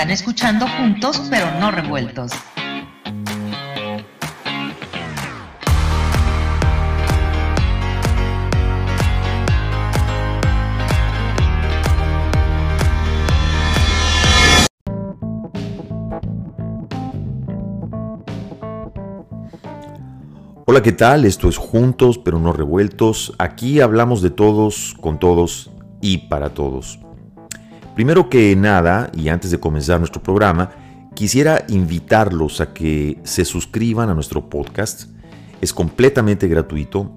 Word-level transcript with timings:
Están 0.00 0.12
escuchando 0.12 0.66
juntos 0.66 1.20
pero 1.28 1.60
no 1.60 1.70
revueltos. 1.70 2.32
Hola, 20.64 20.82
¿qué 20.82 20.92
tal? 20.92 21.26
Esto 21.26 21.50
es 21.50 21.58
Juntos 21.58 22.16
pero 22.16 22.38
no 22.38 22.54
revueltos. 22.54 23.34
Aquí 23.38 23.82
hablamos 23.82 24.22
de 24.22 24.30
todos, 24.30 24.96
con 24.98 25.18
todos 25.18 25.70
y 26.00 26.16
para 26.28 26.54
todos. 26.54 27.00
Primero 28.00 28.30
que 28.30 28.56
nada, 28.56 29.10
y 29.14 29.28
antes 29.28 29.50
de 29.50 29.60
comenzar 29.60 29.98
nuestro 29.98 30.22
programa, 30.22 30.70
quisiera 31.14 31.66
invitarlos 31.68 32.62
a 32.62 32.72
que 32.72 33.20
se 33.24 33.44
suscriban 33.44 34.08
a 34.08 34.14
nuestro 34.14 34.48
podcast. 34.48 35.02
Es 35.60 35.74
completamente 35.74 36.48
gratuito 36.48 37.12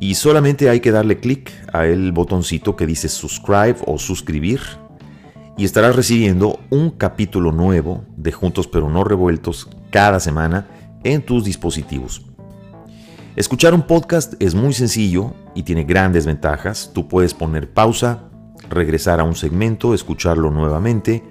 y 0.00 0.16
solamente 0.16 0.70
hay 0.70 0.80
que 0.80 0.90
darle 0.90 1.20
clic 1.20 1.52
a 1.72 1.86
el 1.86 2.10
botoncito 2.10 2.74
que 2.74 2.84
dice 2.84 3.08
subscribe 3.08 3.76
o 3.86 3.96
suscribir 3.96 4.60
y 5.56 5.64
estarás 5.64 5.94
recibiendo 5.94 6.58
un 6.68 6.90
capítulo 6.90 7.52
nuevo 7.52 8.04
de 8.16 8.32
Juntos 8.32 8.66
pero 8.66 8.90
no 8.90 9.04
revueltos 9.04 9.68
cada 9.92 10.18
semana 10.18 10.66
en 11.04 11.22
tus 11.22 11.44
dispositivos. 11.44 12.26
Escuchar 13.36 13.72
un 13.72 13.82
podcast 13.82 14.34
es 14.40 14.56
muy 14.56 14.72
sencillo 14.72 15.32
y 15.54 15.62
tiene 15.62 15.84
grandes 15.84 16.26
ventajas. 16.26 16.90
Tú 16.92 17.06
puedes 17.06 17.34
poner 17.34 17.72
pausa, 17.72 18.27
regresar 18.68 19.20
a 19.20 19.24
un 19.24 19.34
segmento, 19.34 19.94
escucharlo 19.94 20.50
nuevamente 20.50 21.24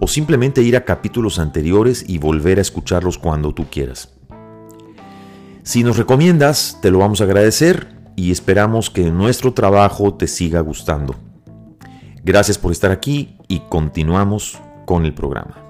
o 0.00 0.08
simplemente 0.08 0.62
ir 0.62 0.76
a 0.76 0.84
capítulos 0.84 1.38
anteriores 1.38 2.04
y 2.08 2.18
volver 2.18 2.58
a 2.58 2.62
escucharlos 2.62 3.18
cuando 3.18 3.54
tú 3.54 3.66
quieras. 3.70 4.14
Si 5.62 5.82
nos 5.82 5.96
recomiendas, 5.96 6.78
te 6.82 6.90
lo 6.90 6.98
vamos 6.98 7.20
a 7.20 7.24
agradecer 7.24 7.96
y 8.16 8.30
esperamos 8.30 8.90
que 8.90 9.10
nuestro 9.10 9.54
trabajo 9.54 10.14
te 10.14 10.26
siga 10.26 10.60
gustando. 10.60 11.16
Gracias 12.22 12.58
por 12.58 12.72
estar 12.72 12.90
aquí 12.90 13.38
y 13.48 13.60
continuamos 13.68 14.58
con 14.84 15.04
el 15.04 15.14
programa. 15.14 15.63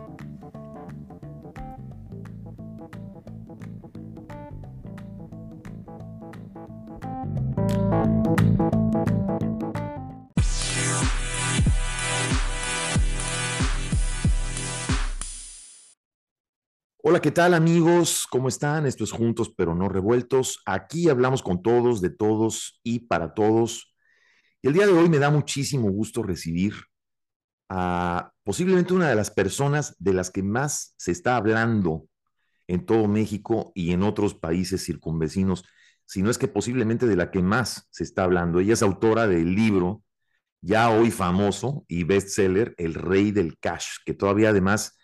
Hola, 17.06 17.20
¿qué 17.20 17.30
tal 17.30 17.52
amigos? 17.52 18.26
¿Cómo 18.30 18.48
están? 18.48 18.86
Esto 18.86 19.04
es 19.04 19.12
Juntos 19.12 19.52
pero 19.54 19.74
no 19.74 19.90
revueltos. 19.90 20.62
Aquí 20.64 21.10
hablamos 21.10 21.42
con 21.42 21.62
todos, 21.62 22.00
de 22.00 22.08
todos 22.08 22.80
y 22.82 23.00
para 23.00 23.34
todos. 23.34 23.94
Y 24.62 24.68
el 24.68 24.72
día 24.72 24.86
de 24.86 24.94
hoy 24.94 25.10
me 25.10 25.18
da 25.18 25.28
muchísimo 25.28 25.90
gusto 25.90 26.22
recibir 26.22 26.72
a 27.68 28.32
posiblemente 28.42 28.94
una 28.94 29.10
de 29.10 29.16
las 29.16 29.30
personas 29.30 29.94
de 29.98 30.14
las 30.14 30.30
que 30.30 30.42
más 30.42 30.94
se 30.96 31.12
está 31.12 31.36
hablando 31.36 32.06
en 32.68 32.86
todo 32.86 33.06
México 33.06 33.70
y 33.74 33.92
en 33.92 34.02
otros 34.02 34.32
países 34.32 34.82
circunvecinos, 34.82 35.62
si 36.06 36.22
no 36.22 36.30
es 36.30 36.38
que 36.38 36.48
posiblemente 36.48 37.06
de 37.06 37.16
la 37.16 37.30
que 37.30 37.42
más 37.42 37.86
se 37.90 38.02
está 38.02 38.24
hablando. 38.24 38.60
Ella 38.60 38.72
es 38.72 38.82
autora 38.82 39.26
del 39.26 39.54
libro 39.54 40.02
ya 40.62 40.88
hoy 40.88 41.10
famoso 41.10 41.84
y 41.86 42.04
bestseller 42.04 42.74
El 42.78 42.94
Rey 42.94 43.30
del 43.30 43.58
Cash, 43.58 43.88
que 44.06 44.14
todavía 44.14 44.48
además 44.48 44.96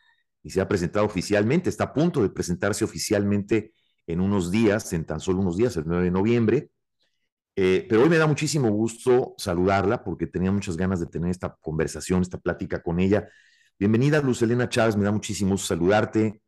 y 0.42 0.50
se 0.50 0.60
ha 0.60 0.68
presentado 0.68 1.06
oficialmente, 1.06 1.68
está 1.68 1.84
a 1.84 1.92
punto 1.92 2.22
de 2.22 2.30
presentarse 2.30 2.84
oficialmente 2.84 3.72
en 4.06 4.20
unos 4.20 4.50
días, 4.50 4.92
en 4.92 5.04
tan 5.04 5.20
solo 5.20 5.40
unos 5.40 5.56
días, 5.56 5.76
el 5.76 5.84
9 5.86 6.04
de 6.04 6.10
noviembre. 6.10 6.70
Eh, 7.56 7.86
pero 7.88 8.02
hoy 8.02 8.08
me 8.08 8.16
da 8.16 8.26
muchísimo 8.26 8.70
gusto 8.70 9.34
saludarla 9.36 10.02
porque 10.02 10.26
tenía 10.26 10.50
muchas 10.50 10.76
ganas 10.76 11.00
de 11.00 11.06
tener 11.06 11.30
esta 11.30 11.56
conversación, 11.60 12.22
esta 12.22 12.38
plática 12.38 12.82
con 12.82 13.00
ella. 13.00 13.28
Bienvenida, 13.78 14.20
Luz 14.20 14.42
Elena 14.42 14.68
Chávez, 14.68 14.96
me 14.96 15.04
da 15.04 15.12
muchísimo 15.12 15.52
gusto 15.52 15.68
saludarte. 15.68 16.40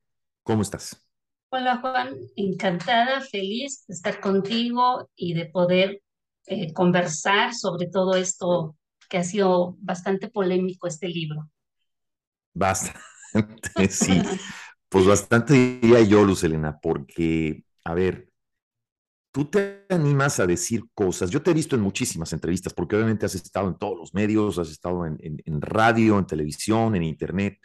¿Cómo 0.42 0.62
estás? 0.62 1.06
Hola 1.50 1.78
Juan, 1.78 2.16
encantada, 2.34 3.20
feliz 3.20 3.84
de 3.86 3.94
estar 3.94 4.20
contigo 4.20 5.10
y 5.14 5.34
de 5.34 5.46
poder 5.46 6.02
eh, 6.46 6.72
conversar 6.72 7.52
sobre 7.54 7.88
todo 7.88 8.14
esto 8.14 8.76
que 9.08 9.18
ha 9.18 9.24
sido 9.24 9.76
bastante 9.80 10.28
polémico 10.28 10.86
este 10.86 11.08
libro. 11.08 11.50
Basta. 12.54 12.98
sí, 13.90 14.22
pues 14.88 15.06
bastante 15.06 15.54
diría 15.54 16.02
yo, 16.02 16.24
Lucelena, 16.24 16.78
porque, 16.80 17.64
a 17.84 17.94
ver, 17.94 18.32
tú 19.32 19.46
te 19.46 19.86
animas 19.88 20.38
a 20.38 20.46
decir 20.46 20.84
cosas. 20.94 21.30
Yo 21.30 21.42
te 21.42 21.50
he 21.50 21.54
visto 21.54 21.74
en 21.74 21.82
muchísimas 21.82 22.32
entrevistas, 22.32 22.74
porque 22.74 22.96
obviamente 22.96 23.26
has 23.26 23.34
estado 23.34 23.68
en 23.68 23.78
todos 23.78 23.98
los 23.98 24.14
medios, 24.14 24.58
has 24.58 24.70
estado 24.70 25.06
en, 25.06 25.60
radio, 25.62 26.18
en 26.18 26.26
televisión, 26.26 26.94
en 26.94 27.02
internet. 27.02 27.58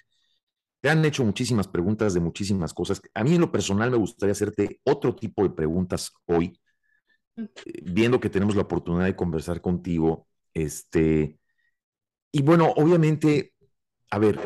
Te 0.81 0.89
han 0.89 1.03
hecho 1.03 1.25
muchísimas 1.25 1.67
preguntas 1.67 2.13
de 2.13 2.21
muchísimas 2.21 2.73
cosas. 2.73 3.01
A 3.13 3.23
mí 3.23 3.35
en 3.35 3.41
lo 3.41 3.51
personal 3.51 3.91
me 3.91 3.97
gustaría 3.97 4.31
hacerte 4.31 4.79
otro 4.85 5.15
tipo 5.15 5.43
de 5.43 5.49
preguntas 5.49 6.11
hoy, 6.25 6.57
viendo 7.83 8.19
que 8.19 8.29
tenemos 8.29 8.55
la 8.55 8.61
oportunidad 8.63 9.05
de 9.05 9.15
conversar 9.15 9.61
contigo. 9.61 10.27
Este, 10.53 11.37
y 12.31 12.41
bueno, 12.41 12.71
obviamente, 12.77 13.53
a 14.09 14.19
ver, 14.19 14.39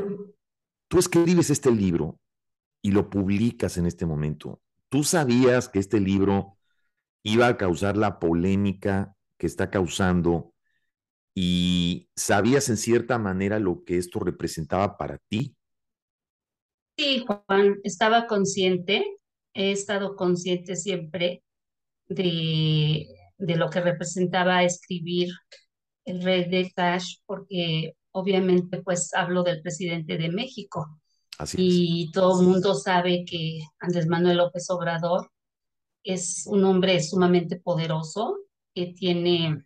Tú 0.91 0.99
escribes 0.99 1.49
este 1.49 1.71
libro 1.71 2.19
y 2.81 2.91
lo 2.91 3.09
publicas 3.09 3.77
en 3.77 3.85
este 3.85 4.05
momento. 4.05 4.61
¿Tú 4.89 5.05
sabías 5.05 5.69
que 5.69 5.79
este 5.79 6.01
libro 6.01 6.57
iba 7.23 7.47
a 7.47 7.55
causar 7.55 7.95
la 7.95 8.19
polémica 8.19 9.15
que 9.37 9.47
está 9.47 9.69
causando 9.69 10.53
y 11.33 12.09
sabías 12.13 12.67
en 12.67 12.75
cierta 12.75 13.17
manera 13.17 13.57
lo 13.57 13.85
que 13.85 13.97
esto 13.97 14.19
representaba 14.19 14.97
para 14.97 15.17
ti? 15.29 15.55
Sí, 16.97 17.23
Juan, 17.25 17.79
estaba 17.85 18.27
consciente, 18.27 19.05
he 19.53 19.71
estado 19.71 20.17
consciente 20.17 20.75
siempre 20.75 21.41
de, 22.09 23.07
lo 23.37 23.69
que 23.69 23.79
representaba 23.79 24.65
escribir 24.65 25.29
el 26.03 26.21
Rey 26.21 26.49
de 26.49 26.69
Cash, 26.75 27.19
porque 27.25 27.95
obviamente 28.11 28.81
pues 28.81 29.13
hablo 29.13 29.43
del 29.43 29.61
presidente 29.61 30.17
de 30.17 30.29
México. 30.29 30.99
Así 31.37 31.57
y 31.59 32.11
todo 32.11 32.41
el 32.41 32.47
mundo 32.47 32.75
sabe 32.75 33.23
que 33.25 33.61
Andrés 33.79 34.07
Manuel 34.07 34.37
López 34.37 34.69
Obrador 34.69 35.31
es 36.03 36.45
un 36.47 36.63
hombre 36.65 37.01
sumamente 37.01 37.59
poderoso, 37.59 38.37
que 38.73 38.87
tiene, 38.87 39.63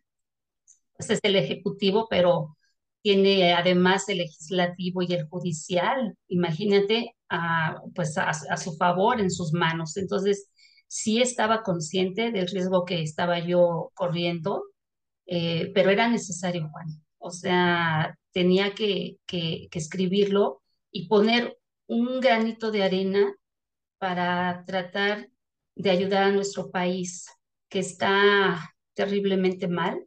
pues 0.98 1.10
es 1.10 1.20
el 1.24 1.36
ejecutivo, 1.36 2.08
pero 2.10 2.58
tiene 3.02 3.54
además 3.54 4.10
el 4.10 4.18
legislativo 4.20 5.02
y 5.04 5.14
el 5.14 5.28
judicial, 5.28 6.18
imagínate, 6.28 7.16
a, 7.30 7.80
pues 7.94 8.18
a, 8.18 8.34
su 8.58 8.76
favor 8.78 9.20
en 9.20 9.30
sus 9.30 9.54
manos. 9.54 9.96
Entonces, 9.98 10.50
sí 10.88 11.22
estaba 11.22 11.62
consciente 11.64 12.32
del 12.32 12.48
riesgo 12.48 12.84
que 12.84 13.02
estaba 13.02 13.40
yo 13.40 13.92
corriendo, 13.94 14.64
eh, 15.28 15.72
pero 15.76 15.92
era 15.92 16.08
necesario, 16.10 16.68
Juan. 16.72 16.88
O 17.26 17.32
sea, 17.32 18.16
tenía 18.32 18.76
que, 18.76 19.18
escribirlo 19.72 20.62
y 20.92 21.08
poner 21.08 21.58
un 21.88 22.20
granito 22.20 22.70
de 22.70 22.84
arena 22.84 23.34
para 23.98 24.64
tratar 24.68 25.28
de 25.76 25.90
ayudar 25.90 26.24
a 26.26 26.32
nuestro 26.32 26.70
país, 26.70 27.28
que 27.68 27.80
está 27.80 28.72
terriblemente 28.94 29.68
mal, 29.68 30.06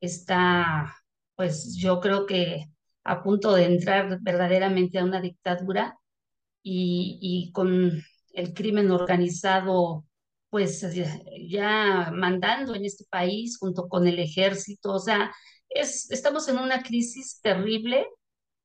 está, 0.00 0.94
pues 1.34 1.74
yo 1.76 1.98
creo 1.98 2.26
que 2.26 2.66
a 3.02 3.24
punto 3.24 3.54
de 3.54 3.64
entrar 3.64 4.20
verdaderamente 4.20 5.00
a 5.00 5.04
una 5.04 5.20
dictadura 5.20 5.98
y, 6.62 7.18
y 7.20 7.50
con 7.50 8.04
el 8.34 8.54
crimen 8.54 8.92
organizado, 8.92 10.06
pues 10.48 10.86
ya 11.48 12.12
mandando 12.14 12.76
en 12.76 12.84
este 12.84 13.04
país 13.10 13.58
junto 13.58 13.88
con 13.88 14.06
el 14.06 14.20
ejército, 14.20 14.92
o 14.92 15.00
sea, 15.00 15.32
estamos 15.74 16.48
en 16.48 16.58
una 16.58 16.82
crisis 16.82 17.40
terrible 17.42 18.06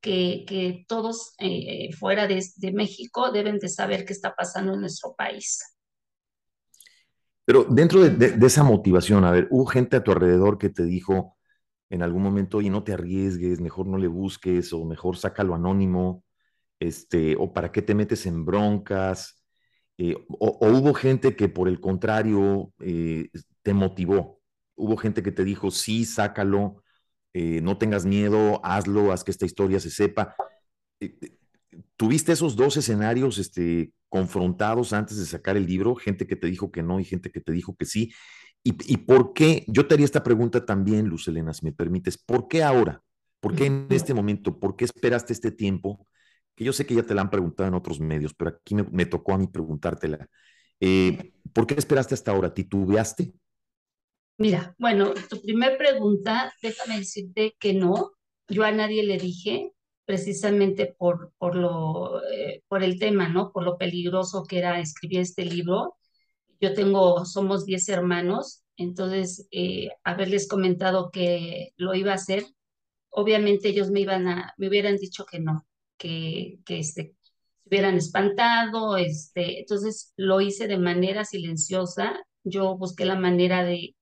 que, 0.02 0.46
que 0.48 0.86
todos 0.88 1.34
eh, 1.40 1.92
fuera 1.94 2.28
de, 2.28 2.42
México 2.74 3.32
deben 3.32 3.60
de 3.60 3.70
saber 3.70 4.06
qué 4.06 4.14
está 4.14 4.36
pasando 4.36 4.74
en 4.74 4.82
nuestro 4.82 5.16
país. 5.16 5.78
Pero 7.46 7.64
dentro 7.64 8.02
de, 8.02 8.46
esa 8.46 8.64
motivación, 8.64 9.24
a 9.24 9.32
ver, 9.32 9.48
hubo 9.52 9.66
gente 9.66 9.96
a 9.96 10.04
tu 10.04 10.12
alrededor 10.12 10.58
que 10.58 10.70
te 10.70 10.84
dijo 10.84 11.38
en 11.90 12.04
algún 12.04 12.22
momento, 12.22 12.58
oye, 12.58 12.70
no 12.70 12.84
te 12.84 12.94
arriesgues, 12.94 13.62
mejor 13.62 13.88
no 13.88 13.98
le 13.98 14.08
busques, 14.08 14.74
o 14.74 14.84
mejor 14.84 15.18
sácalo 15.18 15.56
anónimo, 15.56 16.26
este, 16.80 17.38
o 17.38 17.54
para 17.54 17.72
qué 17.72 17.82
te 17.82 17.96
metes 17.96 18.26
en 18.26 18.44
broncas, 18.44 19.42
eh, 19.98 20.16
o, 20.28 20.58
hubo 20.68 20.94
gente 20.94 21.36
que 21.36 21.48
por 21.48 21.70
el 21.70 21.80
contrario 21.80 22.74
eh, 22.80 23.30
te 23.62 23.74
motivó, 23.74 24.42
hubo 24.76 24.98
gente 24.98 25.24
que 25.24 25.32
te 25.32 25.46
dijo, 25.46 25.72
sí, 25.72 26.04
sácalo, 26.04 26.84
eh, 27.40 27.62
no 27.62 27.78
tengas 27.78 28.04
miedo, 28.04 28.60
hazlo, 28.66 29.12
haz 29.12 29.24
que 29.24 29.30
esta 29.30 29.46
historia 29.46 29.80
se 29.80 29.92
sepa. 29.92 30.36
Eh, 31.00 31.16
eh, 31.22 31.38
¿tuviste 31.96 32.32
esos 32.32 32.56
dos 32.56 32.78
escenarios 32.78 33.38
este, 33.38 33.92
confrontados 34.10 34.92
antes 34.92 35.20
de 35.20 35.26
sacar 35.28 35.56
el 35.56 35.68
libro? 35.68 35.94
Gente 35.94 36.26
que 36.26 36.36
te 36.36 36.48
dijo 36.48 36.72
que 36.72 36.82
no 36.82 37.00
y 37.00 37.06
gente 37.06 37.30
que 37.30 37.40
te 37.40 37.52
dijo 37.52 37.76
que 37.76 37.86
sí. 37.86 38.12
¿Y, 38.64 38.76
y 38.92 38.98
por 38.98 39.34
qué? 39.34 39.66
Yo 39.68 39.86
te 39.86 39.94
haría 39.94 40.06
esta 40.06 40.24
pregunta 40.24 40.66
también, 40.66 41.06
Luz 41.08 41.28
Elena, 41.28 41.54
si 41.54 41.64
me 41.64 41.72
permites. 41.72 42.18
¿Por 42.18 42.48
qué 42.48 42.64
ahora? 42.64 43.04
¿Por 43.40 43.54
qué 43.54 43.68
en 43.68 43.86
este 43.92 44.16
momento? 44.16 44.60
¿Por 44.60 44.76
qué 44.76 44.86
esperaste 44.86 45.32
este 45.32 45.52
tiempo? 45.52 46.08
Que 46.56 46.64
yo 46.64 46.74
sé 46.74 46.88
que 46.88 46.96
ya 46.96 47.04
te 47.04 47.14
la 47.14 47.22
han 47.22 47.30
preguntado 47.30 47.70
en 47.70 47.76
otros 47.76 48.00
medios, 48.00 48.34
pero 48.34 48.50
aquí 48.50 48.74
me, 48.74 48.82
me 48.82 49.06
tocó 49.06 49.36
a 49.36 49.38
mí 49.38 49.46
preguntártela. 49.46 50.28
Eh, 50.80 51.34
¿Por 51.54 51.68
qué 51.68 51.76
esperaste 51.76 52.16
hasta 52.16 52.32
ahora? 52.32 52.52
¿Titubeaste? 52.52 53.32
Mira, 54.38 54.76
bueno, 54.78 55.14
tu 55.30 55.42
primer 55.42 55.78
pregunta, 55.78 56.54
déjame 56.62 57.00
decirte 57.00 57.56
que 57.60 57.74
no. 57.74 58.12
Yo 58.48 58.64
a 58.64 58.72
nadie 58.72 59.04
le 59.04 59.18
dije, 59.18 59.74
precisamente 60.06 60.96
por, 60.98 61.34
por, 61.38 61.56
lo, 61.56 62.24
eh, 62.32 62.64
por 62.68 62.84
el 62.84 63.00
tema, 63.00 63.30
¿no? 63.30 63.52
Por 63.52 63.64
lo 63.64 63.78
peligroso 63.78 64.46
que 64.46 64.60
era 64.60 64.80
escribir 64.80 65.22
este 65.22 65.44
libro. 65.46 65.98
Yo 66.62 66.74
tengo, 66.74 67.26
somos 67.26 67.66
10 67.66 67.90
hermanos, 67.90 68.64
entonces 68.78 69.48
eh, 69.52 69.90
haberles 70.04 70.48
comentado 70.48 71.12
que 71.12 71.74
lo 71.78 71.94
iba 71.96 72.12
a 72.12 72.16
hacer, 72.16 72.46
obviamente 73.10 73.70
ellos 73.70 73.92
me 73.92 74.02
iban 74.02 74.28
a, 74.28 74.54
me 74.58 74.68
hubieran 74.70 74.98
dicho 74.98 75.26
que 75.26 75.40
no, 75.40 75.68
que, 75.98 76.60
que 76.66 76.80
este, 76.80 77.16
se 77.64 77.70
hubieran 77.70 77.96
espantado, 77.98 78.98
este, 78.98 79.60
entonces 79.60 80.14
lo 80.16 80.42
hice 80.42 80.68
de 80.68 80.78
manera 80.78 81.26
silenciosa. 81.26 82.16
Yo 82.44 82.78
busqué 82.78 83.06
la 83.06 83.18
manera 83.20 83.64
de, 83.66 83.96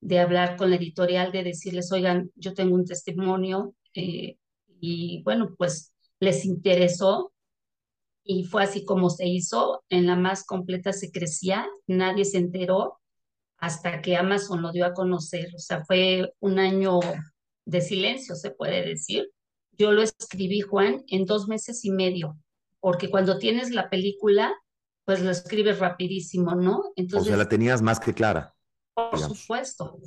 de 0.00 0.18
hablar 0.20 0.56
con 0.56 0.70
la 0.70 0.76
editorial, 0.76 1.32
de 1.32 1.44
decirles, 1.44 1.90
oigan, 1.92 2.30
yo 2.34 2.54
tengo 2.54 2.74
un 2.74 2.84
testimonio, 2.84 3.74
eh, 3.94 4.36
y 4.80 5.22
bueno, 5.22 5.54
pues 5.56 5.92
les 6.20 6.44
interesó 6.44 7.32
y 8.24 8.44
fue 8.44 8.64
así 8.64 8.84
como 8.84 9.08
se 9.08 9.26
hizo, 9.26 9.84
en 9.88 10.06
la 10.06 10.16
más 10.16 10.44
completa 10.44 10.92
secrecía, 10.92 11.66
nadie 11.86 12.24
se 12.24 12.38
enteró 12.38 12.98
hasta 13.58 14.02
que 14.02 14.16
Amazon 14.16 14.62
lo 14.62 14.72
dio 14.72 14.84
a 14.84 14.94
conocer, 14.94 15.48
o 15.54 15.58
sea, 15.58 15.84
fue 15.84 16.32
un 16.40 16.58
año 16.58 17.00
de 17.64 17.80
silencio, 17.80 18.34
se 18.34 18.50
puede 18.50 18.84
decir. 18.84 19.30
Yo 19.78 19.92
lo 19.92 20.02
escribí, 20.02 20.60
Juan, 20.60 21.04
en 21.08 21.24
dos 21.24 21.48
meses 21.48 21.84
y 21.84 21.90
medio, 21.90 22.36
porque 22.80 23.10
cuando 23.10 23.38
tienes 23.38 23.70
la 23.70 23.88
película, 23.90 24.54
pues 25.04 25.22
lo 25.22 25.30
escribes 25.30 25.78
rapidísimo, 25.78 26.54
¿no? 26.54 26.82
Entonces, 26.96 27.28
o 27.28 27.30
sea, 27.30 27.36
la 27.36 27.48
tenías 27.48 27.80
más 27.80 28.00
que 28.00 28.12
clara. 28.12 28.55
Por 28.96 29.18
supuesto, 29.18 29.98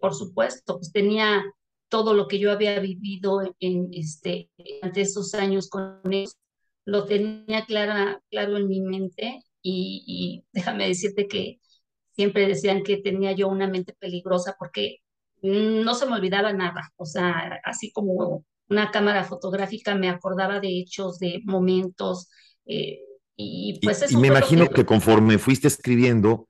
por 0.00 0.14
supuesto, 0.14 0.78
pues 0.78 0.90
tenía 0.92 1.44
todo 1.90 2.14
lo 2.14 2.26
que 2.26 2.38
yo 2.38 2.50
había 2.50 2.80
vivido 2.80 3.42
en, 3.60 3.90
este, 3.92 4.48
ante 4.80 5.02
esos 5.02 5.34
años 5.34 5.68
con 5.68 6.00
ellos, 6.10 6.38
lo 6.86 7.04
tenía 7.04 7.66
clara, 7.66 8.22
claro 8.30 8.56
en 8.56 8.66
mi 8.66 8.80
mente 8.80 9.44
y, 9.60 10.04
y, 10.06 10.44
déjame 10.52 10.88
decirte 10.88 11.28
que 11.28 11.60
siempre 12.12 12.48
decían 12.48 12.82
que 12.82 12.96
tenía 12.96 13.32
yo 13.32 13.46
una 13.48 13.68
mente 13.68 13.94
peligrosa 13.98 14.56
porque 14.58 15.00
no 15.42 15.94
se 15.94 16.06
me 16.06 16.14
olvidaba 16.14 16.54
nada, 16.54 16.92
o 16.96 17.04
sea, 17.04 17.60
así 17.62 17.92
como 17.92 18.46
una 18.70 18.90
cámara 18.90 19.24
fotográfica 19.24 19.94
me 19.94 20.08
acordaba 20.08 20.60
de 20.60 20.78
hechos, 20.78 21.18
de 21.18 21.42
momentos, 21.44 22.30
eh, 22.64 23.00
y 23.36 23.78
pues 23.82 24.00
eso 24.00 24.16
y 24.16 24.20
me 24.20 24.28
imagino 24.28 24.66
que... 24.68 24.76
que 24.76 24.86
conforme 24.86 25.36
fuiste 25.36 25.68
escribiendo, 25.68 26.48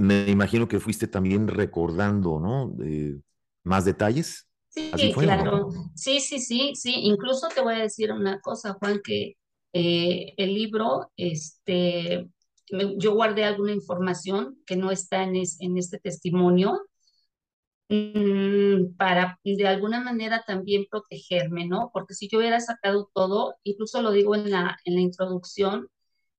me 0.00 0.30
imagino 0.30 0.66
que 0.66 0.80
fuiste 0.80 1.06
también 1.06 1.46
recordando, 1.46 2.40
¿no? 2.40 2.74
Eh, 2.82 3.20
más 3.64 3.84
detalles. 3.84 4.48
Sí, 4.68 4.90
fue, 5.12 5.24
claro. 5.24 5.68
¿no? 5.70 5.92
Sí, 5.94 6.20
sí, 6.20 6.38
sí, 6.38 6.72
sí. 6.74 6.94
Incluso 7.02 7.48
te 7.48 7.60
voy 7.60 7.74
a 7.74 7.82
decir 7.82 8.10
una 8.10 8.40
cosa, 8.40 8.72
Juan, 8.74 9.00
que 9.04 9.36
eh, 9.74 10.32
el 10.38 10.54
libro, 10.54 11.12
este, 11.16 12.30
me, 12.70 12.96
yo 12.96 13.14
guardé 13.14 13.44
alguna 13.44 13.72
información 13.72 14.58
que 14.64 14.76
no 14.76 14.90
está 14.90 15.22
en, 15.22 15.36
es, 15.36 15.60
en 15.60 15.76
este 15.76 15.98
testimonio 15.98 16.80
mmm, 17.90 18.94
para 18.96 19.38
de 19.44 19.68
alguna 19.68 20.00
manera 20.00 20.44
también 20.46 20.86
protegerme, 20.90 21.66
¿no? 21.66 21.90
Porque 21.92 22.14
si 22.14 22.26
yo 22.28 22.38
hubiera 22.38 22.60
sacado 22.60 23.10
todo, 23.12 23.56
incluso 23.64 24.00
lo 24.00 24.12
digo 24.12 24.34
en 24.34 24.50
la, 24.50 24.78
en 24.84 24.94
la 24.94 25.00
introducción, 25.02 25.88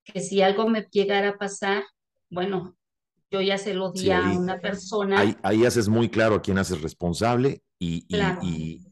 que 0.03 0.19
si 0.19 0.41
algo 0.41 0.67
me 0.67 0.87
llegara 0.91 1.29
a 1.29 1.37
pasar, 1.37 1.83
bueno, 2.29 2.75
yo 3.31 3.41
ya 3.41 3.57
se 3.57 3.73
lo 3.73 3.91
di 3.91 4.01
sí, 4.01 4.11
ahí, 4.11 4.35
a 4.35 4.39
una 4.39 4.59
persona. 4.59 5.19
Ahí, 5.19 5.35
ahí, 5.41 5.65
haces 5.65 5.87
muy 5.87 6.09
claro 6.09 6.35
a 6.35 6.41
quién 6.41 6.57
haces 6.57 6.81
responsable 6.81 7.63
y, 7.79 8.05
claro. 8.07 8.39
y, 8.43 8.85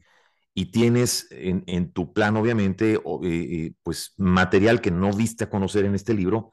y, 0.54 0.62
y 0.62 0.66
tienes 0.70 1.28
en, 1.30 1.62
en, 1.66 1.92
tu 1.92 2.12
plan, 2.12 2.36
obviamente, 2.36 2.98
eh, 3.22 3.72
pues 3.82 4.14
material 4.16 4.80
que 4.80 4.90
no 4.90 5.12
viste 5.12 5.44
a 5.44 5.50
conocer 5.50 5.84
en 5.84 5.94
este 5.94 6.14
libro, 6.14 6.52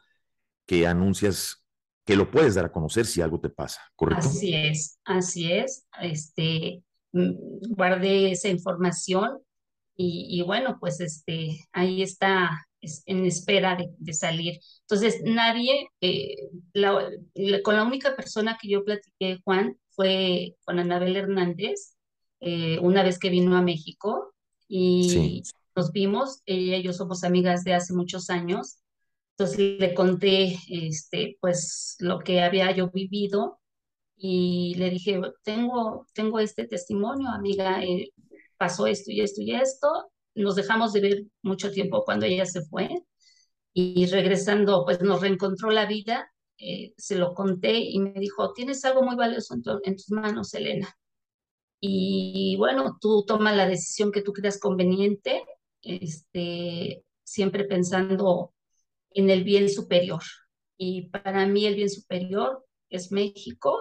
que 0.66 0.86
anuncias 0.86 1.64
que 2.06 2.16
lo 2.16 2.30
puedes 2.32 2.56
dar 2.56 2.66
a 2.66 2.72
conocer 2.72 3.06
si 3.06 3.22
algo 3.22 3.40
te 3.40 3.50
pasa, 3.50 3.82
¿correcto? 3.96 4.28
Así 4.28 4.54
es, 4.54 5.00
así 5.04 5.52
es. 5.52 5.86
Este, 6.02 6.84
mm, 7.14 7.74
guardé 7.76 8.32
esa 8.32 8.50
información 8.50 9.40
y, 9.96 10.28
y 10.30 10.42
bueno, 10.44 10.78
pues 10.80 11.02
este, 11.02 11.68
ahí 11.72 12.02
está 12.02 12.67
en 13.06 13.26
espera 13.26 13.76
de, 13.76 13.90
de 13.98 14.14
salir. 14.14 14.60
Entonces, 14.82 15.22
nadie, 15.24 15.90
eh, 16.02 16.36
la, 16.74 17.10
la, 17.34 17.62
con 17.62 17.76
la 17.76 17.84
única 17.84 18.16
persona 18.16 18.58
que 18.62 18.70
yo 18.70 18.84
platiqué, 18.84 19.40
Juan, 19.44 19.78
fue 19.90 20.56
con 20.64 20.80
Anabel 20.80 21.16
Hernández, 21.16 21.98
eh, 22.40 22.78
una 22.80 23.04
vez 23.04 23.18
que 23.18 23.30
vino 23.30 23.58
a 23.58 23.62
México 23.62 24.34
y 24.68 25.10
sí. 25.10 25.44
nos 25.76 25.92
vimos, 25.92 26.42
ella 26.46 26.78
y 26.78 26.84
yo 26.84 26.94
somos 26.94 27.24
amigas 27.24 27.64
de 27.64 27.74
hace 27.74 27.94
muchos 27.94 28.30
años, 28.30 28.78
entonces 29.32 29.80
le 29.80 29.94
conté 29.94 30.58
este, 30.70 31.38
pues 31.42 31.96
lo 32.00 32.20
que 32.20 32.42
había 32.42 32.72
yo 32.76 32.90
vivido 32.90 33.60
y 34.16 34.76
le 34.78 34.90
dije, 34.90 35.20
tengo, 35.44 36.08
tengo 36.14 36.40
este 36.40 36.68
testimonio, 36.68 37.30
amiga, 37.30 37.84
eh, 37.84 38.12
pasó 38.58 38.88
esto 38.88 39.12
y 39.12 39.22
esto 39.22 39.42
y 39.42 39.54
esto, 39.54 40.12
nos 40.38 40.56
dejamos 40.56 40.94
de 40.94 41.02
ver 41.02 41.24
mucho 41.42 41.72
tiempo 41.72 42.04
cuando 42.04 42.26
ella 42.26 42.46
se 42.46 42.62
fue 42.62 42.90
y 43.74 44.08
regresando, 44.08 44.84
pues 44.86 45.02
nos 45.02 45.22
reencontró 45.22 45.70
la 45.72 45.86
vida, 45.86 46.32
eh, 46.58 46.94
se 46.98 47.16
lo 47.16 47.34
conté 47.34 47.78
y 47.78 48.00
me 48.00 48.14
dijo, 48.14 48.54
tienes 48.54 48.84
algo 48.86 49.04
muy 49.04 49.16
valioso 49.16 49.54
en, 49.54 49.62
tu, 49.62 49.80
en 49.84 49.96
tus 49.96 50.10
manos, 50.10 50.54
Elena. 50.54 50.90
Y 51.80 52.56
bueno, 52.58 52.98
tú 53.00 53.24
tomas 53.28 53.56
la 53.56 53.68
decisión 53.68 54.12
que 54.12 54.24
tú 54.24 54.34
creas 54.34 54.60
conveniente, 54.60 55.44
este, 55.84 57.04
siempre 57.24 57.66
pensando 57.66 58.54
en 59.12 59.30
el 59.30 59.44
bien 59.44 59.70
superior. 59.70 60.24
Y 60.78 61.10
para 61.10 61.46
mí 61.46 61.66
el 61.66 61.76
bien 61.76 61.90
superior 61.90 62.66
es 62.90 63.12
México, 63.12 63.80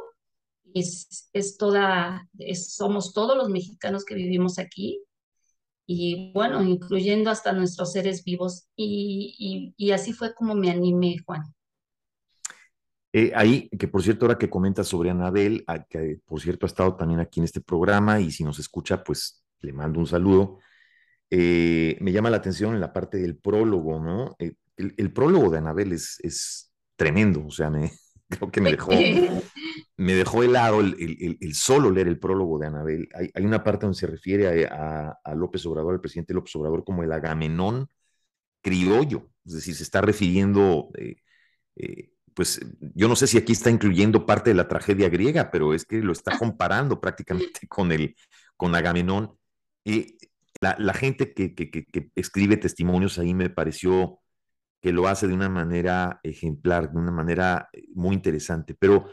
es, 0.75 1.31
es 1.33 1.57
toda, 1.57 2.29
somos 2.55 3.15
todos 3.15 3.37
los 3.37 3.49
mexicanos 3.49 4.05
que 4.05 4.15
vivimos 4.15 4.59
aquí, 4.59 5.03
y 5.87 6.33
bueno, 6.33 6.63
incluyendo 6.63 7.31
hasta 7.31 7.53
nuestros 7.53 7.93
seres 7.93 8.25
vivos. 8.25 8.69
Y, 8.77 9.75
y, 9.79 9.87
y 9.87 9.93
así 9.93 10.13
fue 10.13 10.35
como 10.35 10.55
me 10.55 10.71
animé, 10.71 11.17
Juan. 11.25 11.43
Eh, 13.13 13.33
ahí, 13.35 13.69
que 13.71 13.89
por 13.89 14.03
cierto, 14.03 14.27
ahora 14.27 14.37
que 14.37 14.51
comentas 14.51 14.89
sobre 14.89 15.11
Anabel, 15.11 15.65
a, 15.67 15.85
que 15.85 16.19
por 16.27 16.41
cierto 16.41 16.67
ha 16.67 16.69
estado 16.69 16.97
también 16.97 17.21
aquí 17.21 17.41
en 17.41 17.45
este 17.45 17.61
programa 17.61 18.21
y 18.21 18.31
si 18.31 18.45
nos 18.45 18.59
escucha, 18.59 19.03
pues 19.03 19.43
le 19.61 19.73
mando 19.73 20.01
un 20.01 20.07
saludo. 20.07 20.59
Eh, 21.31 21.97
me 22.01 22.13
llama 22.13 22.31
la 22.31 22.37
atención 22.37 22.75
en 22.75 22.81
la 22.81 22.93
parte 22.93 23.19
del 23.19 23.37
prólogo, 23.37 24.01
¿no? 24.01 24.37
Eh, 24.39 24.55
el, 24.77 24.95
el, 24.99 25.13
prólogo 25.13 25.51
de 25.51 25.59
Anabel 25.59 25.93
es, 25.93 26.19
es 26.23 26.73
tremendo, 26.95 27.47
o 27.47 27.51
sea, 27.51 27.71
me, 27.71 27.91
creo 28.29 28.51
que 28.51 28.61
me 28.61 28.73
dejó, 28.73 28.91
me 29.99 30.15
dejó 30.15 30.43
helado 30.43 30.81
el, 30.81 30.95
el, 30.99 31.39
el, 31.41 31.55
solo 31.55 31.91
leer 31.91 32.09
el 32.09 32.19
prólogo 32.19 32.59
de 32.59 32.67
Anabel. 32.67 33.09
Hay, 33.15 33.31
hay 33.35 33.45
una 33.45 33.65
parte 33.65 33.87
donde 33.87 33.99
se 33.99 34.07
refiere 34.07 34.67
a, 34.67 34.69
a, 34.75 35.19
a, 35.25 35.35
López 35.35 35.65
Obrador, 35.67 35.95
al 35.95 36.01
presidente 36.01 36.35
López 36.35 36.55
Obrador, 36.57 36.85
como 36.85 37.03
el 37.03 37.13
agamenón 37.13 37.89
criollo, 38.67 39.31
es 39.45 39.55
decir, 39.55 39.75
se 39.77 39.85
está 39.85 40.01
refiriendo, 40.01 40.91
eh, 40.99 41.17
eh, 41.77 42.11
pues 42.35 42.61
yo 42.95 43.09
no 43.09 43.17
sé 43.17 43.27
si 43.27 43.39
aquí 43.39 43.53
está 43.53 43.71
incluyendo 43.71 44.27
parte 44.27 44.51
de 44.51 44.57
la 44.57 44.69
tragedia 44.69 45.09
griega, 45.09 45.51
pero 45.51 45.73
es 45.73 45.85
que 45.85 45.99
lo 46.03 46.13
está 46.13 46.37
comparando 46.39 47.01
prácticamente 47.01 47.61
con, 47.69 47.93
el, 47.93 48.17
con 48.57 48.75
Agamenón. 48.75 49.39
Eh, 49.85 50.17
la, 50.61 50.75
la, 50.79 50.95
gente 50.95 51.33
que, 51.33 51.55
que, 51.55 51.71
que, 51.71 52.11
escribe 52.17 52.57
testimonios 52.57 53.19
ahí 53.19 53.35
me 53.35 53.51
pareció 53.51 54.21
que 54.81 54.93
lo 54.93 55.07
hace 55.07 55.29
de 55.29 55.35
una 55.35 55.49
manera 55.49 56.19
ejemplar, 56.23 56.91
de 56.91 56.99
una 56.99 57.13
manera 57.13 57.69
muy 57.95 58.15
interesante, 58.15 58.75
pero 58.75 59.07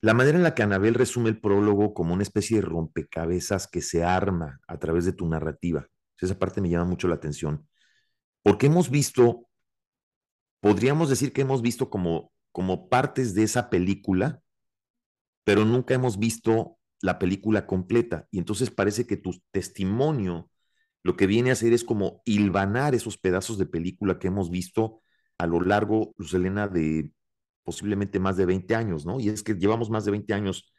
la 0.00 0.14
manera 0.14 0.38
en 0.38 0.44
la 0.44 0.54
que 0.54 0.62
Anabel 0.62 0.94
resume 0.94 1.28
el 1.28 1.40
prólogo 1.40 1.94
como 1.94 2.14
una 2.14 2.22
especie 2.22 2.58
de 2.58 2.62
rompecabezas 2.62 3.66
que 3.66 3.82
se 3.82 4.04
arma 4.04 4.60
a 4.68 4.78
través 4.78 5.04
de 5.04 5.12
tu 5.12 5.28
narrativa, 5.28 5.86
esa 6.20 6.38
parte 6.38 6.60
me 6.60 6.68
llama 6.68 6.84
mucho 6.84 7.08
la 7.08 7.14
atención, 7.14 7.68
porque 8.42 8.66
hemos 8.66 8.90
visto, 8.90 9.48
podríamos 10.60 11.08
decir 11.08 11.32
que 11.32 11.42
hemos 11.42 11.62
visto 11.62 11.90
como, 11.90 12.32
como 12.52 12.88
partes 12.88 13.34
de 13.34 13.44
esa 13.44 13.70
película, 13.70 14.40
pero 15.44 15.64
nunca 15.64 15.94
hemos 15.94 16.18
visto 16.18 16.78
la 17.00 17.18
película 17.18 17.66
completa, 17.66 18.26
y 18.30 18.38
entonces 18.38 18.70
parece 18.70 19.06
que 19.06 19.16
tu 19.16 19.40
testimonio 19.50 20.50
lo 21.04 21.16
que 21.16 21.26
viene 21.26 21.50
a 21.50 21.52
hacer 21.54 21.72
es 21.72 21.84
como 21.84 22.22
hilvanar 22.24 22.94
esos 22.94 23.18
pedazos 23.18 23.56
de 23.56 23.66
película 23.66 24.18
que 24.18 24.28
hemos 24.28 24.50
visto 24.50 25.00
a 25.38 25.46
lo 25.46 25.60
largo, 25.60 26.12
Luz 26.18 26.34
Elena, 26.34 26.68
de 26.68 27.12
posiblemente 27.68 28.18
más 28.18 28.38
de 28.38 28.46
20 28.46 28.74
años, 28.74 29.04
¿no? 29.04 29.20
Y 29.20 29.28
es 29.28 29.42
que 29.42 29.52
llevamos 29.52 29.90
más 29.90 30.06
de 30.06 30.12
20 30.12 30.32
años 30.32 30.72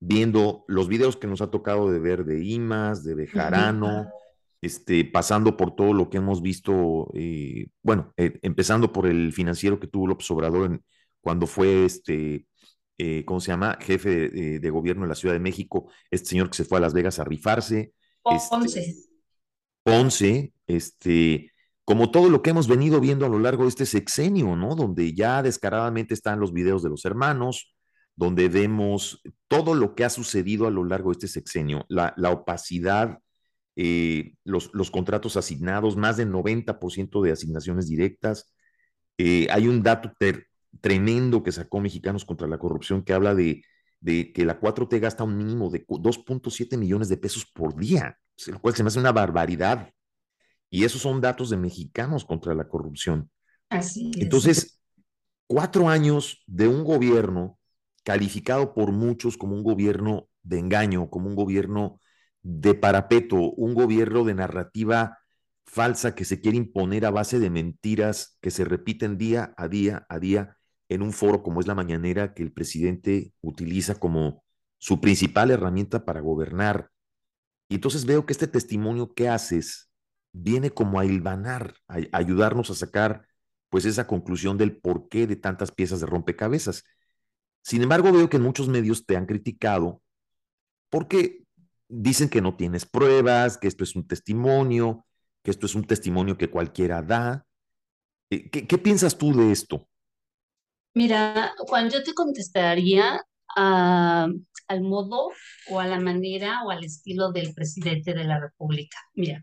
viendo 0.00 0.64
los 0.66 0.88
videos 0.88 1.16
que 1.16 1.28
nos 1.28 1.40
ha 1.40 1.52
tocado 1.52 1.88
de 1.92 2.00
ver 2.00 2.24
de 2.24 2.42
Imas, 2.44 3.04
de 3.04 3.14
Bejarano, 3.14 4.08
este, 4.60 5.04
pasando 5.04 5.56
por 5.56 5.76
todo 5.76 5.92
lo 5.92 6.10
que 6.10 6.16
hemos 6.16 6.42
visto, 6.42 7.08
eh, 7.14 7.68
bueno, 7.80 8.12
eh, 8.16 8.40
empezando 8.42 8.92
por 8.92 9.06
el 9.06 9.32
financiero 9.32 9.78
que 9.78 9.86
tuvo 9.86 10.08
López 10.08 10.28
Obrador 10.32 10.82
cuando 11.20 11.46
fue 11.46 11.84
este, 11.84 12.48
eh, 12.98 13.24
¿cómo 13.24 13.38
se 13.38 13.52
llama? 13.52 13.78
Jefe 13.80 14.28
de, 14.58 14.70
gobierno 14.70 15.02
de 15.02 15.10
la 15.10 15.14
Ciudad 15.14 15.36
de 15.36 15.38
México, 15.38 15.92
este 16.10 16.30
señor 16.30 16.50
que 16.50 16.56
se 16.56 16.64
fue 16.64 16.78
a 16.78 16.80
Las 16.80 16.92
Vegas 16.92 17.20
a 17.20 17.24
rifarse. 17.24 17.92
Ponce. 18.20 18.80
Este, 18.80 19.08
Ponce, 19.84 20.52
este, 20.66 21.51
como 21.84 22.10
todo 22.10 22.30
lo 22.30 22.42
que 22.42 22.50
hemos 22.50 22.68
venido 22.68 23.00
viendo 23.00 23.26
a 23.26 23.28
lo 23.28 23.38
largo 23.38 23.64
de 23.64 23.70
este 23.70 23.86
sexenio, 23.86 24.56
¿no? 24.56 24.74
Donde 24.74 25.14
ya 25.14 25.42
descaradamente 25.42 26.14
están 26.14 26.40
los 26.40 26.52
videos 26.52 26.82
de 26.82 26.90
los 26.90 27.04
hermanos, 27.04 27.74
donde 28.14 28.48
vemos 28.48 29.20
todo 29.48 29.74
lo 29.74 29.94
que 29.94 30.04
ha 30.04 30.10
sucedido 30.10 30.66
a 30.66 30.70
lo 30.70 30.84
largo 30.84 31.10
de 31.10 31.14
este 31.14 31.28
sexenio, 31.28 31.84
la, 31.88 32.14
opacidad, 32.30 33.18
eh, 33.76 34.34
los, 34.44 34.70
contratos 34.90 35.36
asignados, 35.36 35.96
más 35.96 36.16
del 36.16 36.30
90% 36.30 37.22
de 37.22 37.32
asignaciones 37.32 37.88
directas. 37.88 38.54
Eh, 39.18 39.48
hay 39.50 39.68
un 39.68 39.82
dato 39.82 40.12
tremendo 40.80 41.42
que 41.42 41.52
sacó 41.52 41.80
Mexicanos 41.80 42.24
contra 42.24 42.48
la 42.48 42.58
Corrupción 42.58 43.02
que 43.02 43.12
habla 43.12 43.34
de, 43.34 43.64
de 44.00 44.32
que 44.32 44.44
la 44.44 44.60
4T 44.60 45.00
gasta 45.00 45.24
un 45.24 45.36
mínimo 45.36 45.70
de 45.70 45.86
2.7 45.86 46.76
millones 46.76 47.08
de 47.08 47.16
pesos 47.16 47.46
por 47.46 47.76
día, 47.76 48.18
lo 48.46 48.60
cual 48.60 48.74
se 48.74 48.82
me 48.82 48.88
hace 48.88 48.98
una 48.98 49.12
barbaridad. 49.12 49.92
Y 50.74 50.84
esos 50.84 51.02
son 51.02 51.20
datos 51.20 51.50
de 51.50 51.58
Mexicanos 51.58 52.24
contra 52.24 52.54
la 52.54 52.66
Corrupción. 52.66 53.30
Así 53.68 54.10
es. 54.14 54.22
Entonces, 54.22 54.80
cuatro 55.46 55.90
años 55.90 56.42
de 56.46 56.66
un 56.66 56.82
gobierno 56.82 57.58
calificado 58.04 58.72
por 58.72 58.90
muchos 58.90 59.36
como 59.36 59.54
un 59.54 59.62
gobierno 59.62 60.30
de 60.42 60.58
engaño, 60.58 61.10
como 61.10 61.28
un 61.28 61.36
gobierno 61.36 62.00
de 62.40 62.72
parapeto, 62.72 63.36
un 63.36 63.74
gobierno 63.74 64.24
de 64.24 64.32
narrativa 64.32 65.18
falsa 65.66 66.14
que 66.14 66.24
se 66.24 66.40
quiere 66.40 66.56
imponer 66.56 67.04
a 67.04 67.10
base 67.10 67.38
de 67.38 67.50
mentiras 67.50 68.38
que 68.40 68.50
se 68.50 68.64
repiten 68.64 69.18
día 69.18 69.52
a 69.58 69.68
día 69.68 70.06
a 70.08 70.18
día 70.18 70.56
en 70.88 71.02
un 71.02 71.12
foro 71.12 71.42
como 71.42 71.60
es 71.60 71.66
la 71.66 71.74
mañanera 71.74 72.32
que 72.32 72.42
el 72.42 72.50
presidente 72.50 73.34
utiliza 73.42 73.96
como 73.96 74.42
su 74.78 75.02
principal 75.02 75.50
herramienta 75.50 76.06
para 76.06 76.20
gobernar. 76.20 76.88
Y 77.68 77.74
entonces 77.74 78.06
veo 78.06 78.24
que 78.24 78.32
este 78.32 78.46
testimonio 78.48 79.12
que 79.12 79.28
haces 79.28 79.91
viene 80.32 80.70
como 80.70 80.98
a 80.98 81.04
hilvanar, 81.04 81.76
a, 81.88 81.98
ayudarnos 82.12 82.70
a 82.70 82.74
sacar 82.74 83.26
pues 83.68 83.84
esa 83.84 84.06
conclusión 84.06 84.58
del 84.58 84.76
porqué 84.76 85.26
de 85.26 85.36
tantas 85.36 85.72
piezas 85.72 86.00
de 86.00 86.06
rompecabezas. 86.06 86.84
Sin 87.62 87.82
embargo, 87.82 88.12
veo 88.12 88.28
que 88.28 88.38
muchos 88.38 88.68
medios 88.68 89.06
te 89.06 89.16
han 89.16 89.26
criticado 89.26 90.02
porque 90.90 91.44
dicen 91.88 92.28
que 92.28 92.40
no 92.40 92.56
tienes 92.56 92.86
pruebas, 92.86 93.56
que 93.56 93.68
esto 93.68 93.84
es 93.84 93.96
un 93.96 94.06
testimonio, 94.06 95.06
que 95.42 95.50
esto 95.50 95.66
es 95.66 95.74
un 95.74 95.84
testimonio 95.84 96.36
que 96.36 96.50
cualquiera 96.50 97.02
da. 97.02 97.46
Eh, 98.30 98.50
¿Qué, 98.50 98.78
piensas 98.78 99.16
tú 99.16 99.34
de 99.34 99.52
esto? 99.52 99.88
Mira, 100.94 101.54
Juan, 101.58 101.90
yo 101.90 102.02
te 102.02 102.14
contestaría 102.14 103.20
al 103.54 104.80
modo 104.80 105.30
o 105.68 105.80
a 105.80 105.86
la 105.86 106.00
manera 106.00 106.62
o 106.64 106.70
al 106.70 106.84
estilo 106.84 107.32
del 107.32 107.54
presidente 107.54 108.14
de 108.14 108.24
la 108.24 108.40
República. 108.40 108.98
Mira, 109.14 109.42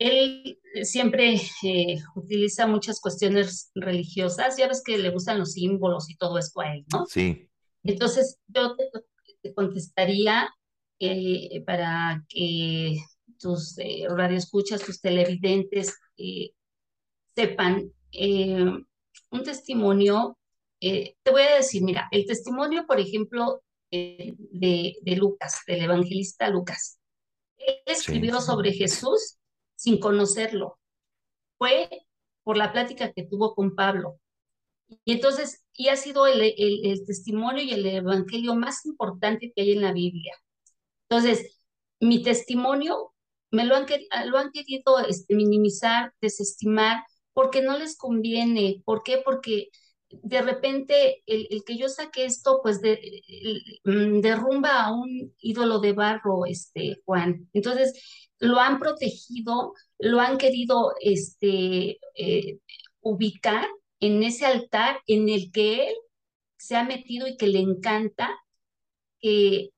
él 0.00 0.58
siempre 0.82 1.40
eh, 1.62 1.98
utiliza 2.16 2.66
muchas 2.66 3.00
cuestiones 3.00 3.70
religiosas, 3.74 4.56
ya 4.56 4.66
ves 4.66 4.82
que 4.82 4.98
le 4.98 5.10
gustan 5.10 5.38
los 5.38 5.52
símbolos 5.52 6.08
y 6.08 6.16
todo 6.16 6.38
esto 6.38 6.60
a 6.62 6.74
él, 6.74 6.84
¿no? 6.90 7.04
Sí. 7.06 7.50
Entonces, 7.82 8.38
yo 8.48 8.76
te, 9.42 9.54
contestaría 9.54 10.50
eh, 10.98 11.62
para 11.66 12.24
que 12.28 12.98
tus 13.38 13.78
eh, 13.78 14.06
radioescuchas, 14.08 14.82
tus 14.82 15.00
televidentes 15.00 15.98
eh, 16.16 16.52
sepan 17.34 17.92
un 18.12 19.44
testimonio. 19.44 20.38
te 20.80 21.14
voy 21.30 21.42
a 21.42 21.56
decir, 21.56 21.82
mira, 21.82 22.08
el 22.10 22.26
testimonio, 22.26 22.86
por 22.86 23.00
ejemplo, 23.00 23.62
de, 23.90 24.34
de, 25.02 25.16
Lucas, 25.16 25.60
del 25.66 25.82
evangelista 25.82 26.48
Lucas. 26.48 26.98
Él 27.58 27.76
escribió 27.86 28.40
sobre 28.40 28.72
Jesús 28.72 29.39
sin 29.80 29.98
conocerlo. 29.98 30.78
Fue 31.56 31.88
por 32.42 32.58
la 32.58 32.70
plática 32.72 33.12
que 33.12 33.24
tuvo 33.24 33.54
con 33.54 33.74
Pablo. 33.74 34.20
Y 35.04 35.12
entonces, 35.12 35.64
y 35.72 35.88
ha 35.88 35.96
sido 35.96 36.26
el, 36.26 36.42
el, 36.42 37.06
testimonio 37.06 37.62
y 37.62 37.72
el 37.72 37.86
evangelio 37.86 38.54
más 38.54 38.84
importante 38.84 39.52
que 39.54 39.62
hay 39.62 39.72
en 39.72 39.80
la 39.80 39.92
Biblia. 39.92 40.34
Entonces, 41.08 41.58
mi 41.98 42.22
testimonio 42.22 43.14
me 43.50 43.64
lo 43.64 43.74
han, 43.74 43.86
querido 43.86 44.98
este, 45.08 45.34
minimizar, 45.34 46.12
desestimar, 46.20 47.02
porque 47.32 47.62
no 47.62 47.78
les 47.78 47.96
conviene. 47.96 48.82
¿Por 48.84 49.02
qué? 49.02 49.22
Porque 49.24 49.70
de 50.10 50.42
repente 50.42 51.22
el, 51.26 51.46
el, 51.50 51.64
que 51.64 51.76
yo 51.76 51.88
saque 51.88 52.24
esto, 52.24 52.60
pues 52.62 52.80
de, 52.80 53.22
mm, 53.84 54.20
derrumba 54.20 54.84
a 54.84 54.92
un 54.92 55.34
ídolo 55.38 55.78
de 55.80 55.92
barro, 55.92 56.46
este, 56.46 57.00
Juan. 57.04 57.48
Entonces, 57.52 58.28
lo 58.38 58.58
han 58.58 58.78
protegido, 58.78 59.74
lo 59.98 60.20
han 60.20 60.38
querido 60.38 60.94
este, 61.00 61.98
eh, 62.16 62.58
ubicar 63.00 63.66
en 64.00 64.22
ese 64.22 64.46
altar 64.46 65.00
en 65.06 65.28
el 65.28 65.52
que 65.52 65.88
él 65.88 65.94
se 66.56 66.76
ha 66.76 66.84
metido 66.84 67.26
y 67.26 67.36
que 67.36 67.46
le 67.48 67.60
encanta 67.60 68.30
eh, 69.22 69.70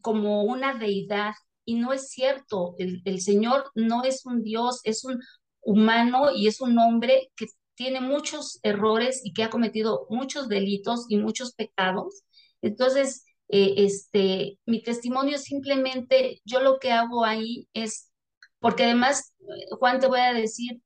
como 0.00 0.42
una 0.44 0.74
deidad. 0.74 1.34
Y 1.64 1.74
no 1.76 1.92
es 1.92 2.10
cierto, 2.10 2.74
el, 2.78 3.02
el 3.04 3.20
Señor 3.20 3.70
no 3.74 4.04
es 4.04 4.26
un 4.26 4.42
Dios, 4.42 4.80
es 4.84 5.04
un 5.04 5.20
humano 5.60 6.30
y 6.34 6.46
es 6.48 6.60
un 6.60 6.78
hombre 6.78 7.30
que 7.36 7.46
tiene 7.78 8.00
muchos 8.00 8.58
errores 8.64 9.20
y 9.24 9.32
que 9.32 9.44
ha 9.44 9.50
cometido 9.50 10.08
muchos 10.10 10.48
delitos 10.48 11.06
y 11.08 11.16
muchos 11.16 11.54
pecados. 11.54 12.24
Entonces, 12.60 13.24
eh, 13.48 13.74
este, 13.76 14.58
mi 14.66 14.82
testimonio 14.82 15.38
simplemente, 15.38 16.42
yo 16.44 16.60
lo 16.60 16.80
que 16.80 16.90
hago 16.90 17.24
ahí 17.24 17.68
es, 17.72 18.10
porque 18.58 18.82
además, 18.82 19.32
Juan, 19.78 20.00
te 20.00 20.08
voy 20.08 20.18
a 20.18 20.34
decir, 20.34 20.82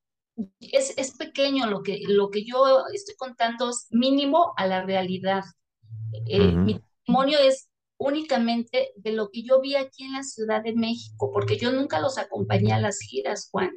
es, 0.61 0.93
es 0.99 1.17
pequeño 1.17 1.67
lo 1.67 1.83
que, 1.83 2.03
lo 2.07 2.29
que 2.29 2.45
yo 2.45 2.85
estoy 2.93 3.15
contando, 3.17 3.71
es 3.71 3.87
mínimo 3.91 4.53
a 4.59 4.67
la 4.67 4.85
realidad. 4.85 5.45
Eh, 6.27 6.53
mi 6.53 6.79
testimonio 6.79 7.39
es 7.39 7.71
únicamente 7.97 8.93
de 8.97 9.13
lo 9.13 9.31
que 9.31 9.45
yo 9.45 9.63
vi 9.63 9.77
aquí 9.77 10.05
en 10.05 10.13
la 10.13 10.25
Ciudad 10.25 10.63
de 10.63 10.75
México, 10.75 11.31
porque 11.33 11.57
yo 11.57 11.73
nunca 11.73 12.01
los 12.01 12.19
acompañé 12.19 12.75
a 12.75 12.81
las 12.81 12.99
giras, 12.99 13.49
Juan. 13.51 13.71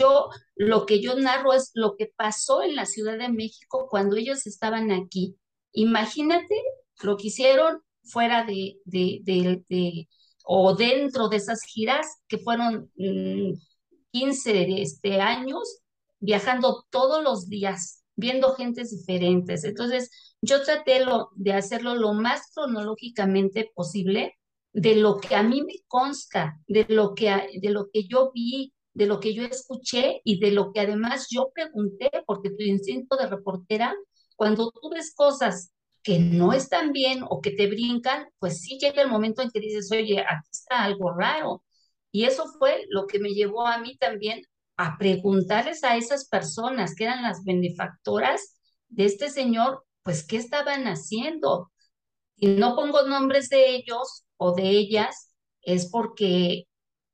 Yo 0.00 0.30
lo 0.56 0.86
que 0.86 1.00
yo 1.00 1.14
narro 1.16 1.52
es 1.52 1.70
lo 1.74 1.96
que 1.96 2.10
pasó 2.16 2.62
en 2.62 2.74
la 2.74 2.86
Ciudad 2.86 3.18
de 3.18 3.28
México 3.28 3.86
cuando 3.90 4.16
ellos 4.16 4.46
estaban 4.46 4.90
aquí. 4.90 5.36
Imagínate 5.72 6.54
lo 7.02 7.16
que 7.16 7.28
hicieron 7.28 7.82
fuera 8.02 8.44
de, 8.44 8.78
de, 8.84 10.08
o 10.44 10.74
dentro 10.74 11.28
de 11.28 11.36
esas 11.36 11.62
giras 11.62 12.06
que 12.28 12.38
fueron 12.38 12.90
15 12.96 14.52
mm, 14.52 14.72
este, 14.78 15.20
años 15.20 15.80
viajando 16.18 16.86
todos 16.90 17.22
los 17.22 17.48
días, 17.48 18.04
viendo 18.16 18.54
gentes 18.54 18.90
diferentes. 18.90 19.64
Entonces, 19.64 20.10
yo 20.42 20.62
traté 20.62 21.04
lo, 21.04 21.28
de 21.34 21.52
hacerlo 21.52 21.94
lo 21.94 22.14
más 22.14 22.50
cronológicamente 22.54 23.70
posible 23.74 24.34
de 24.72 24.96
lo 24.96 25.18
que 25.18 25.34
a 25.34 25.42
mí 25.42 25.62
me 25.62 25.74
consta, 25.88 26.60
de 26.66 26.86
lo 26.88 27.14
que, 27.14 27.30
de 27.60 27.70
lo 27.70 27.88
que 27.92 28.06
yo 28.06 28.30
vi, 28.32 28.72
de 28.94 29.06
lo 29.06 29.20
que 29.20 29.34
yo 29.34 29.44
escuché 29.44 30.20
y 30.24 30.40
de 30.40 30.50
lo 30.52 30.72
que 30.72 30.80
además 30.80 31.28
yo 31.30 31.50
pregunté, 31.54 32.10
porque 32.26 32.50
tu 32.50 32.62
instinto 32.62 33.16
de 33.16 33.26
reportera, 33.26 33.94
cuando 34.36 34.70
tú 34.70 34.90
ves 34.90 35.14
cosas 35.14 35.72
que 36.02 36.18
no 36.18 36.52
están 36.52 36.92
bien 36.92 37.22
o 37.28 37.40
que 37.40 37.50
te 37.50 37.66
brincan, 37.68 38.28
pues 38.38 38.60
sí 38.62 38.78
llega 38.78 39.02
el 39.02 39.08
momento 39.08 39.42
en 39.42 39.50
que 39.50 39.60
dices, 39.60 39.90
oye, 39.92 40.20
aquí 40.20 40.48
está 40.50 40.84
algo 40.84 41.12
raro. 41.12 41.62
Y 42.10 42.24
eso 42.24 42.46
fue 42.58 42.86
lo 42.88 43.06
que 43.06 43.18
me 43.18 43.30
llevó 43.30 43.66
a 43.66 43.78
mí 43.78 43.96
también 43.98 44.42
a 44.76 44.96
preguntarles 44.98 45.84
a 45.84 45.96
esas 45.96 46.26
personas 46.26 46.94
que 46.94 47.04
eran 47.04 47.22
las 47.22 47.44
benefactoras 47.44 48.56
de 48.88 49.04
este 49.04 49.28
señor, 49.30 49.84
pues, 50.02 50.26
¿qué 50.26 50.36
estaban 50.36 50.84
haciendo? 50.84 51.70
Y 52.36 52.48
no 52.48 52.74
pongo 52.74 53.02
nombres 53.02 53.50
de 53.50 53.76
ellos 53.76 54.24
o 54.38 54.54
de 54.54 54.70
ellas, 54.70 55.34
es 55.62 55.90
porque 55.90 56.64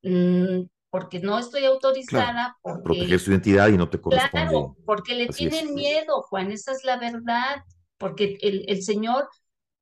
mm, 0.02 0.62
porque 0.96 1.20
no 1.20 1.38
estoy 1.38 1.66
autorizada. 1.66 2.56
porque, 2.62 2.82
proteger 2.82 3.20
su 3.20 3.30
identidad 3.30 3.68
y 3.68 3.76
no 3.76 3.90
te 3.90 4.00
corresponde. 4.00 4.30
Claro, 4.30 4.76
porque 4.86 5.14
le 5.14 5.26
tienen 5.28 5.74
miedo, 5.74 6.22
Juan, 6.22 6.50
esa 6.50 6.72
es 6.72 6.84
la 6.84 6.96
verdad, 6.96 7.62
porque 7.98 8.38
el, 8.40 8.64
el 8.66 8.82
Señor 8.82 9.28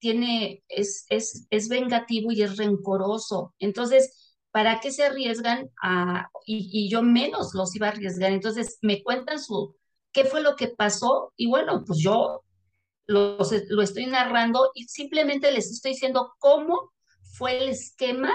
tiene, 0.01 0.65
es, 0.67 1.07
es, 1.11 1.47
es 1.51 1.69
vengativo 1.69 2.33
y 2.33 2.43
es 2.43 2.57
rencoroso. 2.57 3.55
Entonces, 3.61 4.35
¿para 4.51 4.81
qué 4.81 4.91
se 4.91 5.05
arriesgan 5.05 5.71
a, 5.81 6.31
y, 6.47 6.89
yo 6.91 7.01
menos 7.01 7.55
los 7.55 7.77
iba 7.77 7.87
a 7.87 7.91
arriesgar? 7.91 8.33
Entonces 8.33 8.79
me 8.83 9.01
cuentan 9.05 9.41
su, 9.41 9.77
qué 10.11 10.25
fue 10.25 10.43
lo 10.43 10.57
que 10.57 10.67
pasó 10.67 11.33
y 11.37 11.47
bueno, 11.47 11.85
pues 11.87 12.01
yo 12.01 12.43
lo, 13.07 13.39
lo 13.69 13.83
estoy 13.83 14.07
narrando 14.07 14.73
y 14.75 14.89
simplemente 14.89 15.53
les 15.53 15.71
estoy 15.71 15.93
diciendo 15.93 16.35
cómo 16.41 16.91
fue 17.39 17.59
el 17.59 17.69
esquema 17.69 18.33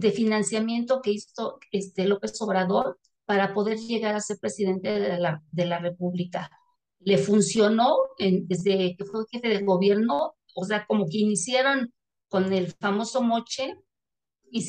de 0.00 0.12
financiamiento 0.12 1.02
que 1.02 1.12
hizo 1.12 1.58
este 1.72 2.06
López 2.06 2.40
Obrador 2.40 2.98
para 3.26 3.52
poder 3.52 3.78
llegar 3.78 4.14
a 4.14 4.20
ser 4.20 4.38
presidente 4.38 4.88
de 4.98 5.18
la, 5.18 5.42
de 5.52 5.66
la 5.66 5.78
República. 5.78 6.50
Le 7.00 7.18
funcionó 7.18 7.96
desde 8.18 8.96
que 8.96 9.04
fue 9.04 9.24
jefe 9.30 9.48
de 9.48 9.62
gobierno, 9.62 10.34
o 10.54 10.64
sea, 10.64 10.86
como 10.86 11.06
que 11.06 11.18
iniciaron 11.18 11.92
con 12.28 12.52
el 12.52 12.72
famoso 12.72 13.22
moche, 13.22 13.76
y 14.50 14.66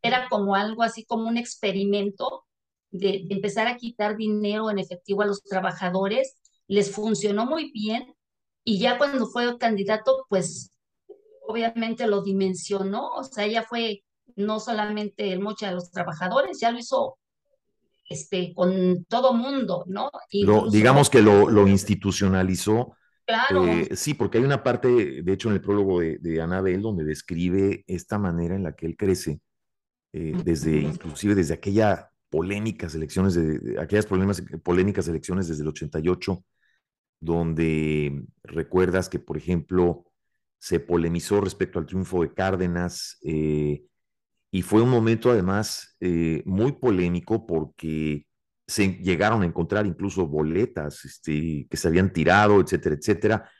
era 0.00 0.28
como 0.30 0.54
algo 0.54 0.82
así 0.82 1.04
como 1.04 1.28
un 1.28 1.36
experimento 1.36 2.46
de, 2.90 3.26
empezar 3.28 3.66
a 3.66 3.76
quitar 3.76 4.16
dinero 4.16 4.70
en 4.70 4.78
efectivo 4.78 5.22
a 5.22 5.26
los 5.26 5.42
trabajadores, 5.42 6.36
les 6.66 6.90
funcionó 6.90 7.46
muy 7.46 7.70
bien 7.72 8.14
y 8.64 8.78
ya 8.78 8.96
cuando 8.96 9.26
fue 9.26 9.58
candidato, 9.58 10.24
pues 10.28 10.72
obviamente 11.46 12.06
lo 12.06 12.22
dimensionó, 12.22 13.08
o 13.08 13.24
sea, 13.24 13.46
ya 13.46 13.62
fue 13.62 14.02
no 14.38 14.60
solamente 14.60 15.32
el 15.32 15.40
moche 15.40 15.66
a 15.66 15.72
los 15.72 15.90
trabajadores, 15.90 16.58
ya 16.60 16.70
lo 16.70 16.78
hizo 16.78 17.18
este, 18.08 18.54
con 18.54 19.04
todo 19.04 19.34
mundo, 19.34 19.84
¿no? 19.86 20.10
digamos 20.70 21.10
que 21.10 21.20
lo, 21.20 21.50
lo 21.50 21.66
institucionalizó. 21.68 22.94
Claro. 23.26 23.66
Eh, 23.66 23.90
sí, 23.94 24.14
porque 24.14 24.38
hay 24.38 24.44
una 24.44 24.62
parte, 24.62 25.22
de 25.22 25.32
hecho, 25.32 25.48
en 25.48 25.54
el 25.56 25.60
prólogo 25.60 26.00
de, 26.00 26.16
de, 26.18 26.40
Anabel, 26.40 26.80
donde 26.80 27.04
describe 27.04 27.84
esta 27.86 28.18
manera 28.18 28.54
en 28.54 28.62
la 28.62 28.72
que 28.72 28.86
él 28.86 28.96
crece, 28.96 29.42
eh, 30.14 30.34
desde, 30.42 30.78
inclusive 30.78 31.34
desde 31.34 31.52
aquella 31.52 32.10
polémicas 32.30 32.94
elecciones, 32.94 33.34
de, 33.34 33.78
aquellas 33.80 34.06
problemas, 34.06 34.42
polémicas 34.62 35.08
elecciones 35.08 35.48
desde 35.48 35.62
el 35.62 35.68
88, 35.68 36.44
donde 37.20 38.24
recuerdas 38.42 39.08
que, 39.08 39.18
por 39.18 39.36
ejemplo, 39.36 40.06
se 40.58 40.80
polemizó 40.80 41.40
respecto 41.40 41.78
al 41.78 41.86
triunfo 41.86 42.22
de 42.22 42.32
Cárdenas, 42.32 43.18
eh, 43.22 43.82
y 44.50 44.62
fue 44.62 44.82
un 44.82 44.90
momento 44.90 45.30
además 45.30 45.96
eh, 46.00 46.42
muy 46.46 46.72
polémico 46.72 47.46
porque 47.46 48.26
se 48.66 48.98
llegaron 49.02 49.42
a 49.42 49.46
encontrar 49.46 49.86
incluso 49.86 50.26
boletas 50.26 51.04
este, 51.04 51.66
que 51.70 51.76
se 51.76 51.88
habían 51.88 52.12
tirado, 52.12 52.60
etcétera, 52.60 52.96
etcétera, 52.96 53.50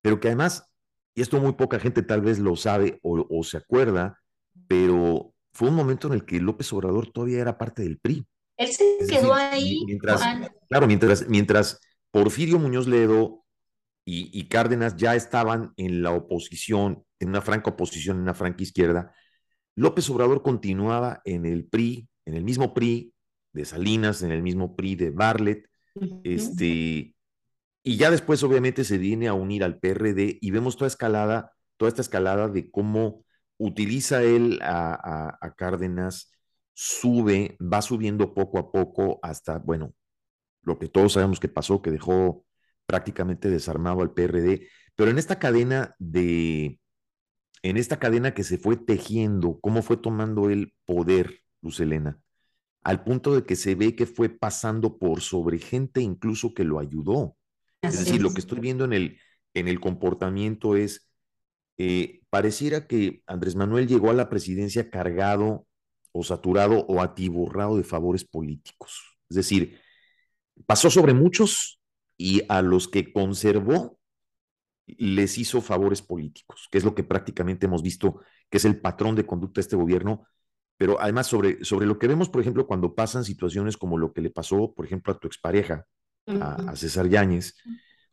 pero 0.00 0.20
que 0.20 0.28
además, 0.28 0.70
y 1.14 1.22
esto 1.22 1.40
muy 1.40 1.52
poca 1.52 1.80
gente 1.80 2.02
tal 2.02 2.20
vez 2.20 2.38
lo 2.38 2.56
sabe 2.56 3.00
o, 3.02 3.42
se 3.42 3.56
acuerda, 3.56 4.20
pero 4.68 5.34
fue 5.52 5.68
un 5.68 5.74
momento 5.74 6.08
en 6.08 6.14
el 6.14 6.24
que 6.24 6.40
López 6.40 6.72
Obrador 6.72 7.10
todavía 7.12 7.40
era 7.40 7.58
parte 7.58 7.82
del 7.82 7.98
PRI. 7.98 8.26
Él 8.56 8.68
se 8.72 8.98
quedó 9.08 9.34
ahí. 9.34 9.82
Mientras, 9.86 10.20
claro, 10.68 10.86
mientras, 10.86 11.28
mientras 11.28 11.80
Porfirio 12.12 12.58
Muñoz 12.58 12.86
Ledo 12.86 13.44
y, 14.04 14.30
y, 14.38 14.48
Cárdenas 14.48 14.96
ya 14.96 15.16
estaban 15.16 15.72
en 15.76 16.02
la 16.02 16.12
oposición, 16.12 17.04
en 17.18 17.30
una 17.30 17.40
franca 17.40 17.70
oposición, 17.70 18.18
en 18.18 18.22
una 18.22 18.34
franca 18.34 18.62
izquierda, 18.62 19.12
López 19.76 20.08
Obrador 20.10 20.42
continuaba 20.42 21.20
en 21.24 21.46
el 21.46 21.66
PRI, 21.66 22.08
en 22.24 22.34
el 22.34 22.44
mismo 22.44 22.74
PRI 22.74 23.12
de 23.52 23.64
Salinas, 23.64 24.22
en 24.22 24.30
el 24.30 24.42
mismo 24.42 24.76
PRI 24.76 24.96
de 24.96 25.10
Barlet, 25.10 25.68
este, 26.24 27.14
y 27.82 27.96
ya 27.96 28.10
después 28.10 28.42
obviamente 28.42 28.84
se 28.84 28.98
viene 28.98 29.28
a 29.28 29.34
unir 29.34 29.62
al 29.62 29.78
PRD 29.78 30.38
y 30.40 30.50
vemos 30.50 30.76
toda 30.76 30.88
escalada, 30.88 31.52
toda 31.76 31.88
esta 31.88 32.02
escalada 32.02 32.48
de 32.48 32.70
cómo 32.70 33.24
utiliza 33.58 34.22
él 34.22 34.58
a, 34.62 35.38
a 35.40 35.54
Cárdenas, 35.54 36.32
sube, 36.72 37.56
va 37.60 37.82
subiendo 37.82 38.34
poco 38.34 38.58
a 38.58 38.72
poco 38.72 39.20
hasta, 39.22 39.58
bueno, 39.58 39.94
lo 40.62 40.78
que 40.78 40.88
todos 40.88 41.12
sabemos 41.12 41.38
que 41.38 41.48
pasó, 41.48 41.82
que 41.82 41.90
dejó 41.90 42.44
prácticamente 42.86 43.48
desarmado 43.48 44.02
al 44.02 44.12
PRD, 44.12 44.68
pero 44.96 45.10
en 45.10 45.18
esta 45.18 45.38
cadena 45.38 45.94
de, 45.98 46.80
en 47.64 47.78
esta 47.78 47.98
cadena 47.98 48.34
que 48.34 48.44
se 48.44 48.58
fue 48.58 48.76
tejiendo, 48.76 49.58
cómo 49.62 49.80
fue 49.80 49.96
tomando 49.96 50.50
el 50.50 50.74
poder, 50.84 51.40
Luz 51.62 51.80
Elena, 51.80 52.20
al 52.82 53.02
punto 53.04 53.34
de 53.34 53.46
que 53.46 53.56
se 53.56 53.74
ve 53.74 53.96
que 53.96 54.04
fue 54.04 54.28
pasando 54.28 54.98
por 54.98 55.22
sobre 55.22 55.58
gente 55.58 56.02
incluso 56.02 56.52
que 56.52 56.62
lo 56.62 56.78
ayudó. 56.78 57.38
es 57.80 57.98
decir, 57.98 58.20
lo 58.20 58.34
que 58.34 58.40
estoy 58.40 58.60
viendo 58.60 58.84
en 58.84 58.92
el, 58.92 59.18
en 59.54 59.68
el 59.68 59.80
comportamiento 59.80 60.76
es, 60.76 61.08
eh, 61.78 62.20
pareciera 62.28 62.86
que 62.86 63.22
Andrés 63.26 63.56
Manuel 63.56 63.88
llegó 63.88 64.10
a 64.10 64.14
la 64.14 64.28
presidencia 64.28 64.90
cargado 64.90 65.66
o 66.12 66.22
saturado 66.22 66.84
o 66.86 67.00
atiborrado 67.00 67.78
de 67.78 67.84
favores 67.84 68.26
políticos. 68.26 69.16
Es 69.30 69.36
decir, 69.36 69.80
pasó 70.66 70.90
sobre 70.90 71.14
muchos 71.14 71.80
y 72.18 72.42
a 72.50 72.60
los 72.60 72.88
que 72.88 73.10
conservó 73.10 73.98
les 74.86 75.38
hizo 75.38 75.60
favores 75.60 76.02
políticos, 76.02 76.68
que 76.70 76.78
es 76.78 76.84
lo 76.84 76.94
que 76.94 77.04
prácticamente 77.04 77.66
hemos 77.66 77.82
visto 77.82 78.20
que 78.50 78.58
es 78.58 78.64
el 78.64 78.80
patrón 78.80 79.16
de 79.16 79.26
conducta 79.26 79.58
de 79.58 79.62
este 79.62 79.76
gobierno, 79.76 80.26
pero 80.76 81.00
además 81.00 81.26
sobre, 81.26 81.64
sobre 81.64 81.86
lo 81.86 81.98
que 81.98 82.08
vemos, 82.08 82.28
por 82.28 82.40
ejemplo, 82.40 82.66
cuando 82.66 82.94
pasan 82.94 83.24
situaciones 83.24 83.76
como 83.76 83.98
lo 83.98 84.12
que 84.12 84.20
le 84.20 84.30
pasó, 84.30 84.74
por 84.74 84.84
ejemplo, 84.84 85.12
a 85.12 85.18
tu 85.18 85.26
expareja, 85.26 85.86
a, 86.26 86.74
César 86.76 87.08
Yáñez, 87.08 87.54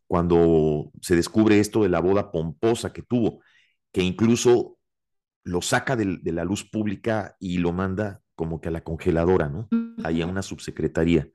cuando 0.05 0.91
se 1.01 1.15
descubre 1.15 1.59
esto 1.59 1.83
de 1.83 1.89
la 1.89 1.99
boda 1.99 2.31
pomposa 2.31 2.93
que 2.93 3.01
tuvo, 3.01 3.41
que 3.91 4.01
incluso 4.03 4.77
lo 5.43 5.61
saca 5.61 5.95
de, 5.95 6.19
la 6.31 6.43
luz 6.43 6.63
pública 6.69 7.35
y 7.39 7.57
lo 7.57 7.71
manda 7.71 8.21
como 8.35 8.61
que 8.61 8.69
a 8.69 8.71
la 8.71 8.83
congeladora, 8.83 9.49
¿no? 9.49 9.67
Ahí 10.03 10.21
a 10.21 10.27
una 10.27 10.41
subsecretaría, 10.41 11.29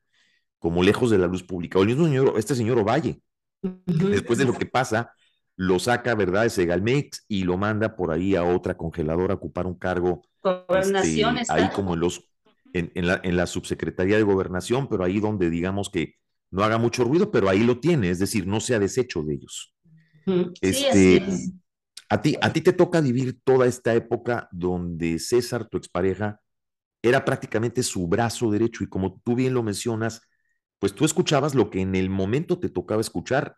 como 0.59 0.83
lejos 0.83 1.11
de 1.11 1.19
la 1.19 1.27
luz 1.27 1.43
pública. 1.43 1.79
O 1.79 1.83
el 1.83 1.89
mismo 1.89 2.07
señor, 2.07 2.35
este 2.37 2.55
señor 2.55 2.79
Ovalle, 2.79 3.21
después 3.63 4.39
de 4.39 4.45
lo 4.45 4.53
que 4.53 4.67
pasa, 4.67 5.13
lo 5.57 5.79
saca, 5.79 6.15
¿verdad?, 6.15 6.47
ese 6.47 6.67
Galmex 6.67 7.25
y 7.29 7.45
lo 7.45 7.57
manda 7.57 7.97
por 7.97 8.13
ahí 8.13 8.37
a 8.37 8.45
otra 8.45 8.77
congeladora 8.77 9.35
a 9.35 9.37
ocupar 9.37 9.67
un 9.67 9.75
cargo. 9.75 10.23
Gobernación 10.43 11.39
este, 11.39 11.53
ahí 11.53 11.71
como 11.75 11.95
en 11.95 12.01
los, 12.01 12.31
en, 12.73 13.07
la, 13.07 13.21
en 13.25 13.37
la 13.37 13.47
subsecretaría 13.47 14.17
de 14.17 14.23
gobernación, 14.23 14.89
pero 14.89 15.03
ahí 15.03 15.19
donde 15.19 15.51
digamos 15.51 15.91
que 15.91 16.15
no 16.51 16.63
haga 16.63 16.79
mucho 16.79 17.05
ruido, 17.05 17.31
pero 17.31 17.49
ahí 17.49 17.65
lo 17.65 17.81
tiene, 17.81 18.11
es 18.11 18.19
decir, 18.19 18.47
no 18.47 18.61
se 18.61 18.75
ha 18.75 18.79
deshecho 18.79 19.23
de 19.23 19.35
ellos. 19.35 19.75
Este, 20.61 21.23
a 22.09 22.21
ti, 22.21 22.37
a 22.41 22.53
ti 22.53 22.61
te 22.61 22.73
toca 22.73 23.01
vivir 23.01 23.41
toda 23.43 23.67
esta 23.67 23.95
época 23.95 24.49
donde 24.53 25.19
César, 25.19 25.69
tu 25.69 25.79
expareja, 25.79 26.41
era 27.03 27.25
prácticamente 27.25 27.83
su 27.83 28.07
brazo 28.07 28.51
derecho 28.51 28.85
y 28.85 28.89
como 28.89 29.21
tú 29.25 29.35
bien 29.35 29.55
lo 29.55 29.63
mencionas, 29.63 30.23
pues 30.79 30.95
tú 30.95 31.05
escuchabas 31.05 31.55
lo 31.55 31.71
que 31.71 31.81
en 31.81 31.95
el 31.95 32.11
momento 32.11 32.59
te 32.59 32.69
tocaba 32.69 33.01
escuchar 33.01 33.57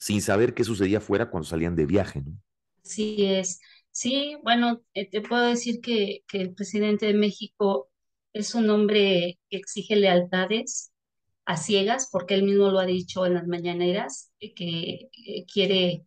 sin 0.00 0.22
saber 0.22 0.54
qué 0.54 0.64
sucedía 0.64 1.00
fuera 1.00 1.30
cuando 1.30 1.48
salían 1.48 1.76
de 1.76 1.86
viaje, 1.86 2.22
¿no? 2.22 2.32
Sí 2.82 3.26
es. 3.26 3.60
Sí, 3.92 4.36
bueno, 4.42 4.80
eh, 4.94 5.08
te 5.08 5.20
puedo 5.20 5.42
decir 5.46 5.80
que, 5.80 6.24
que, 6.26 6.40
el 6.40 6.54
presidente 6.54 7.06
de 7.06 7.14
México 7.14 7.90
es 8.32 8.54
un 8.54 8.70
hombre 8.70 9.38
que 9.50 9.56
exige 9.58 9.96
lealtades 9.96 10.92
a 11.44 11.56
ciegas, 11.56 12.08
porque 12.10 12.34
él 12.34 12.44
mismo 12.44 12.70
lo 12.70 12.78
ha 12.78 12.86
dicho 12.86 13.26
en 13.26 13.34
las 13.34 13.46
mañaneras, 13.46 14.32
eh, 14.40 14.54
que 14.54 15.10
eh, 15.26 15.44
quiere 15.52 16.06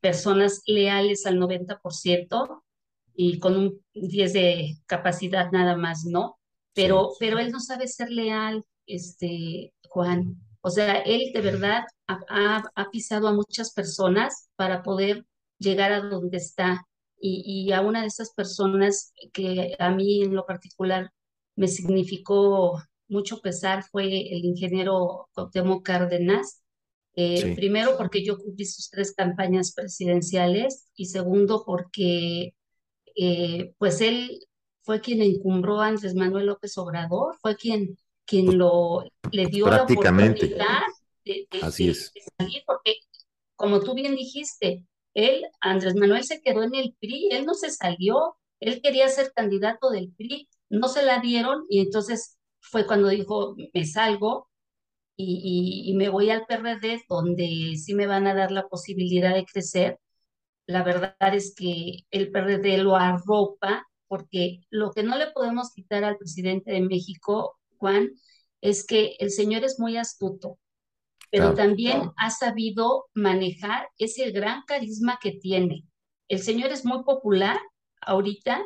personas 0.00 0.62
leales 0.66 1.26
al 1.26 1.38
90% 1.38 2.64
y 3.14 3.38
con 3.38 3.56
un 3.56 3.84
10 3.94 4.32
de 4.32 4.78
capacidad 4.86 5.52
nada 5.52 5.76
más, 5.76 6.04
¿no? 6.04 6.38
Pero, 6.74 7.12
pero 7.20 7.38
él 7.38 7.52
no 7.52 7.60
sabe 7.60 7.86
ser 7.86 8.10
leal, 8.10 8.64
este, 8.86 9.72
Juan. 9.88 10.45
O 10.66 10.70
sea, 10.70 10.98
él 11.02 11.30
de 11.32 11.40
verdad 11.42 11.84
ha, 12.08 12.90
pisado 12.90 13.28
a 13.28 13.32
muchas 13.32 13.72
personas 13.72 14.48
para 14.56 14.82
poder 14.82 15.24
llegar 15.60 15.92
a 15.92 16.00
donde 16.00 16.38
está. 16.38 16.84
Y, 17.20 17.70
a 17.70 17.82
una 17.82 18.00
de 18.00 18.08
esas 18.08 18.34
personas 18.34 19.12
que 19.32 19.76
a 19.78 19.90
mí 19.90 20.24
en 20.24 20.34
lo 20.34 20.44
particular 20.44 21.12
me 21.54 21.68
significó 21.68 22.82
mucho 23.06 23.40
pesar 23.42 23.84
fue 23.84 24.06
el 24.06 24.44
ingeniero 24.44 25.28
Cuauhtémoc 25.34 25.84
Cárdenas. 25.86 26.62
Eh, 27.14 27.54
primero 27.54 27.96
porque 27.96 28.24
yo 28.24 28.36
cumplí 28.36 28.64
sus 28.64 28.90
tres 28.90 29.14
campañas 29.14 29.72
presidenciales 29.72 30.88
y 30.96 31.06
segundo 31.06 31.62
porque 31.64 32.54
eh, 33.14 33.72
pues 33.78 34.00
él 34.00 34.40
fue 34.82 35.00
quien 35.00 35.22
encumbró 35.22 35.80
a 35.80 35.86
Andrés 35.86 36.16
Manuel 36.16 36.46
López 36.46 36.76
Obrador, 36.76 37.36
fue 37.40 37.54
quien 37.54 37.96
quien 38.26 38.46
pues, 38.46 38.56
lo 38.56 39.04
le 39.30 39.46
dio 39.46 39.68
la 39.68 39.84
oportunidad 39.84 40.34
de, 41.24 41.48
Así 41.62 41.88
es. 41.88 42.12
salir, 42.38 42.62
porque 42.66 42.96
como 43.56 43.80
tú 43.80 43.94
bien 43.94 44.14
dijiste, 44.14 44.84
él, 45.14 45.46
Andrés 45.60 45.94
Manuel 45.94 46.24
se 46.24 46.40
quedó 46.40 46.62
en 46.62 46.74
el 46.74 46.94
PRI, 47.00 47.30
él 47.32 47.46
no 47.46 47.54
se 47.54 47.70
salió, 47.70 48.36
él 48.60 48.80
quería 48.82 49.08
ser 49.08 49.32
candidato 49.34 49.90
del 49.90 50.12
PRI, 50.12 50.48
no 50.68 50.88
se 50.88 51.02
la 51.02 51.20
dieron 51.20 51.64
y 51.68 51.80
entonces 51.80 52.38
fue 52.60 52.86
cuando 52.86 53.08
dijo, 53.08 53.56
me 53.72 53.84
salgo 53.86 54.48
y, 55.16 55.84
y, 55.86 55.94
me 55.94 56.10
voy 56.10 56.28
al 56.28 56.44
PRD, 56.46 57.02
donde 57.08 57.76
sí 57.76 57.94
me 57.94 58.06
van 58.06 58.26
a 58.26 58.34
dar 58.34 58.50
la 58.52 58.68
posibilidad 58.68 59.34
de 59.34 59.46
crecer. 59.46 59.98
La 60.66 60.82
verdad 60.82 61.16
es 61.32 61.54
que 61.54 62.00
el 62.10 62.30
PRD 62.30 62.76
lo 62.78 62.96
arropa 62.96 63.86
porque 64.08 64.60
lo 64.70 64.92
que 64.92 65.02
no 65.02 65.16
le 65.16 65.30
podemos 65.30 65.72
quitar 65.72 66.04
al 66.04 66.18
presidente 66.18 66.70
de 66.72 66.80
México, 66.80 67.58
Juan, 67.78 68.10
es 68.60 68.84
que 68.86 69.16
el 69.18 69.30
señor 69.30 69.64
es 69.64 69.78
muy 69.78 69.96
astuto, 69.96 70.58
pero 71.30 71.54
también 71.54 72.10
ha 72.16 72.30
sabido 72.30 73.06
manejar 73.14 73.88
ese 73.98 74.30
gran 74.30 74.62
carisma 74.66 75.18
que 75.20 75.32
tiene. 75.32 75.84
El 76.28 76.40
señor 76.40 76.70
es 76.70 76.84
muy 76.84 77.04
popular 77.04 77.58
ahorita 78.00 78.62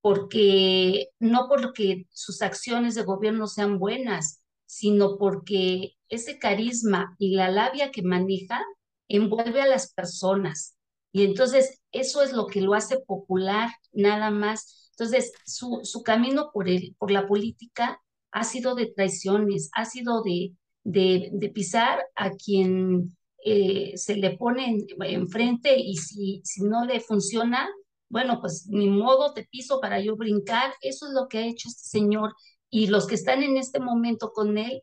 porque 0.00 1.08
no 1.18 1.48
porque 1.48 2.06
sus 2.10 2.42
acciones 2.42 2.94
de 2.94 3.04
gobierno 3.04 3.46
sean 3.46 3.78
buenas, 3.78 4.42
sino 4.66 5.16
porque 5.18 5.94
ese 6.08 6.38
carisma 6.38 7.14
y 7.18 7.34
la 7.36 7.50
labia 7.50 7.90
que 7.90 8.02
maneja 8.02 8.62
envuelve 9.08 9.60
a 9.60 9.66
las 9.66 9.92
personas. 9.92 10.76
Y 11.12 11.24
entonces 11.24 11.80
eso 11.92 12.22
es 12.22 12.32
lo 12.32 12.46
que 12.46 12.60
lo 12.62 12.74
hace 12.74 12.98
popular, 13.00 13.70
nada 13.92 14.30
más. 14.30 14.90
Entonces, 14.92 15.32
su, 15.44 15.80
su 15.84 16.02
camino 16.02 16.50
por, 16.52 16.68
el, 16.68 16.96
por 16.98 17.10
la 17.10 17.26
política 17.26 18.00
ha 18.32 18.44
sido 18.44 18.74
de 18.74 18.86
traiciones, 18.86 19.70
ha 19.74 19.84
sido 19.84 20.22
de, 20.22 20.54
de, 20.84 21.50
pisar 21.50 22.02
a 22.16 22.30
quien 22.30 23.16
eh, 23.44 23.92
se 23.96 24.16
le 24.16 24.36
pone 24.36 24.86
enfrente 25.00 25.78
y 25.78 25.96
si, 25.96 26.40
si 26.44 26.62
no 26.62 26.84
le 26.84 27.00
funciona, 27.00 27.68
bueno, 28.08 28.40
pues 28.40 28.66
ni 28.68 28.88
modo 28.88 29.32
te 29.34 29.44
piso 29.44 29.80
para 29.80 30.00
yo 30.00 30.16
brincar. 30.16 30.72
Eso 30.80 31.06
es 31.06 31.12
lo 31.12 31.28
que 31.28 31.38
ha 31.38 31.46
hecho 31.46 31.68
este 31.68 31.84
señor. 31.84 32.34
Y 32.70 32.86
los 32.86 33.06
que 33.06 33.14
están 33.14 33.42
en 33.42 33.56
este 33.56 33.80
momento 33.80 34.32
con 34.32 34.58
él 34.58 34.82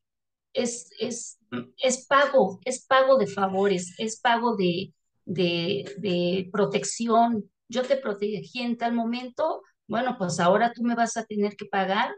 es, 0.53 0.89
es, 0.99 1.39
es 1.77 2.05
pago, 2.07 2.59
es 2.65 2.85
pago 2.85 3.17
de 3.17 3.27
favores, 3.27 3.95
es 3.97 4.19
pago 4.19 4.55
de, 4.55 4.93
de, 5.25 5.95
de 5.97 6.49
protección. 6.51 7.49
Yo 7.67 7.83
te 7.83 7.97
protegí 7.97 8.61
en 8.61 8.77
tal 8.77 8.93
momento, 8.93 9.61
bueno, 9.87 10.15
pues 10.17 10.39
ahora 10.39 10.71
tú 10.73 10.83
me 10.83 10.95
vas 10.95 11.17
a 11.17 11.25
tener 11.25 11.55
que 11.55 11.65
pagar 11.65 12.11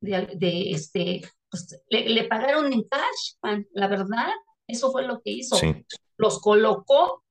de, 0.00 0.70
este, 0.70 1.22
pues, 1.50 1.80
le, 1.88 2.24
pagaron 2.24 2.72
en 2.72 2.82
cash, 2.84 3.62
la 3.72 3.88
verdad, 3.88 4.28
eso 4.66 4.90
fue 4.90 5.06
lo 5.06 5.20
que 5.20 5.30
hizo. 5.30 5.56
Los 6.16 6.40
colocó 6.40 7.22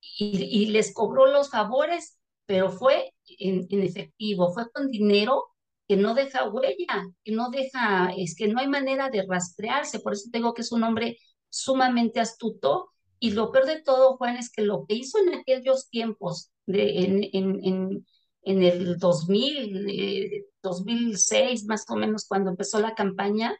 y, 0.00 0.44
y, 0.44 0.66
les 0.66 0.92
cobró 0.92 1.26
los 1.26 1.50
favores, 1.50 2.18
pero 2.46 2.70
fue 2.70 3.12
en, 3.38 3.66
en, 3.70 3.82
efectivo, 3.82 4.52
fue 4.52 4.70
con 4.70 4.90
dinero 4.90 5.44
que 5.88 5.96
no 5.96 6.14
deja 6.14 6.48
huella, 6.48 7.06
que 7.24 7.32
no 7.32 7.50
deja, 7.50 8.12
es 8.16 8.34
que 8.34 8.48
no 8.48 8.60
hay 8.60 8.68
manera 8.68 9.08
de 9.08 9.24
rastrearse, 9.26 10.00
por 10.00 10.12
eso 10.12 10.28
tengo 10.32 10.52
que 10.52 10.62
es 10.62 10.72
un 10.72 10.82
hombre 10.82 11.18
sumamente 11.48 12.20
astuto. 12.20 12.90
Y 13.18 13.30
lo 13.30 13.50
peor 13.50 13.66
de 13.66 13.80
todo, 13.80 14.16
Juan, 14.18 14.36
es 14.36 14.50
que 14.50 14.62
lo 14.62 14.84
que 14.86 14.94
hizo 14.94 15.18
en 15.18 15.34
aquellos 15.34 15.88
tiempos, 15.88 16.50
de, 16.66 17.04
en, 17.04 17.24
en, 17.32 17.64
en 17.64 18.06
en 18.46 18.62
el 18.62 18.96
2000, 18.98 20.46
2006 20.62 21.62
eh, 21.62 21.64
más 21.66 21.84
o 21.88 21.96
menos 21.96 22.26
cuando 22.28 22.50
empezó 22.50 22.80
la 22.80 22.94
campaña, 22.94 23.58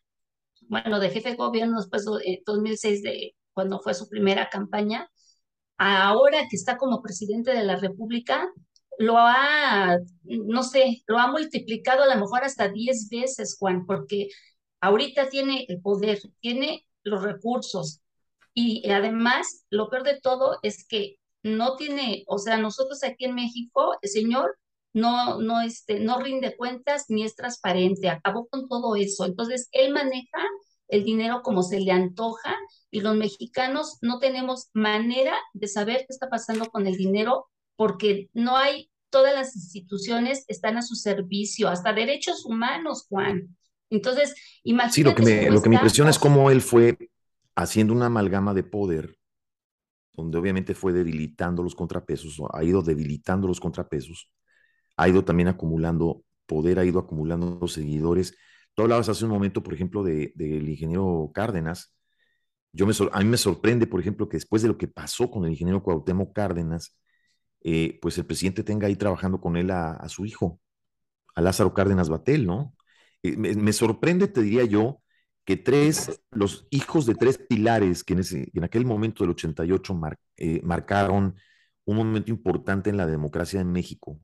bueno, 0.69 1.01
de 1.01 1.11
jefe 1.11 1.31
de 1.31 1.37
gobierno 1.37 1.79
después 1.79 2.05
de 2.05 2.43
2006 2.47 3.03
de 3.03 3.35
cuando 3.53 3.81
fue 3.81 3.95
su 3.95 4.09
primera 4.09 4.49
campaña, 4.49 5.11
ahora 5.77 6.47
que 6.49 6.57
está 6.57 6.77
como 6.77 7.03
presidente 7.03 7.53
de 7.53 7.65
la 7.65 7.77
República, 7.77 8.49
lo 8.99 9.17
ha, 9.19 9.99
no 10.23 10.63
sé, 10.63 11.03
lo 11.09 11.19
ha 11.19 11.27
multiplicado 11.33 12.05
a 12.05 12.15
lo 12.15 12.21
mejor 12.21 12.45
hasta 12.45 12.69
10 12.69 13.09
veces, 13.11 13.57
Juan, 13.59 13.87
porque 13.87 14.29
ahorita 14.81 15.29
tiene 15.29 15.67
el 15.69 15.81
poder, 15.81 16.21
tiene 16.41 16.87
los 17.03 17.23
recursos. 17.23 18.03
Y 18.55 18.89
además 18.89 19.65
lo 19.69 19.91
peor 19.91 20.05
de 20.05 20.21
todo 20.21 20.59
es 20.63 20.87
que 20.87 21.17
no 21.43 21.77
tiene, 21.77 22.25
o 22.29 22.39
sea, 22.39 22.57
nosotros 22.59 23.03
aquí 23.03 23.25
en 23.25 23.35
México, 23.35 23.97
el 24.01 24.11
señor 24.11 24.57
no, 24.97 25.43
no, 25.43 25.61
este, 25.61 26.01
no 26.01 26.19
rinde 26.19 26.57
cuentas 26.57 27.05
ni 27.11 27.23
es 27.23 27.37
transparente, 27.37 28.09
acabó 28.09 28.47
con 28.47 28.67
todo 28.67 28.97
eso. 28.97 29.27
Entonces, 29.27 29.69
él 29.73 29.93
maneja 29.93 30.39
el 30.89 31.05
dinero 31.05 31.43
como 31.43 31.63
se 31.63 31.81
le 31.81 31.93
antoja 31.93 32.57
y 32.91 33.01
los 33.01 33.15
mexicanos 33.15 33.99
no 34.01 34.19
tenemos 34.21 34.71
manera 34.73 35.35
de 35.53 35.69
saber 35.69 35.99
qué 35.99 36.07
está 36.09 36.31
pasando 36.31 36.65
con 36.71 36.87
el 36.87 36.97
dinero 36.97 37.47
porque 37.77 38.31
no 38.33 38.57
hay, 38.57 38.91
todas 39.11 39.35
las 39.35 39.55
instituciones 39.55 40.47
están 40.49 40.79
a 40.79 40.83
su 40.83 40.95
servicio, 40.95 41.69
hasta 41.69 41.93
derechos 41.93 42.47
humanos, 42.47 43.05
Juan. 43.07 43.55
Entonces, 43.91 44.35
imagínate. 44.63 44.95
Sí, 44.95 45.03
lo 45.03 45.15
que 45.15 45.23
me, 45.23 45.51
lo 45.51 45.61
que 45.61 45.69
me 45.69 45.75
impresiona 45.75 46.09
es 46.09 46.19
cómo 46.19 46.51
él 46.51 46.63
fue 46.63 46.97
haciendo 47.55 47.93
una 47.93 48.07
amalgama 48.07 48.55
de 48.55 48.65
poder, 48.65 49.19
donde 50.15 50.39
obviamente 50.39 50.75
fue 50.75 50.95
debilitando 50.95 51.63
los 51.63 51.75
contrapesos, 51.75 52.41
ha 52.51 52.65
ido 52.65 52.81
debilitando 52.81 53.47
los 53.47 53.61
contrapesos, 53.61 54.31
ha 54.97 55.09
ido 55.09 55.25
también 55.25 55.49
acumulando 55.49 56.25
poder, 56.47 56.79
ha 56.79 56.85
ido 56.85 56.99
acumulando 57.01 57.67
seguidores. 57.69 58.37
Tú 58.75 58.83
hablabas 58.83 59.09
hace 59.09 59.25
un 59.25 59.31
momento, 59.31 59.63
por 59.63 59.75
ejemplo, 59.75 60.03
del 60.03 60.33
de, 60.35 60.47
ingeniero 60.47 61.31
Cárdenas. 61.35 61.95
Yo 62.73 62.87
a 63.13 63.21
mí 63.21 63.29
me 63.29 63.39
sorprende, 63.39 63.87
por 63.87 64.01
ejemplo, 64.01 64.29
que 64.29 64.37
después 64.37 64.63
de 64.63 64.69
lo 64.69 64.79
que 64.79 64.89
pasó 64.89 65.31
con 65.31 65.45
el 65.45 65.53
ingeniero 65.53 65.83
Cuauhtémoc 65.83 66.35
Cárdenas, 66.35 66.97
eh, 67.63 67.99
pues 68.03 68.19
el 68.19 68.27
presidente 68.27 68.63
tenga 68.63 68.87
ahí 68.87 68.97
trabajando 68.97 69.41
con 69.41 69.57
él 69.57 69.71
a, 69.71 70.09
su 70.09 70.27
hijo, 70.27 70.61
a 71.35 71.41
Lázaro 71.43 71.75
Cárdenas 71.75 72.09
Batel, 72.09 72.47
¿no? 72.47 72.75
Eh, 73.23 73.37
me, 73.37 73.73
sorprende, 73.73 74.29
te 74.29 74.43
diría 74.43 74.65
yo, 74.65 75.03
que 75.45 75.57
tres, 75.57 76.21
los 76.31 76.67
hijos 76.71 77.07
de 77.07 77.15
tres 77.15 77.39
pilares 77.39 78.05
que 78.05 78.15
en, 78.15 78.21
ese, 78.21 78.51
en 78.53 78.65
aquel 78.65 78.85
momento 78.85 79.25
del 79.25 79.31
88 79.31 80.01
eh, 80.37 80.61
marcaron 80.63 81.37
un 81.85 81.97
momento 81.97 82.31
importante 82.31 82.91
en 82.91 82.97
la 82.97 83.07
democracia 83.07 83.61
en 83.61 83.73
México, 83.73 84.21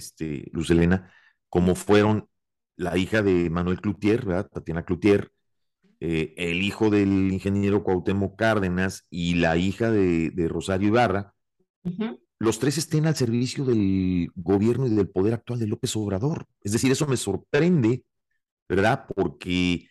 este, 0.00 0.48
Luz 0.52 0.70
Elena, 0.70 1.12
como 1.48 1.74
fueron 1.74 2.28
la 2.76 2.96
hija 2.96 3.22
de 3.22 3.50
Manuel 3.50 3.80
Cloutier, 3.80 4.24
¿verdad? 4.24 4.48
Tatiana 4.50 4.84
Cloutier, 4.84 5.30
eh, 6.00 6.34
el 6.38 6.62
hijo 6.62 6.88
del 6.88 7.30
ingeniero 7.30 7.84
Cuauhtémoc 7.84 8.38
Cárdenas 8.38 9.06
y 9.10 9.34
la 9.34 9.56
hija 9.58 9.90
de, 9.90 10.32
Rosario 10.48 10.88
Ibarra, 10.88 11.34
los 12.38 12.58
tres 12.58 12.78
estén 12.78 13.06
al 13.06 13.16
servicio 13.16 13.66
del 13.66 14.30
gobierno 14.34 14.86
y 14.86 14.94
del 14.94 15.10
poder 15.10 15.34
actual 15.34 15.60
de 15.60 15.66
López 15.66 15.94
Obrador. 15.96 16.46
Es 16.62 16.72
decir, 16.72 16.90
eso 16.90 17.06
me 17.06 17.18
sorprende, 17.18 18.04
¿verdad? 18.66 19.04
Porque 19.14 19.88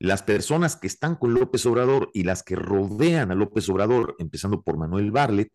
las 0.00 0.24
personas 0.24 0.74
que 0.74 0.88
están 0.88 1.14
con 1.14 1.32
López 1.32 1.64
Obrador 1.64 2.10
y 2.12 2.24
las 2.24 2.42
que 2.42 2.56
rodean 2.56 3.30
a 3.30 3.36
López 3.36 3.68
Obrador, 3.68 4.16
empezando 4.18 4.62
por 4.62 4.76
Manuel 4.76 5.12
Barlet, 5.12 5.52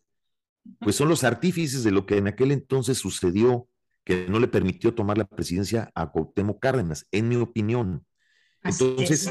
pues 0.80 0.96
son 0.96 1.10
los 1.10 1.22
artífices 1.22 1.84
de 1.84 1.90
lo 1.90 2.06
que 2.06 2.16
en 2.16 2.28
aquel 2.28 2.52
entonces 2.52 2.96
sucedió 2.96 3.68
que 4.08 4.26
no 4.26 4.40
le 4.40 4.48
permitió 4.48 4.94
tomar 4.94 5.18
la 5.18 5.26
presidencia 5.26 5.92
a 5.94 6.10
Cuauhtémoc 6.10 6.58
Cárdenas, 6.60 7.06
en 7.12 7.28
mi 7.28 7.36
opinión. 7.36 8.06
Entonces, 8.64 9.30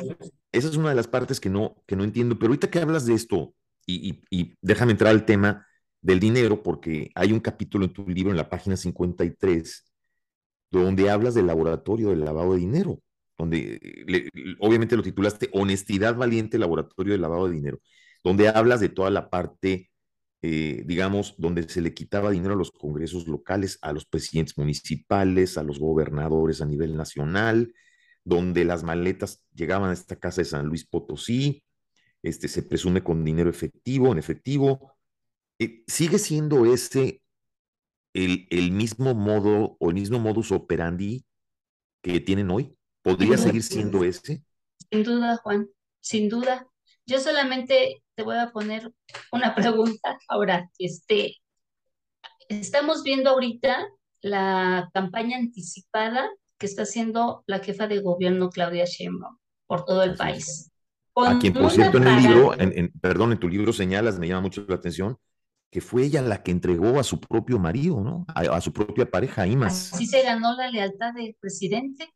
esa 0.52 0.68
es 0.70 0.78
una 0.78 0.90
de 0.90 0.96
las 0.96 1.08
partes 1.08 1.40
que 1.40 1.50
no, 1.50 1.84
que 1.88 1.96
no 1.96 2.04
entiendo. 2.04 2.38
Pero 2.38 2.52
ahorita 2.52 2.70
que 2.70 2.78
hablas 2.78 3.08
de 3.08 3.16
esto, 3.16 3.56
y, 3.88 4.22
déjame 4.62 4.92
entrar 4.92 5.10
al 5.10 5.26
tema 5.26 5.66
del 6.00 6.20
dinero, 6.20 6.62
porque 6.62 7.10
hay 7.16 7.34
un 7.34 7.40
capítulo 7.40 7.86
en 7.86 7.94
tu 7.94 8.08
libro, 8.08 8.30
en 8.30 8.38
la 8.38 8.52
página 8.52 8.78
53, 8.78 9.84
donde 10.70 11.10
hablas 11.10 11.34
del 11.34 11.48
laboratorio 11.48 12.10
del 12.10 12.24
lavado 12.24 12.54
de 12.54 12.60
dinero, 12.60 13.02
donde 13.36 14.30
obviamente 14.60 14.96
lo 14.96 15.02
titulaste 15.02 15.50
Honestidad 15.54 16.16
Valiente, 16.16 16.60
Laboratorio 16.60 17.14
del 17.14 17.22
Lavado 17.24 17.48
de 17.48 17.56
Dinero, 17.56 17.80
donde 18.24 18.48
hablas 18.48 18.80
de 18.80 18.90
toda 18.90 19.10
la 19.10 19.32
parte 19.32 19.90
eh, 20.42 20.84
digamos, 20.86 21.36
donde 21.38 21.68
se 21.68 21.82
le 21.82 21.94
quitaba 21.94 22.32
dinero 22.32 22.54
a 22.54 22.58
los 22.58 22.72
congresos 22.72 23.28
locales, 23.28 23.80
a 23.82 23.92
los 23.92 24.06
presidentes 24.06 24.58
municipales, 24.58 25.58
a 25.58 25.64
los 25.64 25.80
gobernadores 25.80 26.62
a 26.62 26.66
nivel 26.66 26.96
nacional, 26.96 27.74
donde 28.24 28.66
las 28.66 28.84
maletas 28.84 29.44
llegaban 29.54 29.90
a 29.90 29.94
esta 29.94 30.18
casa 30.18 30.42
de 30.42 30.46
San 30.46 30.68
Luis 30.68 30.86
Potosí, 30.86 31.64
este, 32.22 32.48
se 32.48 32.64
presume 32.64 33.04
con 33.04 33.24
dinero 33.24 33.50
efectivo, 33.50 34.12
en 34.12 34.18
efectivo. 34.18 34.94
Eh, 35.60 35.84
¿Sigue 35.88 36.20
siendo 36.20 36.66
ese 36.66 37.22
el, 38.14 38.48
el, 38.50 38.72
mismo 38.72 39.14
modo 39.14 39.78
o 39.80 39.90
el 39.90 39.96
mismo 39.96 40.20
modus 40.20 40.52
operandi 40.52 41.26
que 42.02 42.20
tienen 42.20 42.52
hoy? 42.52 42.76
¿Podría 43.02 43.38
seguir 43.38 43.64
siendo 43.64 44.04
ese? 44.04 44.44
Sin 44.92 45.04
duda, 45.04 45.38
Juan, 45.38 45.70
sin 46.02 46.30
duda. 46.30 46.68
Yo 47.08 47.20
solamente 47.20 48.04
te 48.16 48.24
voy 48.24 48.36
a 48.36 48.52
poner 48.52 48.92
una 49.32 49.56
pregunta. 49.56 50.20
Ahora, 50.28 50.70
este, 50.78 51.38
estamos 52.50 53.02
viendo 53.04 53.30
ahorita 53.30 53.88
la 54.22 54.90
campaña 54.94 55.38
anticipada 55.38 56.30
que 56.58 56.66
está 56.66 56.84
haciendo 56.84 57.44
la 57.48 57.60
jefa 57.60 57.88
de 57.88 58.02
gobierno 58.02 58.50
Claudia 58.50 58.84
Sheinbaum 58.86 59.38
por 59.68 59.86
todo 59.86 60.04
el 60.04 60.16
país. 60.16 60.72
a 61.16 61.40
quien, 61.40 61.54
por 61.54 61.72
cierto, 61.72 61.98
en 61.98 62.08
el 62.08 62.24
libro, 62.24 62.60
en, 62.60 62.92
perdón, 63.00 63.32
en 63.32 63.40
tu 63.40 63.48
libro 63.48 63.72
señalas, 63.72 64.20
me 64.20 64.28
llama 64.28 64.42
mucho 64.42 64.66
la 64.68 64.76
atención, 64.76 65.18
que 65.72 65.80
fue 65.80 66.04
ella 66.04 66.22
la 66.22 66.44
que 66.44 66.52
entregó 66.52 67.00
a 67.00 67.04
su 67.04 67.22
propio 67.22 67.58
marido, 67.58 68.02
¿no? 68.02 68.26
A, 68.36 68.60
su 68.60 68.74
propia 68.74 69.10
pareja, 69.10 69.48
Imas. 69.48 69.94
Así 69.94 70.08
se 70.08 70.24
ganó 70.24 70.56
la 70.56 70.70
lealtad 70.70 71.14
del 71.14 71.36
presidente, 71.40 72.10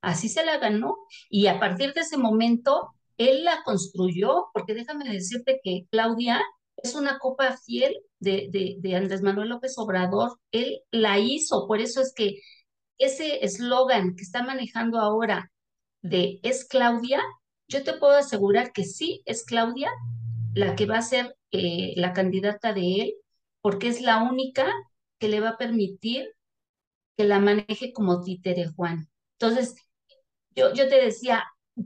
así 0.00 0.28
se 0.28 0.44
la 0.44 0.58
ganó. 0.58 0.96
Y 1.28 1.46
a 1.46 1.60
partir 1.60 1.92
de 1.92 2.00
ese 2.00 2.16
momento, 2.16 2.94
él 3.30 3.44
la 3.44 3.62
construyó, 3.64 4.48
porque 4.52 4.74
déjame 4.74 5.08
decirte 5.08 5.60
que 5.62 5.86
Claudia 5.90 6.40
es 6.76 6.94
una 6.94 7.18
copa 7.18 7.56
fiel 7.56 7.94
de, 8.18 8.48
de, 8.80 8.96
Andrés 8.96 9.22
Manuel 9.22 9.50
López 9.50 9.74
Obrador, 9.78 10.38
él 10.52 10.80
la 10.90 11.18
hizo, 11.18 11.66
por 11.66 11.80
eso 11.80 12.00
es 12.00 12.12
que 12.14 12.40
ese 12.98 13.44
eslogan 13.44 14.14
que 14.16 14.22
está 14.22 14.42
manejando 14.42 14.98
ahora 14.98 15.50
de 16.02 16.40
es 16.42 16.64
Claudia, 16.66 17.20
yo 17.68 17.82
te 17.84 17.94
puedo 17.94 18.14
asegurar 18.14 18.72
que 18.72 18.84
sí 18.84 19.22
es 19.26 19.44
Claudia 19.44 19.90
la 20.54 20.76
que 20.76 20.86
va 20.86 20.98
a 20.98 21.02
ser 21.02 21.36
eh, 21.50 21.94
la 21.96 22.12
candidata 22.12 22.72
de 22.72 22.94
él, 22.96 23.14
porque 23.60 23.88
es 23.88 24.00
la 24.00 24.22
única 24.22 24.70
que 25.18 25.28
le 25.28 25.40
va 25.40 25.50
a 25.50 25.58
permitir 25.58 26.28
que 27.16 27.24
la 27.24 27.38
maneje 27.38 27.92
como 27.92 28.22
títere 28.22 28.68
Juan. 28.68 29.08
Entonces, 29.38 29.74
yo, 30.50 30.72
yo 30.74 30.88
te 30.88 30.96
decía, 30.96 31.44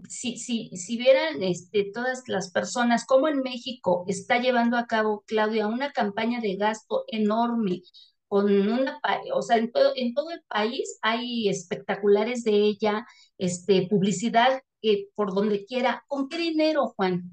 si, 0.09 0.37
si, 0.39 0.69
si 0.77 0.97
vieran 0.97 1.43
este, 1.43 1.91
todas 1.93 2.25
las 2.27 2.51
personas, 2.51 3.07
cómo 3.07 3.29
en 3.29 3.41
México 3.41 4.05
está 4.09 4.39
llevando 4.39 4.77
a 4.77 4.87
cabo 4.87 5.25
Claudia 5.27 5.67
una 5.67 5.93
campaña 5.93 6.41
de 6.41 6.57
gasto 6.57 7.05
enorme, 7.09 7.83
con 8.29 8.51
una, 8.51 9.01
o 9.35 9.43
sea, 9.43 9.57
en 9.57 9.71
todo, 9.71 9.93
en 9.95 10.13
todo 10.13 10.31
el 10.31 10.43
país 10.49 10.99
hay 11.03 11.49
espectaculares 11.49 12.43
de 12.43 12.57
ella, 12.57 13.07
este, 13.39 13.87
publicidad 13.89 14.63
que 14.83 15.09
por 15.15 15.33
donde 15.33 15.65
quiera. 15.65 16.05
¿Con 16.09 16.29
qué 16.29 16.39
dinero, 16.39 16.89
Juan? 16.97 17.31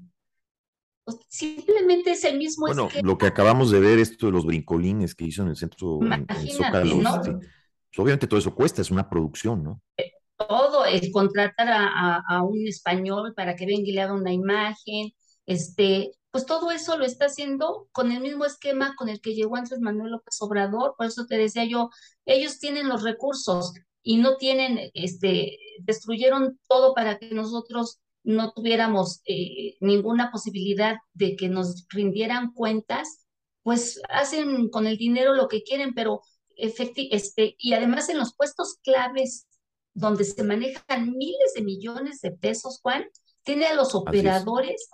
Simplemente 1.28 2.12
es 2.12 2.24
el 2.24 2.38
mismo 2.38 2.66
Bueno, 2.66 2.88
lo 3.02 3.18
que 3.18 3.26
acabamos 3.26 3.70
de 3.70 3.80
ver, 3.80 3.98
esto 3.98 4.26
de 4.26 4.32
los 4.32 4.46
brincolines 4.46 5.14
que 5.14 5.24
hizo 5.24 5.42
en 5.42 5.48
el 5.48 5.56
centro, 5.56 6.00
en, 6.02 6.26
Zócalo, 6.50 6.96
¿no? 6.96 7.16
Este, 7.16 7.32
pues, 7.32 7.98
obviamente 7.98 8.26
todo 8.26 8.38
eso 8.38 8.54
cuesta, 8.54 8.80
es 8.80 8.90
una 8.90 9.08
producción, 9.08 9.62
¿no? 9.62 9.82
Eh, 9.96 10.13
todo, 10.36 10.84
el 10.84 11.10
contratar 11.12 11.68
a, 11.70 12.42
un 12.42 12.66
español 12.66 13.34
para 13.34 13.56
que 13.56 13.66
venga 13.66 13.88
y 13.88 13.92
le 13.92 14.02
haga 14.02 14.14
una 14.14 14.32
imagen, 14.32 15.12
este, 15.46 16.12
pues 16.30 16.46
todo 16.46 16.70
eso 16.70 16.98
lo 16.98 17.04
está 17.04 17.26
haciendo 17.26 17.88
con 17.92 18.10
el 18.12 18.20
mismo 18.20 18.44
esquema 18.44 18.94
con 18.96 19.08
el 19.08 19.20
que 19.20 19.34
llegó 19.34 19.56
antes 19.56 19.80
Manuel 19.80 20.12
López 20.12 20.36
Obrador, 20.40 20.94
por 20.96 21.06
eso 21.06 21.26
te 21.26 21.38
decía 21.38 21.64
yo, 21.64 21.90
ellos 22.26 22.58
tienen 22.58 22.88
los 22.88 23.02
recursos 23.02 23.72
y 24.02 24.16
no 24.18 24.36
tienen, 24.36 24.90
este, 24.94 25.58
destruyeron 25.80 26.58
todo 26.68 26.94
para 26.94 27.18
que 27.18 27.30
nosotros 27.30 28.00
no 28.24 28.52
tuviéramos 28.52 29.20
eh, 29.26 29.76
ninguna 29.80 30.30
posibilidad 30.32 30.96
de 31.12 31.36
que 31.36 31.48
nos 31.48 31.86
rindieran 31.90 32.52
cuentas, 32.52 33.26
pues 33.62 34.00
hacen 34.08 34.68
con 34.70 34.86
el 34.86 34.96
dinero 34.96 35.34
lo 35.34 35.48
que 35.48 35.62
quieren, 35.62 35.94
pero 35.94 36.22
este, 36.56 37.56
y 37.58 37.72
además 37.72 38.08
en 38.08 38.18
los 38.18 38.34
puestos 38.34 38.78
claves 38.82 39.46
donde 39.94 40.24
se 40.24 40.42
manejan 40.42 41.16
miles 41.16 41.54
de 41.54 41.62
millones 41.62 42.20
de 42.20 42.32
pesos, 42.32 42.80
Juan, 42.82 43.04
tiene 43.42 43.66
a 43.66 43.74
los 43.74 43.94
operadores 43.94 44.88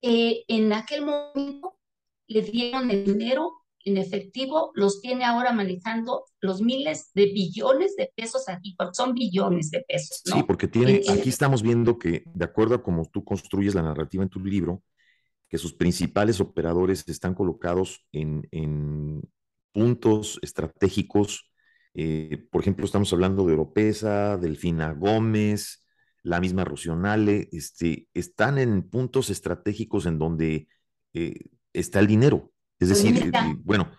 que 0.00 0.44
en 0.48 0.72
aquel 0.72 1.04
momento 1.04 1.78
le 2.26 2.42
dieron 2.42 2.90
el 2.90 3.04
dinero 3.04 3.60
en 3.84 3.96
efectivo, 3.96 4.72
los 4.74 5.00
tiene 5.00 5.24
ahora 5.24 5.52
manejando 5.52 6.26
los 6.40 6.60
miles 6.60 7.10
de 7.14 7.26
billones 7.26 7.96
de 7.96 8.12
pesos 8.14 8.48
aquí, 8.48 8.74
porque 8.76 8.94
son 8.94 9.14
billones 9.14 9.70
de 9.70 9.82
pesos. 9.88 10.20
Sí, 10.24 10.42
porque 10.46 10.68
tiene, 10.68 11.00
aquí 11.08 11.28
estamos 11.30 11.62
viendo 11.62 11.98
que, 11.98 12.24
de 12.26 12.44
acuerdo 12.44 12.74
a 12.74 12.82
cómo 12.82 13.06
tú 13.06 13.24
construyes 13.24 13.74
la 13.74 13.82
narrativa 13.82 14.22
en 14.22 14.28
tu 14.28 14.40
libro, 14.40 14.82
que 15.48 15.58
sus 15.58 15.72
principales 15.72 16.40
operadores 16.40 17.08
están 17.08 17.34
colocados 17.34 18.06
en, 18.12 18.46
en 18.50 19.22
puntos 19.72 20.38
estratégicos. 20.42 21.50
Eh, 21.94 22.46
por 22.50 22.62
ejemplo, 22.62 22.84
estamos 22.84 23.12
hablando 23.12 23.44
de 23.46 23.54
Oropesa, 23.54 24.36
Delfina 24.36 24.92
Gómez, 24.92 25.84
la 26.22 26.40
misma 26.40 26.64
Rocionale, 26.64 27.48
este, 27.52 28.08
están 28.14 28.58
en 28.58 28.88
puntos 28.88 29.30
estratégicos 29.30 30.06
en 30.06 30.18
donde 30.18 30.68
eh, 31.14 31.34
está 31.72 32.00
el 32.00 32.06
dinero. 32.06 32.52
Es 32.78 32.88
pues 32.88 33.02
decir, 33.02 33.26
eh, 33.26 33.56
bueno. 33.62 33.90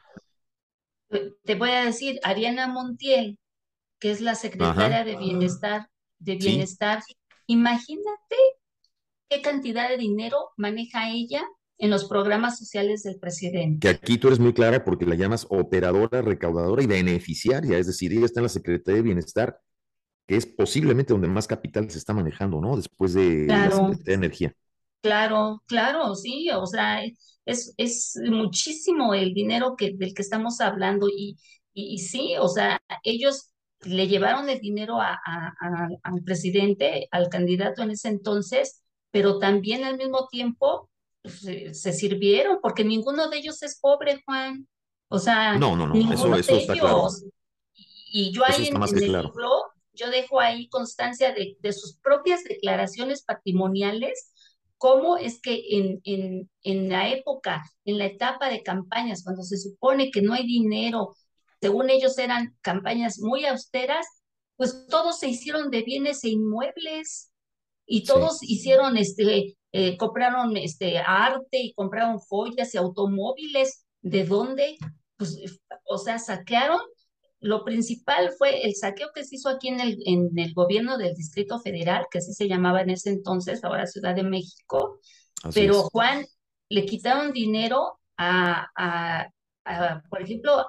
Te 1.43 1.55
voy 1.55 1.71
a 1.71 1.85
decir, 1.85 2.19
Ariana 2.23 2.67
Montiel, 2.67 3.37
que 3.99 4.11
es 4.11 4.21
la 4.21 4.35
secretaria 4.35 5.03
de 5.03 5.17
Bienestar, 5.17 5.89
de 6.19 6.35
Bienestar, 6.35 7.03
imagínate 7.47 8.35
qué 9.29 9.41
cantidad 9.41 9.89
de 9.89 9.97
dinero 9.97 10.51
maneja 10.55 11.09
ella 11.09 11.43
en 11.81 11.89
los 11.89 12.05
programas 12.05 12.59
sociales 12.59 13.01
del 13.01 13.17
presidente. 13.17 13.79
Que 13.79 13.89
aquí 13.89 14.19
tú 14.19 14.27
eres 14.27 14.39
muy 14.39 14.53
clara 14.53 14.85
porque 14.85 15.07
la 15.07 15.15
llamas 15.15 15.47
operadora, 15.49 16.21
recaudadora 16.21 16.83
y 16.83 16.85
beneficiaria, 16.85 17.79
es 17.79 17.87
decir, 17.87 18.13
ella 18.13 18.25
está 18.25 18.39
en 18.39 18.43
la 18.43 18.49
Secretaría 18.49 18.97
de 18.97 19.01
Bienestar, 19.01 19.59
que 20.27 20.35
es 20.35 20.45
posiblemente 20.45 21.11
donde 21.11 21.27
más 21.27 21.47
capital 21.47 21.89
se 21.89 21.97
está 21.97 22.13
manejando, 22.13 22.61
¿no? 22.61 22.75
Después 22.75 23.15
de 23.15 23.47
la 23.47 23.71
Secretaría 23.71 24.03
de 24.05 24.13
Energía. 24.13 24.53
Claro, 25.01 25.63
claro, 25.65 26.13
sí, 26.13 26.51
o 26.51 26.67
sea, 26.67 27.01
es, 27.45 27.73
es 27.77 28.13
muchísimo 28.29 29.15
el 29.15 29.33
dinero 29.33 29.75
que, 29.75 29.95
del 29.97 30.13
que 30.13 30.21
estamos 30.21 30.61
hablando 30.61 31.07
y, 31.09 31.39
y, 31.73 31.97
sí, 31.97 32.35
o 32.39 32.47
sea, 32.47 32.79
ellos 33.03 33.53
le 33.81 34.07
llevaron 34.07 34.49
el 34.49 34.59
dinero 34.59 35.01
a, 35.01 35.19
al 36.03 36.23
presidente, 36.23 37.07
al 37.09 37.29
candidato 37.29 37.81
en 37.81 37.89
ese 37.89 38.09
entonces, 38.09 38.83
pero 39.09 39.39
también 39.39 39.83
al 39.83 39.97
mismo 39.97 40.27
tiempo 40.29 40.90
se, 41.23 41.73
sirvieron, 41.73 42.59
porque 42.61 42.83
ninguno 42.83 43.29
de 43.29 43.37
ellos 43.37 43.61
es 43.63 43.79
pobre, 43.79 44.21
Juan. 44.25 44.67
O 45.09 45.19
sea, 45.19 45.57
no, 45.57 45.75
no, 45.75 45.87
no, 45.87 46.13
eso, 46.13 46.35
eso 46.35 46.55
está 46.55 46.73
claro. 46.73 47.07
Y 48.13 48.31
yo 48.33 48.43
ahí 48.45 48.67
en, 48.67 48.81
el 48.81 48.95
libro, 48.95 49.63
yo 49.93 50.09
dejo 50.09 50.39
ahí 50.39 50.67
constancia 50.69 51.33
de, 51.33 51.57
de 51.59 51.73
sus 51.73 51.97
propias 51.97 52.43
declaraciones 52.43 53.23
patrimoniales 53.23 54.31
cómo 54.81 55.15
es 55.15 55.39
que 55.39 55.63
en, 55.69 56.01
en, 56.05 56.49
en 56.63 56.89
la 56.89 57.11
época, 57.11 57.63
en 57.85 57.99
la 57.99 58.07
etapa 58.07 58.49
de 58.49 58.63
campañas, 58.63 59.23
cuando 59.23 59.43
se 59.43 59.57
supone 59.57 60.09
que 60.09 60.23
no 60.23 60.33
hay 60.33 60.43
dinero, 60.47 61.15
según 61.61 61.91
ellos 61.91 62.17
eran 62.17 62.57
campañas 62.61 63.19
muy 63.19 63.45
austeras, 63.45 64.07
pues 64.55 64.87
todos 64.89 65.19
se 65.19 65.29
hicieron 65.29 65.69
de 65.69 65.83
bienes 65.83 66.23
e 66.23 66.29
inmuebles 66.29 67.31
y 67.85 68.05
todos 68.05 68.41
hicieron, 68.41 68.97
este, 68.97 69.55
eh, 69.71 69.97
compraron 69.97 70.55
este, 70.57 70.97
arte 70.99 71.57
y 71.59 71.73
compraron 71.73 72.19
joyas 72.19 72.73
y 72.73 72.77
automóviles. 72.77 73.85
¿De 74.01 74.25
dónde? 74.25 74.77
Pues, 75.17 75.37
o 75.85 75.97
sea, 75.97 76.17
saquearon 76.17 76.81
lo 77.41 77.65
principal 77.65 78.31
fue 78.37 78.63
el 78.65 78.75
saqueo 78.75 79.09
que 79.13 79.23
se 79.23 79.35
hizo 79.35 79.49
aquí 79.49 79.67
en 79.69 79.79
el, 79.79 79.97
en 80.05 80.37
el 80.37 80.53
gobierno 80.53 80.97
del 80.97 81.15
Distrito 81.15 81.59
Federal, 81.59 82.05
que 82.09 82.19
así 82.19 82.33
se 82.33 82.47
llamaba 82.47 82.81
en 82.81 82.91
ese 82.91 83.09
entonces, 83.09 83.63
ahora 83.63 83.87
Ciudad 83.87 84.15
de 84.15 84.23
México. 84.23 84.99
Pero 85.53 85.83
Juan, 85.89 86.23
le 86.69 86.85
quitaron 86.85 87.33
dinero 87.33 87.99
a, 88.15 88.67
a, 88.75 90.03
por 90.07 90.21
ejemplo, 90.21 90.67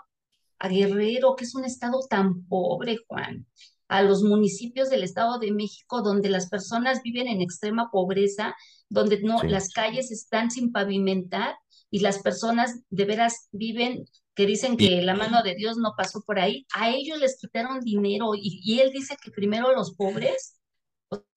a 0.58 0.68
Guerrero, 0.68 1.36
que 1.36 1.44
es 1.44 1.54
un 1.54 1.66
estado 1.66 2.00
tan 2.08 2.46
pobre, 2.46 2.96
Juan, 3.06 3.46
a 3.92 4.02
los 4.02 4.22
municipios 4.22 4.88
del 4.88 5.02
Estado 5.02 5.38
de 5.38 5.52
México, 5.52 6.00
donde 6.00 6.30
las 6.30 6.48
personas 6.48 7.02
viven 7.02 7.28
en 7.28 7.42
extrema 7.42 7.90
pobreza, 7.92 8.56
donde 8.88 9.20
no, 9.20 9.42
las 9.42 9.68
calles 9.68 10.10
están 10.10 10.50
sin 10.50 10.72
pavimentar 10.72 11.56
y 11.90 12.00
las 12.00 12.20
personas 12.20 12.80
de 12.88 13.04
veras 13.04 13.48
viven 13.52 14.06
que 14.34 14.46
dicen 14.46 14.78
que 14.78 15.02
la 15.02 15.14
mano 15.14 15.42
de 15.42 15.54
Dios 15.54 15.76
no 15.76 15.92
pasó 15.94 16.22
por 16.22 16.38
ahí, 16.38 16.66
a 16.74 16.88
ellos 16.88 17.18
les 17.18 17.38
quitaron 17.38 17.80
dinero 17.80 18.30
y, 18.34 18.80
él 18.80 18.92
dice 18.92 19.14
que 19.22 19.30
primero 19.30 19.74
los 19.74 19.94
pobres. 19.94 20.58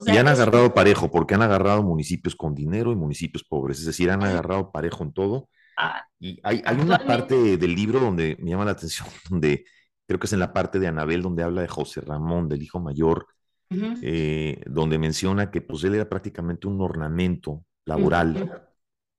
y 0.06 0.16
han 0.16 0.30
agarrado 0.30 0.74
parejo, 0.74 1.12
porque 1.12 1.36
han 1.36 1.42
agarrado 1.42 1.84
municipios 1.84 2.38
con 2.38 2.56
dinero 2.56 2.94
y 2.94 2.96
municipios 2.96 3.44
pobres, 3.44 3.80
es 3.80 3.86
decir, 3.86 4.10
han 4.10 4.24
agarrado 4.24 4.72
parejo 4.72 5.04
en 5.04 5.12
todo. 5.12 5.50
Ah, 5.78 6.08
y 6.22 6.40
hay, 6.42 6.62
hay 6.66 6.78
una 6.78 7.00
parte 7.00 7.58
del 7.58 7.76
libro 7.76 8.00
donde 8.00 8.38
me 8.40 8.52
llama 8.52 8.64
la 8.64 8.72
atención, 8.72 9.10
donde 9.30 9.66
creo 10.08 10.20
que 10.20 10.28
es 10.28 10.34
en 10.34 10.40
la 10.40 10.54
parte 10.54 10.80
de 10.80 10.88
Anabel, 10.88 11.22
donde 11.22 11.44
habla 11.44 11.62
de 11.62 11.68
José 11.68 12.02
Ramón, 12.02 12.50
del 12.50 12.62
hijo 12.62 12.80
mayor, 12.80 13.28
eh, 13.70 14.62
donde 14.68 14.98
menciona 14.98 15.52
que 15.52 15.62
pues 15.62 15.84
él 15.84 15.96
era 15.96 16.08
prácticamente 16.08 16.68
un 16.68 16.80
ornamento 16.82 17.66
laboral, 17.86 18.70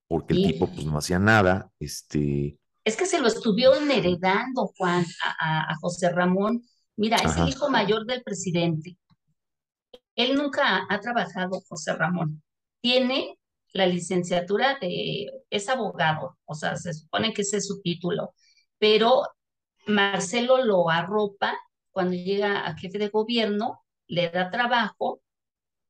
porque 0.08 0.34
el 0.34 0.46
tipo 0.46 0.66
pues 0.66 0.86
no 0.86 0.98
hacía 0.98 1.18
nada, 1.18 1.70
este, 1.78 2.58
es 2.86 2.96
que 2.96 3.04
se 3.04 3.20
lo 3.20 3.26
estuvieron 3.26 3.90
heredando, 3.90 4.72
Juan, 4.78 5.04
a, 5.40 5.74
José 5.80 6.08
Ramón. 6.08 6.62
Mira, 6.94 7.16
es 7.16 7.36
el 7.36 7.48
hijo 7.48 7.68
mayor 7.68 8.06
del 8.06 8.22
presidente. 8.22 8.96
Él 10.14 10.36
nunca 10.36 10.86
ha 10.88 11.00
trabajado, 11.00 11.60
José 11.68 11.94
Ramón. 11.94 12.44
Tiene 12.80 13.40
la 13.72 13.86
licenciatura 13.86 14.78
de, 14.80 15.26
es 15.50 15.68
abogado, 15.68 16.38
o 16.44 16.54
sea, 16.54 16.76
se 16.76 16.94
supone 16.94 17.32
que 17.34 17.42
ese 17.42 17.56
es 17.56 17.66
su 17.66 17.82
título, 17.82 18.34
pero 18.78 19.24
Marcelo 19.86 20.64
lo 20.64 20.90
arropa 20.90 21.56
cuando 21.90 22.14
llega 22.14 22.66
a 22.66 22.76
jefe 22.76 22.98
de 22.98 23.08
gobierno, 23.08 23.82
le 24.06 24.28
da 24.28 24.50
trabajo, 24.50 25.22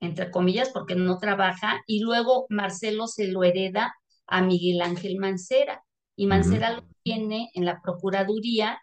entre 0.00 0.30
comillas, 0.30 0.70
porque 0.70 0.94
no 0.94 1.18
trabaja, 1.18 1.82
y 1.86 2.00
luego 2.00 2.46
Marcelo 2.48 3.06
se 3.06 3.28
lo 3.28 3.42
hereda 3.42 3.94
a 4.26 4.42
Miguel 4.42 4.82
Ángel 4.82 5.16
Mancera 5.18 5.82
y 6.16 6.26
Mancera 6.26 6.72
lo 6.72 6.84
tiene 7.02 7.50
en 7.54 7.64
la 7.64 7.80
Procuraduría 7.82 8.80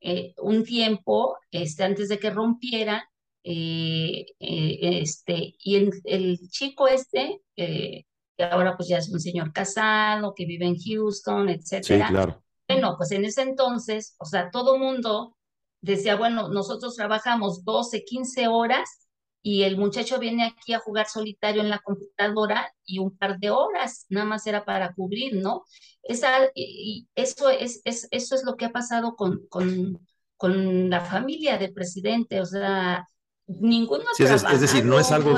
eh, 0.00 0.34
un 0.36 0.64
tiempo 0.64 1.38
este, 1.50 1.82
antes 1.82 2.10
de 2.10 2.18
que 2.18 2.30
rompiera, 2.30 3.10
eh, 3.42 4.26
eh, 4.38 4.78
este, 5.00 5.54
y 5.58 5.76
el, 5.76 5.92
el, 6.04 6.38
chico 6.50 6.88
este, 6.88 7.40
que 7.56 8.04
ahora 8.38 8.76
pues 8.76 8.88
ya 8.88 8.98
es 8.98 9.08
un 9.08 9.20
señor 9.20 9.52
casado, 9.52 10.34
que 10.34 10.44
vive 10.44 10.66
en 10.66 10.76
Houston, 10.76 11.48
etcétera. 11.48 12.06
Sí, 12.06 12.12
claro. 12.12 12.43
Bueno, 12.68 12.94
pues 12.96 13.10
en 13.12 13.24
ese 13.24 13.42
entonces, 13.42 14.14
o 14.18 14.24
sea, 14.24 14.50
todo 14.50 14.78
mundo 14.78 15.36
decía, 15.80 16.16
bueno, 16.16 16.48
nosotros 16.48 16.96
trabajamos 16.96 17.64
12, 17.64 18.04
15 18.04 18.48
horas 18.48 19.08
y 19.42 19.64
el 19.64 19.76
muchacho 19.76 20.18
viene 20.18 20.46
aquí 20.46 20.72
a 20.72 20.78
jugar 20.78 21.06
solitario 21.06 21.60
en 21.60 21.68
la 21.68 21.80
computadora 21.80 22.72
y 22.86 22.98
un 22.98 23.16
par 23.16 23.38
de 23.38 23.50
horas, 23.50 24.06
nada 24.08 24.24
más 24.24 24.46
era 24.46 24.64
para 24.64 24.94
cubrir, 24.94 25.34
¿no? 25.42 25.64
Esa, 26.02 26.48
y 26.54 27.06
eso, 27.14 27.50
es, 27.50 27.82
es, 27.84 28.08
eso 28.10 28.34
es 28.34 28.44
lo 28.44 28.56
que 28.56 28.64
ha 28.64 28.72
pasado 28.72 29.16
con, 29.16 29.46
con, 29.48 30.00
con 30.38 30.88
la 30.88 31.02
familia 31.02 31.58
del 31.58 31.74
presidente, 31.74 32.40
o 32.40 32.46
sea, 32.46 33.06
ninguno 33.46 34.04
sí, 34.16 34.22
es, 34.22 34.42
es, 34.42 34.60
decir, 34.62 34.86
no 34.86 34.98
es 34.98 35.12
algo 35.12 35.36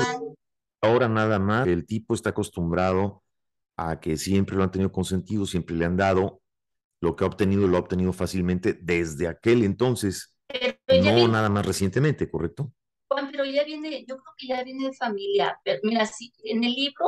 ahora 0.81 1.09
nada 1.09 1.39
más, 1.39 1.67
el 1.67 1.85
tipo 1.85 2.13
está 2.13 2.29
acostumbrado 2.29 3.23
a 3.75 3.99
que 3.99 4.15
siempre 4.15 4.55
lo 4.55 4.63
han 4.63 4.71
tenido 4.71 4.91
consentido, 4.91 5.45
siempre 5.45 5.75
le 5.75 5.83
han 5.83 5.97
dado 5.97 6.41
lo 7.01 7.15
que 7.15 7.23
ha 7.23 7.27
obtenido, 7.27 7.67
lo 7.67 7.77
ha 7.77 7.81
obtenido 7.81 8.13
fácilmente 8.13 8.73
desde 8.73 9.27
aquel 9.27 9.63
entonces, 9.63 10.35
no 10.87 11.27
nada 11.27 11.49
más 11.49 11.65
recientemente, 11.65 12.29
¿correcto? 12.29 12.73
Juan, 13.07 13.29
pero 13.31 13.45
ya 13.45 13.63
viene, 13.63 14.05
yo 14.07 14.17
creo 14.17 14.33
que 14.37 14.47
ya 14.47 14.63
viene 14.63 14.87
de 14.87 14.93
familia. 14.93 15.59
Pero 15.63 15.79
mira, 15.83 16.05
si, 16.05 16.33
en 16.43 16.63
el 16.63 16.73
libro, 16.73 17.05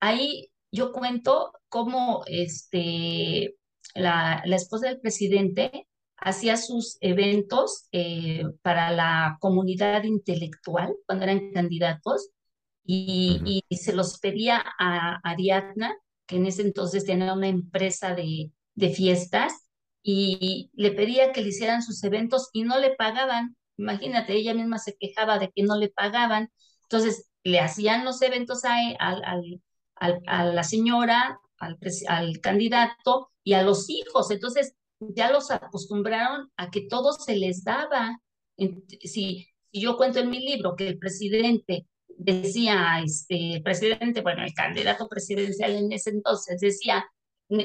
ahí 0.00 0.50
yo 0.70 0.92
cuento 0.92 1.52
cómo 1.68 2.24
este, 2.26 3.56
la, 3.94 4.42
la 4.44 4.56
esposa 4.56 4.88
del 4.88 5.00
presidente 5.00 5.88
hacía 6.16 6.56
sus 6.56 6.96
eventos 7.00 7.88
eh, 7.92 8.44
para 8.62 8.90
la 8.90 9.36
comunidad 9.40 10.04
intelectual 10.04 10.96
cuando 11.06 11.24
eran 11.24 11.52
candidatos 11.52 12.30
y, 12.84 13.62
y, 13.68 13.76
se 13.76 13.94
los 13.94 14.18
pedía 14.18 14.62
a 14.78 15.20
Ariadna, 15.22 15.96
que 16.26 16.36
en 16.36 16.46
ese 16.46 16.62
entonces 16.62 17.06
tenía 17.06 17.32
una 17.32 17.48
empresa 17.48 18.14
de, 18.14 18.52
de 18.74 18.90
fiestas, 18.90 19.52
y 20.02 20.70
le 20.74 20.92
pedía 20.92 21.32
que 21.32 21.40
le 21.40 21.48
hicieran 21.48 21.82
sus 21.82 22.02
eventos 22.04 22.50
y 22.52 22.64
no 22.64 22.78
le 22.78 22.94
pagaban. 22.94 23.56
Imagínate, 23.78 24.34
ella 24.34 24.54
misma 24.54 24.78
se 24.78 24.96
quejaba 24.96 25.38
de 25.38 25.50
que 25.50 25.62
no 25.62 25.76
le 25.78 25.88
pagaban. 25.88 26.50
Entonces, 26.82 27.30
le 27.42 27.60
hacían 27.60 28.04
los 28.04 28.20
eventos 28.22 28.64
a, 28.64 28.76
a 28.98 30.44
la 30.44 30.62
señora, 30.62 31.40
al, 31.58 32.40
candidato 32.40 33.30
y 33.42 33.54
a 33.54 33.62
los 33.62 33.88
hijos. 33.88 34.30
Entonces, 34.30 34.74
ya 35.00 35.30
los 35.30 35.50
acostumbraron 35.50 36.50
a 36.56 36.70
que 36.70 36.86
todo 36.88 37.12
se 37.12 37.36
les 37.36 37.64
daba. 37.64 38.20
Si, 39.02 39.48
yo 39.72 39.96
cuento 39.96 40.20
en 40.20 40.30
mi 40.30 40.40
libro 40.40 40.76
que 40.76 40.88
el 40.88 40.98
presidente 40.98 41.86
decía, 42.08 43.00
este, 43.04 43.60
presidente, 43.64 44.20
bueno, 44.20 44.44
el 44.44 44.54
candidato 44.54 45.08
presidencial 45.08 45.72
en 45.72 45.92
ese 45.92 46.10
entonces 46.10 46.60
decía, 46.60 47.04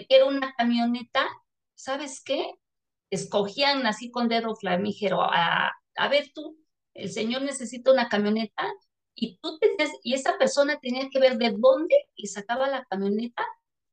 quiero 0.07 0.27
una 0.27 0.53
camioneta, 0.57 1.27
¿sabes 1.75 2.21
qué? 2.23 2.53
Escogían 3.09 3.85
así 3.87 4.11
con 4.11 4.29
dedo 4.29 4.55
flamígero 4.55 5.21
a, 5.21 5.71
a 5.95 6.07
ver 6.09 6.31
tú, 6.33 6.57
el 6.93 7.11
señor 7.11 7.41
necesita 7.43 7.91
una 7.91 8.09
camioneta 8.09 8.71
y 9.15 9.37
tú 9.41 9.57
tenías, 9.59 9.91
y 10.03 10.13
esa 10.13 10.37
persona 10.37 10.79
tenía 10.79 11.09
que 11.09 11.19
ver 11.19 11.37
de 11.37 11.51
dónde 11.57 11.95
le 12.15 12.27
sacaba 12.27 12.69
la 12.69 12.85
camioneta, 12.85 13.45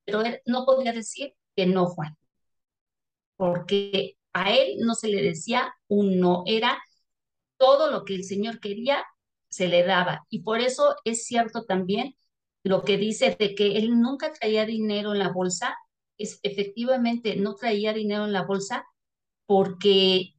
pero 0.05 0.23
él 0.23 0.41
no 0.47 0.65
podía 0.65 0.93
decir 0.93 1.35
que 1.57 1.67
no, 1.67 1.87
Juan, 1.87 2.17
porque 3.37 4.17
a 4.33 4.53
él 4.53 4.79
no 4.81 4.95
se 4.95 5.09
le 5.09 5.23
decía 5.23 5.75
un 5.89 6.21
no, 6.21 6.45
era 6.47 6.83
todo 7.59 7.91
lo 7.91 8.05
que 8.05 8.15
el 8.15 8.25
señor 8.25 8.61
quería, 8.61 9.05
se 9.49 9.69
le 9.69 9.83
daba. 9.85 10.27
Y 10.29 10.43
por 10.43 10.61
eso 10.61 10.97
es 11.05 11.25
cierto 11.25 11.65
también 11.65 12.17
lo 12.63 12.83
que 12.83 12.99
dice 12.99 13.37
de 13.39 13.55
que 13.55 13.79
él 13.79 14.01
nunca 14.01 14.33
traía 14.33 14.67
dinero 14.67 15.13
en 15.13 15.21
la 15.21 15.31
bolsa, 15.31 15.77
es 16.19 16.41
efectivamente 16.43 17.37
no 17.37 17.55
traía 17.55 17.93
dinero 17.93 18.25
en 18.25 18.33
la 18.33 18.45
bolsa 18.45 18.87
porque 19.47 20.35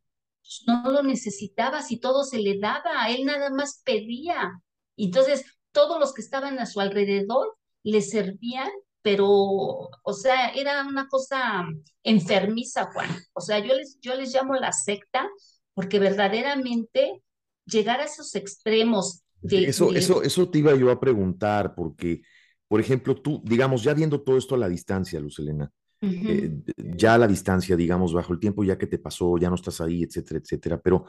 no 0.65 0.91
lo 0.91 1.03
necesitaba, 1.03 1.81
si 1.81 1.97
todo 1.97 2.23
se 2.23 2.39
le 2.39 2.57
daba, 2.59 3.03
a 3.03 3.11
él 3.11 3.25
nada 3.25 3.49
más 3.49 3.81
pedía. 3.83 4.61
Entonces, 4.95 5.45
todos 5.71 5.99
los 5.99 6.13
que 6.13 6.21
estaban 6.21 6.59
a 6.59 6.65
su 6.65 6.79
alrededor 6.79 7.57
le 7.83 8.01
servían, 8.01 8.69
pero, 9.01 9.27
o 9.27 10.13
sea, 10.13 10.49
era 10.49 10.85
una 10.85 11.07
cosa 11.07 11.65
enfermiza, 12.03 12.89
Juan. 12.91 13.09
O 13.33 13.41
sea, 13.41 13.59
yo 13.59 13.75
les, 13.75 13.99
yo 14.01 14.15
les 14.15 14.33
llamo 14.33 14.55
la 14.55 14.71
secta, 14.71 15.29
porque 15.73 15.99
verdaderamente 15.99 17.21
llegar 17.65 17.99
a 17.99 18.05
esos 18.05 18.33
extremos 18.35 19.23
de... 19.41 19.65
Eso, 19.65 19.93
eso, 19.93 20.23
eso 20.23 20.49
te 20.49 20.59
iba 20.59 20.75
yo 20.75 20.91
a 20.91 20.99
preguntar, 20.99 21.75
porque, 21.75 22.21
por 22.67 22.79
ejemplo, 22.79 23.15
tú, 23.15 23.41
digamos, 23.45 23.83
ya 23.83 23.93
viendo 23.93 24.21
todo 24.21 24.37
esto 24.37 24.55
a 24.55 24.57
la 24.57 24.69
distancia, 24.69 25.19
Luz 25.19 25.39
Elena, 25.39 25.71
eh, 26.01 26.61
ya 26.77 27.15
a 27.15 27.17
la 27.17 27.27
distancia, 27.27 27.75
digamos, 27.75 28.13
bajo 28.13 28.33
el 28.33 28.39
tiempo 28.39 28.63
ya 28.63 28.77
que 28.77 28.87
te 28.87 28.99
pasó, 28.99 29.37
ya 29.37 29.49
no 29.49 29.55
estás 29.55 29.81
ahí, 29.81 30.03
etcétera, 30.03 30.39
etcétera, 30.43 30.79
pero 30.79 31.05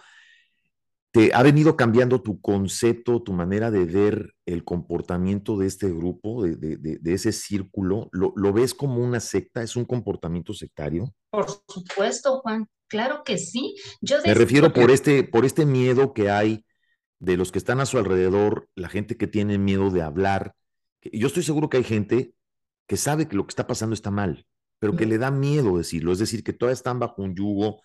te 1.11 1.35
ha 1.35 1.43
venido 1.43 1.77
cambiando 1.77 2.21
tu 2.21 2.41
concepto, 2.41 3.23
tu 3.23 3.33
manera 3.33 3.71
de 3.71 3.85
ver 3.87 4.35
el 4.47 4.65
comportamiento 4.65 5.57
de 5.57 5.67
este 5.67 5.89
grupo, 5.89 6.45
de, 6.45 6.57
de, 6.77 7.15
ese 7.15 7.33
círculo. 7.33 8.09
¿Lo, 8.13 8.33
¿Lo, 8.37 8.53
ves 8.53 8.75
como 8.75 9.03
una 9.03 9.19
secta? 9.19 9.63
¿Es 9.63 9.75
un 9.75 9.87
comportamiento 9.87 10.53
sectario? 10.53 11.15
Por 11.31 11.47
supuesto, 11.67 12.41
Juan, 12.41 12.69
claro 12.89 13.23
que 13.25 13.39
sí. 13.39 13.75
Yo 14.03 14.19
Me 14.25 14.35
refiero 14.35 14.73
por 14.73 14.91
este, 14.91 15.25
por 15.25 15.47
este 15.47 15.65
miedo 15.65 16.13
que 16.13 16.31
hay 16.31 16.67
de 17.21 17.37
los 17.37 17.53
que 17.53 17.59
están 17.59 17.81
a 17.81 17.87
su 17.87 17.99
alrededor, 17.99 18.69
la 18.75 18.89
gente 18.89 19.17
que 19.17 19.27
tiene 19.27 19.59
miedo 19.59 19.91
de 19.91 20.03
hablar. 20.03 20.55
Yo 21.03 21.27
estoy 21.27 21.43
seguro 21.43 21.69
que 21.69 21.79
hay 21.79 21.85
gente 21.85 22.35
que 22.87 22.97
sabe 22.97 23.29
que 23.29 23.37
lo 23.37 23.47
que 23.47 23.53
está 23.53 23.67
pasando 23.67 23.95
está 23.95 24.11
mal, 24.11 24.47
pero 24.79 24.97
que 24.97 25.07
le 25.07 25.19
da 25.19 25.31
miedo 25.31 25.77
decirlo, 25.79 26.13
es 26.13 26.19
decir, 26.19 26.43
que 26.43 26.53
todavía 26.53 26.75
están 26.75 26.99
bajo 26.99 27.23
un 27.23 27.35
yugo 27.35 27.83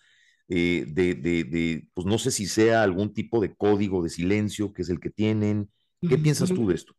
eh, 0.48 0.84
de, 0.88 1.14
de, 1.14 1.44
de, 1.44 1.88
pues 1.94 2.06
no 2.06 2.18
sé 2.18 2.30
si 2.30 2.46
sea 2.46 2.82
algún 2.82 3.14
tipo 3.14 3.40
de 3.40 3.54
código 3.54 4.02
de 4.02 4.10
silencio 4.10 4.72
que 4.72 4.82
es 4.82 4.88
el 4.90 5.00
que 5.00 5.10
tienen. 5.10 5.70
¿Qué 6.06 6.18
piensas 6.18 6.50
tú 6.50 6.68
de 6.68 6.74
esto? 6.74 6.94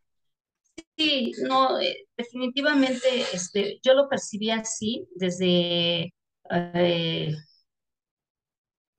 Sí, 0.97 1.31
no, 1.47 1.79
eh, 1.79 2.07
definitivamente 2.17 3.07
este, 3.33 3.79
yo 3.83 3.93
lo 3.93 4.09
percibí 4.09 4.49
así 4.49 5.07
desde, 5.15 6.11
eh, 6.49 7.35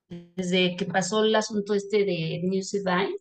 desde 0.09 0.77
que 0.77 0.85
pasó 0.85 1.25
el 1.25 1.35
asunto 1.35 1.75
este 1.75 2.05
de 2.05 2.41
News 2.45 2.71
Divine, 2.71 3.17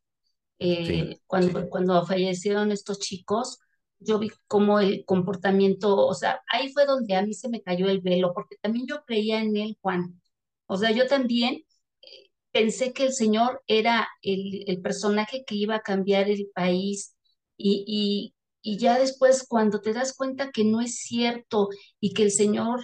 sí, 0.60 1.20
cuando, 1.26 1.62
sí. 1.62 1.68
cuando 1.70 2.06
fallecieron 2.06 2.72
estos 2.72 3.00
chicos, 3.00 3.60
yo 4.06 4.20
vi 4.20 4.30
como 4.48 4.80
el 4.80 5.06
comportamiento, 5.06 5.96
o 6.08 6.14
sea, 6.14 6.42
ahí 6.52 6.72
fue 6.74 6.86
donde 6.86 7.16
a 7.16 7.22
mí 7.24 7.34
se 7.34 7.50
me 7.50 7.62
cayó 7.62 7.88
el 7.90 8.02
velo, 8.02 8.34
porque 8.34 8.58
también 8.62 8.88
yo 8.88 9.04
creía 9.06 9.42
en 9.42 9.56
él, 9.58 9.78
Juan. 9.82 10.22
O 10.68 10.78
sea, 10.78 10.92
yo 10.92 11.08
también 11.08 11.64
eh, 12.02 12.30
pensé 12.52 12.94
que 12.94 13.04
el 13.06 13.14
Señor 13.14 13.64
era 13.68 14.08
el, 14.22 14.64
el, 14.68 14.82
personaje 14.82 15.44
que 15.46 15.56
iba 15.56 15.76
a 15.76 15.82
cambiar 15.82 16.30
el 16.30 16.50
país 16.54 17.16
y, 17.58 17.84
y, 17.88 18.36
y 18.62 18.80
ya 18.80 18.98
después 19.00 19.46
cuando 19.48 19.82
te 19.82 19.94
das 19.94 20.16
cuenta 20.16 20.52
que 20.52 20.64
no 20.66 20.82
es 20.82 20.96
cierto 21.00 21.70
y 22.00 22.14
que 22.14 22.24
el 22.24 22.32
Señor 22.32 22.82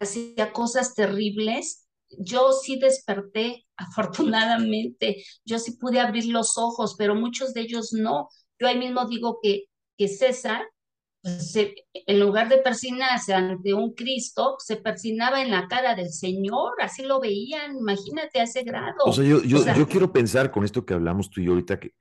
hacía 0.00 0.52
cosas 0.52 0.94
terribles, 0.94 1.86
yo 2.18 2.52
sí 2.52 2.78
desperté, 2.78 3.66
afortunadamente, 3.76 5.22
yo 5.44 5.58
sí 5.58 5.72
pude 5.76 6.00
abrir 6.00 6.26
los 6.26 6.58
ojos, 6.58 6.94
pero 6.98 7.14
muchos 7.14 7.54
de 7.54 7.62
ellos 7.62 7.92
no. 7.92 8.28
Yo 8.58 8.68
ahí 8.68 8.78
mismo 8.78 9.06
digo 9.06 9.38
que 9.42 9.64
que 10.00 10.08
César, 10.08 10.62
pues, 11.20 11.52
se, 11.52 11.74
en 11.92 12.20
lugar 12.20 12.48
de 12.48 12.56
persinarse 12.56 13.34
ante 13.34 13.74
un 13.74 13.92
Cristo, 13.92 14.56
se 14.58 14.76
persinaba 14.76 15.42
en 15.42 15.50
la 15.50 15.68
cara 15.68 15.94
del 15.94 16.10
Señor, 16.10 16.72
así 16.80 17.02
lo 17.02 17.20
veían, 17.20 17.76
imagínate 17.76 18.40
a 18.40 18.44
ese 18.44 18.62
grado. 18.62 18.96
O 19.04 19.12
sea, 19.12 19.26
yo, 19.26 19.42
yo, 19.42 19.58
o 19.58 19.60
sea, 19.60 19.76
yo 19.76 19.86
quiero 19.86 20.10
pensar 20.10 20.50
con 20.50 20.64
esto 20.64 20.86
que 20.86 20.94
hablamos 20.94 21.28
tú 21.28 21.42
y 21.42 21.44
yo 21.44 21.50
ahorita, 21.52 21.78
que, 21.78 21.92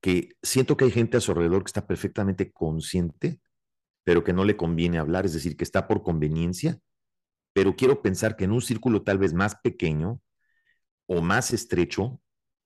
que 0.00 0.36
siento 0.40 0.76
que 0.76 0.84
hay 0.84 0.92
gente 0.92 1.16
a 1.16 1.20
su 1.20 1.32
alrededor 1.32 1.64
que 1.64 1.70
está 1.70 1.84
perfectamente 1.84 2.52
consciente, 2.52 3.40
pero 4.04 4.22
que 4.22 4.32
no 4.32 4.44
le 4.44 4.56
conviene 4.56 4.98
hablar, 4.98 5.26
es 5.26 5.32
decir, 5.32 5.56
que 5.56 5.64
está 5.64 5.88
por 5.88 6.04
conveniencia, 6.04 6.78
pero 7.52 7.74
quiero 7.74 8.02
pensar 8.02 8.36
que 8.36 8.44
en 8.44 8.52
un 8.52 8.62
círculo 8.62 9.02
tal 9.02 9.18
vez 9.18 9.34
más 9.34 9.56
pequeño 9.56 10.20
o 11.06 11.22
más 11.22 11.52
estrecho, 11.52 12.20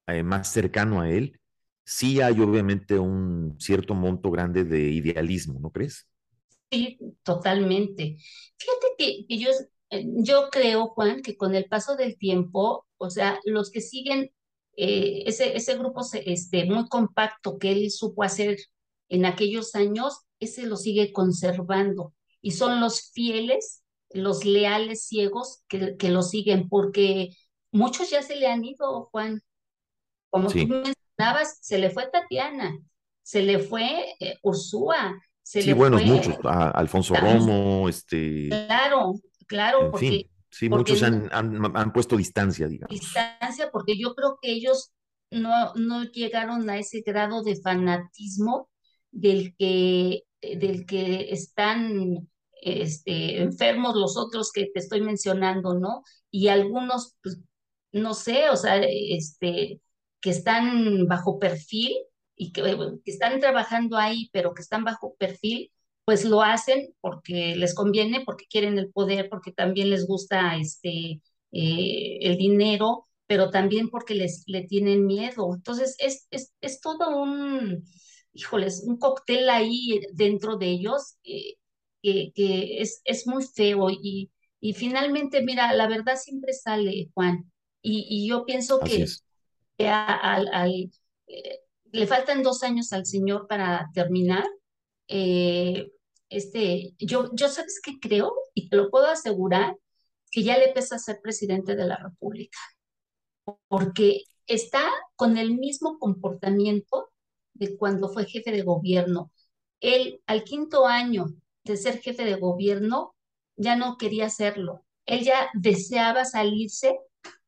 eh, 0.06 0.22
más 0.22 0.52
cercano 0.52 1.00
a 1.00 1.08
él, 1.08 1.40
sí 1.84 2.20
hay 2.20 2.40
obviamente 2.40 2.98
un 2.98 3.56
cierto 3.58 3.94
monto 3.94 4.30
grande 4.30 4.64
de 4.64 4.80
idealismo, 4.90 5.58
¿no 5.60 5.70
crees? 5.70 6.06
Sí, 6.70 6.98
totalmente. 7.22 8.16
Fíjate 8.56 8.86
que, 8.96 9.26
que 9.28 9.38
yo, 9.38 9.50
eh, 9.90 10.04
yo 10.24 10.48
creo, 10.50 10.88
Juan, 10.88 11.22
que 11.22 11.36
con 11.36 11.54
el 11.54 11.66
paso 11.66 11.96
del 11.96 12.16
tiempo, 12.16 12.86
o 12.96 13.10
sea, 13.10 13.38
los 13.44 13.70
que 13.70 13.80
siguen 13.80 14.30
eh, 14.76 15.24
ese, 15.26 15.54
ese 15.56 15.76
grupo 15.76 16.00
este, 16.12 16.64
muy 16.64 16.88
compacto 16.88 17.58
que 17.58 17.72
él 17.72 17.90
supo 17.90 18.22
hacer 18.22 18.56
en 19.10 19.26
aquellos 19.26 19.74
años, 19.74 20.20
ese 20.40 20.66
lo 20.66 20.76
sigue 20.76 21.12
conservando. 21.12 22.14
Y 22.40 22.52
son 22.52 22.80
los 22.80 23.10
fieles, 23.12 23.82
los 24.10 24.44
leales 24.44 25.06
ciegos 25.06 25.62
que, 25.68 25.96
que 25.96 26.08
lo 26.08 26.22
siguen, 26.22 26.68
porque 26.68 27.30
muchos 27.70 28.10
ya 28.10 28.22
se 28.22 28.36
le 28.36 28.46
han 28.46 28.64
ido, 28.64 29.10
Juan. 29.12 29.42
Como 30.30 30.48
sí. 30.48 30.66
tú 30.66 30.82
se 31.60 31.78
le 31.78 31.90
fue 31.90 32.08
Tatiana, 32.10 32.78
se 33.22 33.42
le 33.42 33.58
fue 33.58 34.14
eh, 34.20 34.38
Ursúa, 34.42 35.20
se 35.42 35.62
sí, 35.62 35.68
le 35.68 35.74
bueno, 35.74 35.98
fue... 35.98 36.06
muchos, 36.06 36.36
a 36.44 36.70
Alfonso 36.70 37.14
Romo, 37.14 37.88
este... 37.88 38.48
Claro, 38.48 39.14
claro, 39.46 39.90
porque, 39.90 40.08
fin. 40.08 40.30
Sí, 40.50 40.68
muchos 40.68 41.02
han, 41.02 41.30
han, 41.32 41.92
puesto 41.94 42.16
distancia, 42.16 42.68
digamos. 42.68 42.94
Distancia, 42.94 43.70
porque 43.72 43.98
yo 43.98 44.14
creo 44.14 44.36
que 44.40 44.52
ellos 44.52 44.92
no, 45.30 45.72
no 45.74 46.04
llegaron 46.04 46.68
a 46.68 46.76
ese 46.76 47.00
grado 47.00 47.42
de 47.42 47.56
fanatismo 47.56 48.68
del 49.10 49.54
que, 49.56 50.24
del 50.42 50.84
que 50.84 51.32
están 51.32 52.28
este, 52.60 53.42
enfermos 53.42 53.96
los 53.96 54.16
otros 54.16 54.52
que 54.52 54.66
te 54.66 54.80
estoy 54.80 55.00
mencionando, 55.00 55.74
¿no? 55.74 56.02
Y 56.30 56.48
algunos, 56.48 57.16
pues, 57.22 57.40
no 57.92 58.14
sé, 58.14 58.50
o 58.50 58.56
sea, 58.56 58.76
este, 58.78 59.80
que 60.22 60.30
están 60.30 61.06
bajo 61.08 61.38
perfil 61.38 61.94
y 62.36 62.52
que, 62.52 62.62
que 63.04 63.10
están 63.10 63.40
trabajando 63.40 63.98
ahí, 63.98 64.30
pero 64.32 64.54
que 64.54 64.62
están 64.62 64.84
bajo 64.84 65.14
perfil, 65.16 65.70
pues 66.04 66.24
lo 66.24 66.42
hacen 66.42 66.94
porque 67.00 67.54
les 67.56 67.74
conviene, 67.74 68.22
porque 68.24 68.46
quieren 68.48 68.78
el 68.78 68.90
poder, 68.90 69.28
porque 69.28 69.52
también 69.52 69.90
les 69.90 70.06
gusta 70.06 70.56
este, 70.56 71.20
eh, 71.52 72.18
el 72.22 72.36
dinero, 72.38 73.06
pero 73.26 73.50
también 73.50 73.90
porque 73.90 74.14
les 74.14 74.44
le 74.46 74.62
tienen 74.62 75.06
miedo. 75.06 75.54
Entonces, 75.54 75.96
es, 75.98 76.26
es, 76.30 76.52
es 76.60 76.80
todo 76.80 77.20
un, 77.22 77.84
híjoles, 78.32 78.84
un 78.86 78.98
cóctel 78.98 79.50
ahí 79.50 80.00
dentro 80.12 80.56
de 80.56 80.66
ellos 80.66 81.16
eh, 81.24 81.56
que, 82.02 82.80
es, 82.80 83.00
es, 83.04 83.26
muy 83.26 83.44
feo. 83.44 83.90
Y, 83.90 84.30
y, 84.60 84.72
finalmente, 84.74 85.42
mira, 85.42 85.72
la 85.74 85.88
verdad 85.88 86.16
siempre 86.16 86.52
sale, 86.52 87.10
Juan. 87.14 87.50
Y, 87.80 88.06
y 88.08 88.28
yo 88.28 88.44
pienso 88.44 88.80
que, 88.80 89.06
eh, 89.86 91.60
le 91.92 92.06
faltan 92.06 92.42
dos 92.42 92.62
años 92.62 92.92
al 92.92 93.06
Señor 93.06 93.46
para 93.48 93.90
terminar. 93.94 94.44
Eh, 95.08 95.92
este, 96.28 96.94
yo, 96.98 97.30
yo 97.34 97.48
sabes 97.48 97.80
que 97.82 97.98
creo, 98.00 98.34
y 98.54 98.68
te 98.68 98.76
lo 98.76 98.90
puedo 98.90 99.06
asegurar, 99.06 99.76
que 100.30 100.42
ya 100.42 100.58
le 100.58 100.72
pesa 100.72 100.98
ser 100.98 101.20
presidente 101.22 101.76
de 101.76 101.86
la 101.86 101.96
República, 101.96 102.58
porque 103.68 104.22
está 104.46 104.88
con 105.16 105.36
el 105.36 105.58
mismo 105.58 105.98
comportamiento 105.98 107.10
de 107.54 107.76
cuando 107.76 108.08
fue 108.08 108.24
jefe 108.26 108.50
de 108.50 108.62
gobierno. 108.62 109.30
Él, 109.80 110.22
al 110.26 110.44
quinto 110.44 110.86
año 110.86 111.26
de 111.64 111.76
ser 111.76 112.00
jefe 112.00 112.24
de 112.24 112.36
gobierno, 112.36 113.14
ya 113.56 113.76
no 113.76 113.98
quería 113.98 114.26
hacerlo. 114.26 114.84
Él 115.06 115.24
ya 115.24 115.50
deseaba 115.54 116.24
salirse 116.24 116.98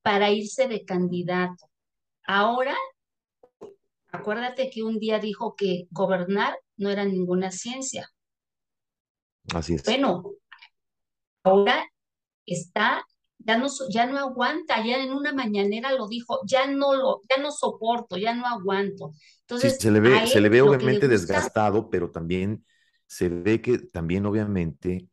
para 0.02 0.30
irse 0.30 0.68
de 0.68 0.84
candidato. 0.84 1.70
Ahora, 2.26 2.74
acuérdate 4.10 4.70
que 4.70 4.82
un 4.82 4.98
día 4.98 5.18
dijo 5.18 5.54
que 5.56 5.86
gobernar 5.90 6.58
no 6.76 6.90
era 6.90 7.04
ninguna 7.04 7.50
ciencia. 7.50 8.08
Así 9.54 9.74
es. 9.74 9.84
Bueno, 9.84 10.24
ahora 11.42 11.86
está, 12.46 13.04
ya 13.38 13.58
no, 13.58 13.66
ya 13.90 14.06
no 14.06 14.18
aguanta, 14.18 14.84
ya 14.84 15.02
en 15.02 15.12
una 15.12 15.32
mañanera 15.32 15.92
lo 15.92 16.08
dijo, 16.08 16.40
ya 16.46 16.66
no 16.66 16.94
lo, 16.94 17.22
ya 17.28 17.42
no 17.42 17.50
soporto, 17.50 18.16
ya 18.16 18.34
no 18.34 18.46
aguanto. 18.46 19.12
Entonces, 19.40 19.76
se 19.78 19.90
le 19.90 20.00
ve, 20.00 20.26
se 20.26 20.40
le 20.40 20.48
ve 20.48 20.62
obviamente 20.62 21.08
desgastado, 21.08 21.90
pero 21.90 22.10
también 22.10 22.64
se 23.06 23.28
ve 23.28 23.60
que 23.60 23.78
también 23.78 24.24
obviamente 24.24 25.08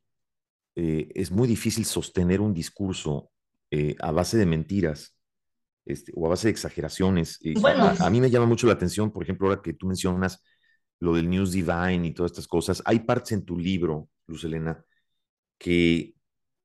eh, 0.75 1.09
es 1.13 1.31
muy 1.31 1.47
difícil 1.47 1.83
sostener 1.85 2.39
un 2.39 2.53
discurso 2.53 3.29
eh, 3.69 3.95
a 3.99 4.11
base 4.11 4.37
de 4.37 4.45
mentiras 4.45 5.15
este, 5.85 6.11
o 6.15 6.25
a 6.25 6.29
base 6.29 6.47
de 6.47 6.51
exageraciones. 6.51 7.39
Bueno. 7.59 7.83
A, 7.83 8.05
a, 8.05 8.09
mí 8.09 8.21
me 8.21 8.29
llama 8.29 8.45
mucho 8.45 8.67
la 8.67 8.73
atención, 8.73 9.11
por 9.11 9.23
ejemplo, 9.23 9.47
ahora 9.47 9.61
que 9.61 9.73
tú 9.73 9.87
mencionas 9.87 10.43
lo 10.99 11.15
del 11.15 11.29
News 11.29 11.51
Divine 11.51 12.07
y 12.07 12.13
todas 12.13 12.31
estas 12.31 12.47
cosas, 12.47 12.81
hay 12.85 12.99
partes 12.99 13.31
en 13.33 13.43
tu 13.43 13.57
libro, 13.57 14.07
Luz 14.27 14.43
Elena, 14.43 14.85
que, 15.57 16.15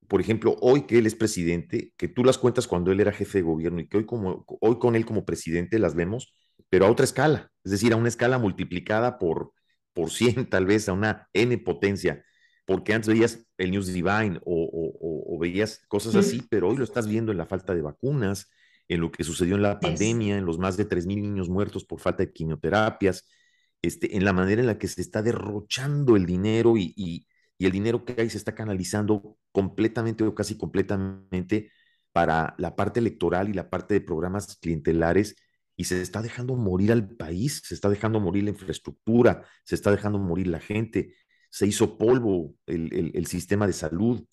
por 0.09 0.21
ejemplo, 0.21 0.57
hoy 0.61 0.83
que 0.83 0.99
él 0.99 1.07
es 1.07 1.15
presidente, 1.15 1.93
que 1.97 2.09
tú 2.09 2.23
las 2.23 2.39
cuentas 2.39 2.67
cuando 2.67 2.93
él 2.93 3.01
era 3.01 3.13
jefe 3.13 3.39
de 3.39 3.43
gobierno 3.43 3.81
y 3.81 3.89
que 3.89 3.97
hoy, 3.97 4.07
como, 4.07 4.45
hoy 4.61 4.79
con 4.79 4.95
él 4.95 5.07
como 5.07 5.25
presidente 5.25 5.79
las 5.79 5.95
vemos, 5.95 6.35
pero 6.69 6.87
a 6.87 6.91
otra 6.91 7.05
escala, 7.05 7.51
es 7.65 7.73
decir, 7.73 7.93
a 7.93 7.97
una 7.97 8.09
escala 8.09 8.39
multiplicada 8.39 9.19
por, 9.19 9.53
por 9.93 10.11
100 10.11 10.47
tal 10.51 10.67
vez, 10.67 10.89
a 10.89 10.93
una 10.93 11.29
N 11.33 11.57
potencia, 11.59 12.23
porque 12.67 12.93
antes 12.93 13.09
veías 13.09 13.47
el 13.57 13.71
News 13.71 13.87
Divine 13.87 14.41
o, 14.45 15.39
veías 15.41 15.81
cosas 15.89 16.15
así, 16.17 16.43
pero 16.51 16.69
hoy 16.69 16.77
lo 16.77 16.85
estás 16.85 17.07
viendo 17.07 17.31
en 17.31 17.39
la 17.39 17.47
falta 17.47 17.75
de 17.75 17.83
vacunas, 17.83 18.51
en 18.89 19.01
lo 19.01 19.11
que 19.11 19.25
sucedió 19.25 19.57
en 19.57 19.63
la 19.63 19.81
pandemia, 19.81 20.39
en 20.39 20.45
los 20.45 20.59
más 20.59 20.77
de 20.77 20.89
3.000 20.89 21.21
niños 21.21 21.49
muertos 21.49 21.85
por 21.85 22.01
falta 22.01 22.25
de 22.25 22.33
quimioterapias, 22.33 23.25
este, 23.83 24.17
en 24.17 24.25
la 24.25 24.33
manera 24.33 24.61
en 24.61 24.67
la 24.67 24.79
que 24.79 24.89
se 24.89 25.01
está 25.01 25.23
derrochando 25.23 26.17
el 26.17 26.27
dinero 26.27 26.77
y, 26.77 27.27
el 27.59 27.73
dinero 27.73 28.05
que 28.05 28.15
hay 28.19 28.29
se 28.31 28.39
está 28.39 28.55
canalizando 28.55 29.39
completamente 29.51 30.25
o 30.25 30.35
casi 30.35 30.59
completamente 30.59 31.71
para 32.13 32.55
la 32.59 32.77
parte 32.77 33.01
electoral 33.01 33.49
y 33.49 33.55
la 33.55 33.71
parte 33.71 33.95
de 33.95 34.01
programas 34.01 34.57
clientelares 34.57 35.37
y 35.77 35.85
se 35.85 36.01
está 36.03 36.23
dejando 36.23 36.57
morir 36.57 36.93
al 36.93 37.09
país, 37.09 37.63
se 37.65 37.75
está 37.75 37.89
dejando 37.89 38.21
morir 38.21 38.45
la 38.45 38.51
infraestructura, 38.51 39.45
se 39.65 39.75
está 39.75 39.91
dejando 39.91 40.19
morir 40.19 40.49
la 40.49 40.61
gente, 40.61 41.15
se 41.51 41.67
hizo 41.67 41.97
polvo 41.99 42.55
el, 42.67 43.27
sistema 43.27 43.67
de 43.67 43.73
salud, 43.73 44.25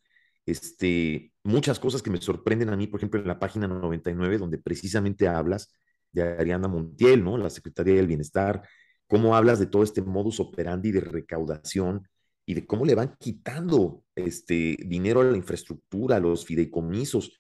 este, 0.46 1.34
muchas 1.44 1.80
cosas 1.80 2.02
que 2.02 2.10
me 2.10 2.22
sorprenden 2.22 2.70
a 2.70 2.78
mí, 2.78 2.88
por 2.88 3.00
ejemplo, 3.00 3.20
en 3.20 3.28
la 3.28 3.40
página 3.40 3.68
99, 3.68 4.38
donde 4.38 4.58
precisamente 4.58 5.28
hablas 5.28 5.72
de 6.12 6.24
Ariana 6.24 6.68
Montiel, 6.68 7.24
¿no? 7.24 7.38
La 7.38 7.50
Secretaría 7.50 7.96
del 7.96 8.08
Bienestar, 8.08 8.62
cómo 9.08 9.36
hablas 9.36 9.60
de 9.60 9.68
todo 9.68 9.84
este 9.84 10.02
modus 10.02 10.40
operandi 10.40 10.92
de 10.92 11.02
recaudación 11.02 12.08
y 12.46 12.54
de 12.56 12.66
cómo 12.66 12.86
le 12.86 12.96
van 12.96 13.16
quitando 13.20 14.04
este 14.16 14.78
dinero 14.86 15.22
a 15.22 15.26
la 15.26 15.38
infraestructura, 15.38 16.18
a 16.18 16.20
los 16.20 16.46
fideicomisos. 16.46 17.40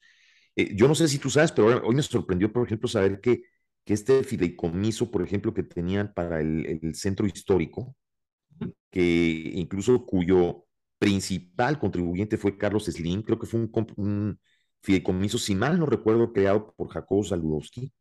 Eh, 0.56 0.76
yo 0.76 0.88
no 0.88 0.95
sé 0.95 1.08
si 1.08 1.20
tú 1.20 1.30
sabes, 1.30 1.51
pero 1.51 1.82
hoy 1.86 1.95
me 1.95 2.01
sorprendió, 2.04 2.51
por 2.54 2.66
ejemplo, 2.66 2.88
saber 2.88 3.20
que, 3.22 3.43
que 3.86 3.93
este 3.93 4.24
fideicomiso, 4.24 5.12
por 5.12 5.24
ejemplo, 5.24 5.54
que 5.54 5.64
tenían 5.64 6.14
para 6.14 6.41
el, 6.41 6.80
el 6.84 6.95
centro 6.95 7.26
histórico, 7.28 7.95
que 8.91 9.51
incluso 9.56 10.06
cuyo 10.06 10.66
principal 11.04 11.80
contribuyente 11.80 12.38
fue 12.38 12.58
Carlos 12.58 12.86
Slim, 12.86 13.24
creo 13.24 13.38
que 13.38 13.45
fue 13.45 13.60
un, 13.97 14.39
fideicomiso, 14.82 15.38
si 15.38 15.54
mal 15.54 15.78
no 15.78 15.86
recuerdo, 15.86 16.32
creado 16.32 16.74
por 16.78 16.88
Jacobo 16.88 17.26
Saludowski, 17.26 17.91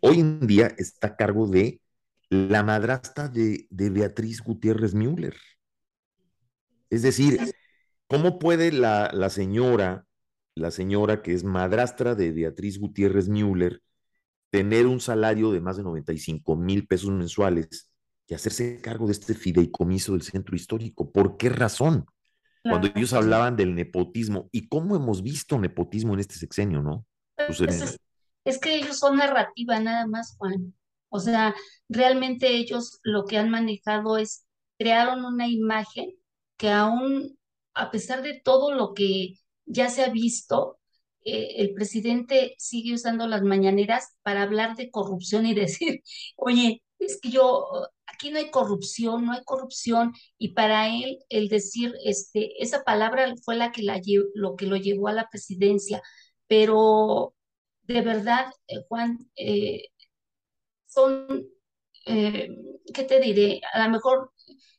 hoy 0.00 0.20
en 0.20 0.46
día 0.46 0.74
está 0.78 1.08
a 1.08 1.16
cargo 1.16 1.46
de 1.48 1.82
la 2.30 2.62
madrastra 2.62 3.28
de, 3.28 3.66
Beatriz 3.70 4.40
Gutiérrez 4.42 4.94
Müller. 4.94 5.36
Es 6.88 7.02
decir, 7.02 7.38
¿cómo 8.06 8.38
puede 8.38 8.72
la, 8.72 9.10
la, 9.12 9.28
señora, 9.28 10.06
la 10.54 10.70
señora 10.70 11.20
que 11.20 11.34
es 11.34 11.44
madrastra 11.44 12.14
de 12.14 12.32
Beatriz 12.32 12.78
Gutiérrez 12.78 13.28
Müller, 13.28 13.82
tener 14.48 14.86
un 14.86 15.00
salario 15.00 15.52
de 15.52 15.60
más 15.60 15.76
de 15.76 15.82
95 15.82 16.56
mil 16.56 16.86
pesos 16.86 17.10
mensuales 17.10 17.90
y 18.26 18.32
hacerse 18.32 18.80
cargo 18.80 19.04
de 19.06 19.12
este 19.12 19.34
fideicomiso 19.34 20.12
del 20.12 20.22
centro 20.22 20.56
histórico? 20.56 21.12
¿Por 21.12 21.36
qué 21.36 21.50
razón? 21.50 22.06
Cuando 22.68 22.88
ellos 22.94 23.12
hablaban 23.12 23.56
del 23.56 23.74
nepotismo, 23.74 24.48
¿y 24.52 24.68
cómo 24.68 24.96
hemos 24.96 25.22
visto 25.22 25.58
nepotismo 25.58 26.14
en 26.14 26.20
este 26.20 26.34
sexenio, 26.34 26.82
no? 26.82 27.06
Pues 27.36 27.60
es, 27.60 27.98
es 28.44 28.58
que 28.58 28.76
ellos 28.76 28.98
son 28.98 29.16
narrativa 29.16 29.78
nada 29.80 30.06
más, 30.06 30.36
Juan. 30.38 30.74
O 31.08 31.20
sea, 31.20 31.54
realmente 31.88 32.48
ellos 32.56 33.00
lo 33.02 33.24
que 33.24 33.38
han 33.38 33.50
manejado 33.50 34.18
es, 34.18 34.46
crearon 34.78 35.24
una 35.24 35.48
imagen 35.48 36.12
que 36.56 36.70
aún, 36.70 37.38
a 37.74 37.90
pesar 37.90 38.22
de 38.22 38.40
todo 38.42 38.74
lo 38.74 38.94
que 38.94 39.38
ya 39.64 39.88
se 39.90 40.04
ha 40.04 40.10
visto, 40.10 40.78
eh, 41.24 41.56
el 41.56 41.74
presidente 41.74 42.54
sigue 42.58 42.94
usando 42.94 43.26
las 43.26 43.42
mañaneras 43.42 44.16
para 44.22 44.42
hablar 44.42 44.76
de 44.76 44.90
corrupción 44.90 45.44
y 45.46 45.54
decir, 45.54 46.02
oye, 46.36 46.82
es 46.98 47.20
que 47.20 47.30
yo, 47.30 47.88
aquí 48.16 48.30
no 48.30 48.38
hay 48.38 48.50
corrupción, 48.50 49.26
no 49.26 49.32
hay 49.32 49.44
corrupción, 49.44 50.12
y 50.38 50.54
para 50.54 50.88
él 50.88 51.18
el 51.28 51.48
decir, 51.48 51.94
este, 52.04 52.62
esa 52.62 52.82
palabra 52.82 53.32
fue 53.44 53.56
la 53.56 53.72
que 53.72 53.82
la, 53.82 54.00
lo 54.34 54.56
que 54.56 54.66
lo 54.66 54.76
llevó 54.76 55.08
a 55.08 55.12
la 55.12 55.28
presidencia, 55.30 56.02
pero 56.48 57.34
de 57.82 58.00
verdad, 58.02 58.46
eh, 58.68 58.84
Juan, 58.88 59.30
eh, 59.36 59.88
son, 60.86 61.46
eh, 62.06 62.48
¿qué 62.94 63.04
te 63.04 63.20
diré? 63.20 63.60
A 63.72 63.84
lo 63.84 63.90
mejor 63.92 64.32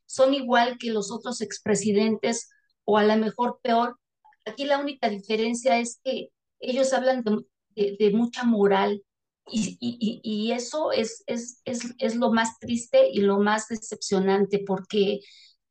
son 0.05 0.33
igual 0.33 0.77
que 0.79 0.91
los 0.91 1.11
otros 1.11 1.41
expresidentes 1.41 2.49
o 2.85 2.97
a 2.97 3.03
lo 3.03 3.15
mejor 3.17 3.59
peor. 3.61 3.99
Aquí 4.45 4.65
la 4.65 4.79
única 4.79 5.09
diferencia 5.09 5.79
es 5.79 5.99
que 6.03 6.29
ellos 6.59 6.93
hablan 6.93 7.23
de, 7.23 8.11
mucha 8.13 8.43
moral 8.43 9.03
y, 9.49 9.77
y, 10.23 10.51
eso 10.51 10.91
es, 10.91 11.23
es, 11.27 11.61
es, 11.65 11.93
es, 11.99 12.15
lo 12.15 12.31
más 12.31 12.59
triste 12.59 13.09
y 13.11 13.21
lo 13.21 13.39
más 13.39 13.67
decepcionante 13.67 14.63
porque 14.65 15.21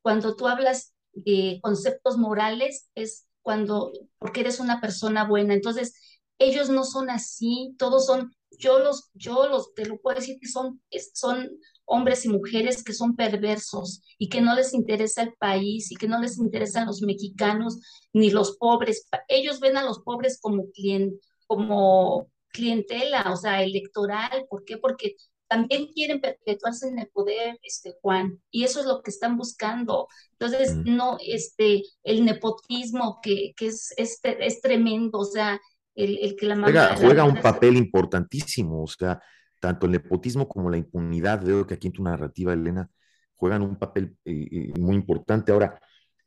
cuando 0.02 0.36
tú 0.36 0.46
hablas 0.46 0.94
de 1.12 1.58
conceptos 1.62 2.16
morales 2.16 2.88
es 2.94 3.26
cuando, 3.42 3.92
porque 4.18 4.40
eres 4.40 4.60
una 4.60 4.80
persona 4.80 5.26
buena. 5.26 5.54
Entonces, 5.54 5.94
ellos 6.38 6.68
no 6.68 6.84
son 6.84 7.10
así, 7.10 7.74
todos 7.78 8.06
son 8.06 8.32
yo 8.58 8.78
los, 8.78 9.10
yo 9.14 9.48
los, 9.48 9.74
te 9.74 9.86
lo 9.86 9.98
puedo 9.98 10.16
decir 10.16 10.38
que 10.40 10.48
son, 10.48 10.80
son 11.14 11.50
hombres 11.84 12.24
y 12.24 12.28
mujeres 12.28 12.82
que 12.82 12.92
son 12.92 13.16
perversos 13.16 14.02
y 14.18 14.28
que 14.28 14.40
no 14.40 14.54
les 14.54 14.74
interesa 14.74 15.22
el 15.22 15.34
país 15.34 15.92
y 15.92 15.96
que 15.96 16.08
no 16.08 16.20
les 16.20 16.38
interesan 16.38 16.86
los 16.86 17.02
mexicanos 17.02 17.78
ni 18.12 18.30
los 18.30 18.56
pobres. 18.56 19.08
Ellos 19.28 19.60
ven 19.60 19.76
a 19.76 19.84
los 19.84 20.00
pobres 20.00 20.38
como, 20.40 20.70
client, 20.72 21.14
como 21.46 22.28
clientela, 22.56 23.32
o 23.32 23.36
sea, 23.36 23.62
electoral. 23.62 24.46
¿Por 24.48 24.64
qué? 24.64 24.78
Porque 24.78 25.16
también 25.48 25.86
quieren 25.92 26.20
perpetuarse 26.20 26.88
en 26.88 26.98
el 26.98 27.08
poder, 27.08 27.58
este 27.62 27.94
Juan, 28.00 28.40
y 28.50 28.64
eso 28.64 28.80
es 28.80 28.86
lo 28.86 29.02
que 29.02 29.10
están 29.10 29.36
buscando. 29.36 30.08
Entonces, 30.32 30.76
no, 30.76 31.18
este, 31.24 31.82
el 32.02 32.24
nepotismo 32.24 33.20
que, 33.22 33.52
que 33.56 33.66
es, 33.66 33.94
es, 33.96 34.18
es 34.22 34.60
tremendo, 34.60 35.18
o 35.18 35.24
sea, 35.24 35.60
el, 35.94 36.18
el 36.18 36.36
que 36.36 36.46
la 36.46 36.56
Juega, 36.56 36.96
juega 36.96 37.24
un 37.24 37.40
papel 37.40 37.76
importantísimo, 37.76 38.82
o 38.82 38.86
sea, 38.88 39.20
tanto 39.60 39.86
el 39.86 39.92
nepotismo 39.92 40.48
como 40.48 40.70
la 40.70 40.76
impunidad, 40.76 41.42
veo 41.42 41.66
que 41.66 41.74
aquí 41.74 41.86
en 41.86 41.92
tu 41.92 42.02
narrativa, 42.02 42.52
Elena, 42.52 42.88
juegan 43.36 43.62
un 43.62 43.76
papel 43.76 44.16
eh, 44.24 44.48
eh, 44.50 44.72
muy 44.78 44.96
importante. 44.96 45.52
Ahora, 45.52 45.78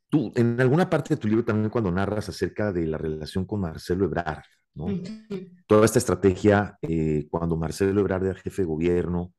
tú, 0.09 0.31
en 0.35 0.59
alguna 0.59 0.89
parte 0.89 1.15
de 1.15 1.19
tu 1.19 1.27
libro 1.27 1.43
también 1.43 1.69
cuando 1.69 1.91
narras 1.91 2.29
acerca 2.29 2.71
de 2.71 2.87
la 2.87 2.97
relación 2.97 3.45
con 3.45 3.61
Marcelo 3.61 4.05
Ebrard, 4.05 4.43
¿no? 4.73 4.87
Toda 5.67 5.85
esta 5.85 5.99
estrategia, 5.99 6.77
eh, 6.81 7.27
cuando 7.29 7.57
Marcelo 7.57 8.01
Ebrard 8.01 8.25
era 8.25 8.39
jefe 8.39 8.61
de 8.61 8.67
gobierno, 8.67 9.33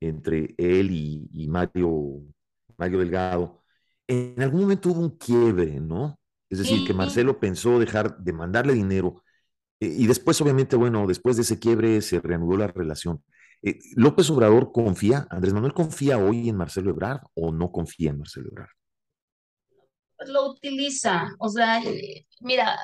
entre 0.00 0.54
él 0.58 0.90
y, 0.90 1.46
Mario, 1.48 2.22
Mario 2.76 2.98
Delgado, 2.98 3.62
en 4.06 4.40
algún 4.42 4.62
momento 4.62 4.90
hubo 4.90 5.00
un 5.00 5.16
quiebre, 5.16 5.80
¿no? 5.80 6.18
Es 6.50 6.58
decir, 6.58 6.86
que 6.86 6.94
Marcelo 6.94 7.40
pensó 7.40 7.78
dejar 7.78 8.18
de 8.18 8.32
mandarle 8.32 8.74
dinero 8.74 9.24
y 9.80 10.06
después, 10.06 10.40
obviamente, 10.40 10.76
bueno, 10.76 11.06
después 11.06 11.36
de 11.36 11.42
ese 11.42 11.58
quiebre 11.58 12.00
se 12.00 12.20
reanudó 12.20 12.56
la 12.56 12.68
relación. 12.68 13.22
Eh, 13.62 13.78
¿López 13.96 14.30
Obrador 14.30 14.72
confía, 14.72 15.26
Andrés 15.30 15.52
Manuel 15.52 15.72
confía 15.72 16.18
hoy 16.18 16.48
en 16.48 16.56
Marcelo 16.56 16.90
Ebrard 16.90 17.20
o 17.34 17.52
no 17.52 17.72
confía 17.72 18.10
en 18.10 18.18
Marcelo 18.18 18.48
Ebrard? 18.50 18.70
Lo 20.26 20.50
utiliza, 20.50 21.34
o 21.38 21.48
sea, 21.48 21.82
mira, 22.40 22.78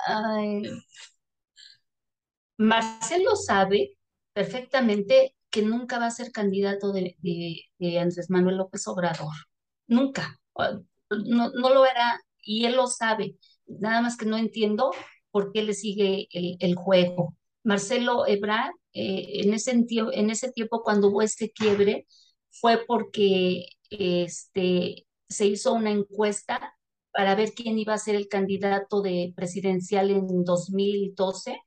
Marcelo 2.61 3.37
sabe 3.37 3.97
perfectamente 4.35 5.35
que 5.49 5.63
nunca 5.63 5.99
va 5.99 6.05
a 6.07 6.11
ser 6.11 6.31
candidato 6.31 6.93
de, 6.93 7.17
Andrés 7.99 8.29
Manuel 8.29 8.59
López 8.59 8.87
Obrador, 8.87 9.33
nunca, 9.87 10.39
no, 11.09 11.51
lo 11.55 11.85
hará 11.85 12.21
y 12.43 12.67
él 12.67 12.77
lo 12.77 12.87
sabe, 12.87 13.37
nada 13.67 14.03
más 14.03 14.19
que 14.19 14.27
no 14.27 14.37
entiendo 14.37 14.91
por 15.31 15.53
qué 15.53 15.63
le 15.63 15.73
sigue 15.73 16.29
el, 16.31 16.75
juego. 16.75 17.35
Marcelo 17.65 18.27
Ebrard, 18.27 18.73
eh, 18.93 19.41
en, 19.43 19.55
ese 19.55 19.71
en 19.89 20.29
ese 20.29 20.53
tiempo 20.53 20.83
cuando 20.83 21.09
hubo 21.09 21.23
este 21.23 21.51
quiebre, 21.53 22.07
fue 22.51 22.85
porque 22.87 23.71
este, 23.89 25.07
se 25.31 25.47
hizo 25.47 25.73
una 25.73 25.93
encuesta 25.93 26.75
para 27.11 27.35
ver 27.35 27.55
quién 27.55 27.79
iba 27.79 27.95
a 27.95 27.99
ser 27.99 28.17
el 28.17 28.29
candidato 28.29 29.01
de 29.01 29.33
presidencial 29.35 30.11
en 30.11 30.45
2012. 30.45 31.59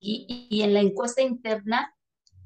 Y, 0.00 0.46
y 0.50 0.62
en 0.62 0.74
la 0.74 0.80
encuesta 0.80 1.22
interna, 1.22 1.94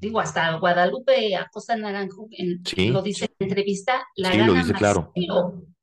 digo, 0.02 0.20
hasta 0.20 0.58
Guadalupe 0.58 1.36
Acosta 1.36 1.76
Naranjo 1.76 2.28
lo 2.76 3.02
dice 3.02 3.26
en 3.26 3.30
la 3.38 3.46
entrevista, 3.46 4.06
la 4.16 4.30
gana 4.30 4.52
Marcelo, 4.52 4.78
claro. 4.78 5.12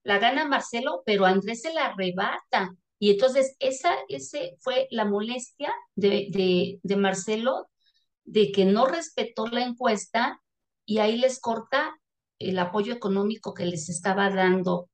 la 0.03 0.20
gana 0.20 0.45
Marcelo, 0.45 1.03
pero 1.05 1.26
Andrés 1.26 1.61
se 1.61 1.74
la 1.74 1.88
arrebata. 1.88 2.76
Y 2.99 3.11
entonces 3.11 3.55
esa 3.59 3.95
ese 4.09 4.57
fue 4.59 4.88
la 4.91 5.05
molestia 5.05 5.74
de, 5.95 6.80
de, 6.84 6.95
Marcelo 6.97 7.70
de 8.26 8.51
que 8.51 8.65
no 8.65 8.88
respetó 8.88 9.47
la 9.47 9.63
encuesta 9.63 10.41
y 10.86 10.97
ahí 10.97 11.17
les 11.17 11.39
corta 11.39 11.97
el 12.39 12.59
apoyo 12.59 12.93
económico 12.93 13.53
que 13.53 13.65
les 13.65 13.88
estaba 13.88 14.30
dando. 14.30 14.89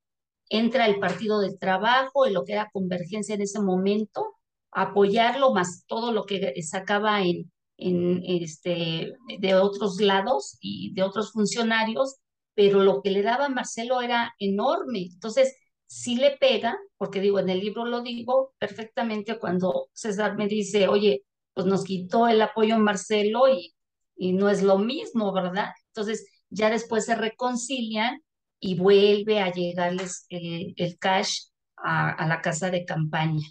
Entra 0.49 0.85
el 0.85 0.99
Partido 0.99 1.39
del 1.39 1.57
Trabajo 1.57 2.27
y 2.27 2.31
lo 2.31 2.43
que 2.43 2.53
era 2.53 2.69
convergencia 2.71 3.33
en 3.33 3.41
ese 3.41 3.59
momento, 3.59 4.34
apoyarlo 4.75 5.53
más 5.53 5.85
todo 5.87 6.11
lo 6.11 6.25
que 6.25 6.61
sacaba 6.61 7.23
en, 7.23 7.51
en 7.77 8.21
este, 8.25 9.13
de 9.39 9.55
otros 9.55 9.99
lados 10.01 10.57
y 10.59 10.93
de 10.93 11.03
otros 11.03 11.31
funcionarios, 11.31 12.17
pero 12.53 12.81
lo 12.81 13.01
que 13.01 13.11
le 13.11 13.23
daba 13.23 13.49
Marcelo 13.49 14.01
era 14.01 14.33
enorme. 14.39 15.09
Entonces, 15.13 15.55
sí 15.87 16.15
le 16.17 16.37
pega, 16.37 16.77
porque 16.97 17.21
digo, 17.21 17.39
en 17.39 17.49
el 17.49 17.59
libro 17.59 17.85
lo 17.85 18.01
digo 18.01 18.53
perfectamente 18.59 19.39
cuando 19.39 19.89
César 19.93 20.35
me 20.35 20.47
dice, 20.47 20.87
oye, 20.87 21.23
pues 21.53 21.65
nos 21.67 21.83
quitó 21.83 22.27
el 22.27 22.41
apoyo 22.41 22.77
Marcelo 22.77 23.47
y, 23.49 23.75
y 24.15 24.33
no 24.33 24.49
es 24.49 24.61
lo 24.61 24.77
mismo, 24.77 25.31
¿verdad? 25.33 25.69
Entonces 25.87 26.27
ya 26.49 26.69
después 26.69 27.05
se 27.05 27.15
reconcilian 27.15 28.21
y 28.59 28.75
vuelve 28.75 29.39
a 29.39 29.51
llegarles 29.51 30.25
el 30.29 30.97
cash 30.99 31.47
a, 31.77 32.27
la 32.27 32.41
casa 32.41 32.69
de 32.71 32.85
campaña. 32.85 33.45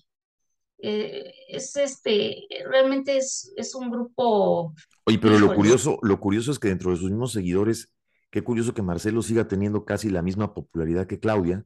Eh, 0.86 1.32
es 1.48 1.74
este, 1.76 2.46
realmente 2.68 3.16
es, 3.16 3.50
es 3.56 3.74
un 3.74 3.90
grupo. 3.90 4.74
Oye, 5.04 5.18
pero 5.18 5.38
lo 5.38 5.54
curioso, 5.54 5.98
lo 6.02 6.20
curioso 6.20 6.52
es 6.52 6.58
que 6.58 6.68
dentro 6.68 6.90
de 6.90 6.98
sus 6.98 7.10
mismos 7.10 7.32
seguidores, 7.32 7.90
qué 8.30 8.44
curioso 8.44 8.74
que 8.74 8.82
Marcelo 8.82 9.22
siga 9.22 9.48
teniendo 9.48 9.86
casi 9.86 10.10
la 10.10 10.20
misma 10.20 10.52
popularidad 10.52 11.06
que 11.06 11.18
Claudia, 11.18 11.64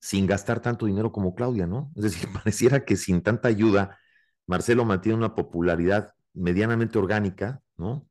sin 0.00 0.26
gastar 0.26 0.60
tanto 0.60 0.86
dinero 0.86 1.12
como 1.12 1.34
Claudia, 1.34 1.66
¿no? 1.66 1.92
Es 1.96 2.04
decir, 2.04 2.30
pareciera 2.32 2.86
que 2.86 2.96
sin 2.96 3.20
tanta 3.20 3.48
ayuda, 3.48 3.98
Marcelo 4.46 4.86
mantiene 4.86 5.18
una 5.18 5.34
popularidad 5.34 6.14
medianamente 6.32 6.98
orgánica, 6.98 7.60
¿no? 7.76 8.08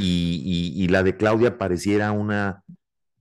y, 0.00 0.88
la 0.88 1.02
de 1.02 1.16
Claudia 1.18 1.58
pareciera 1.58 2.12
una, 2.12 2.64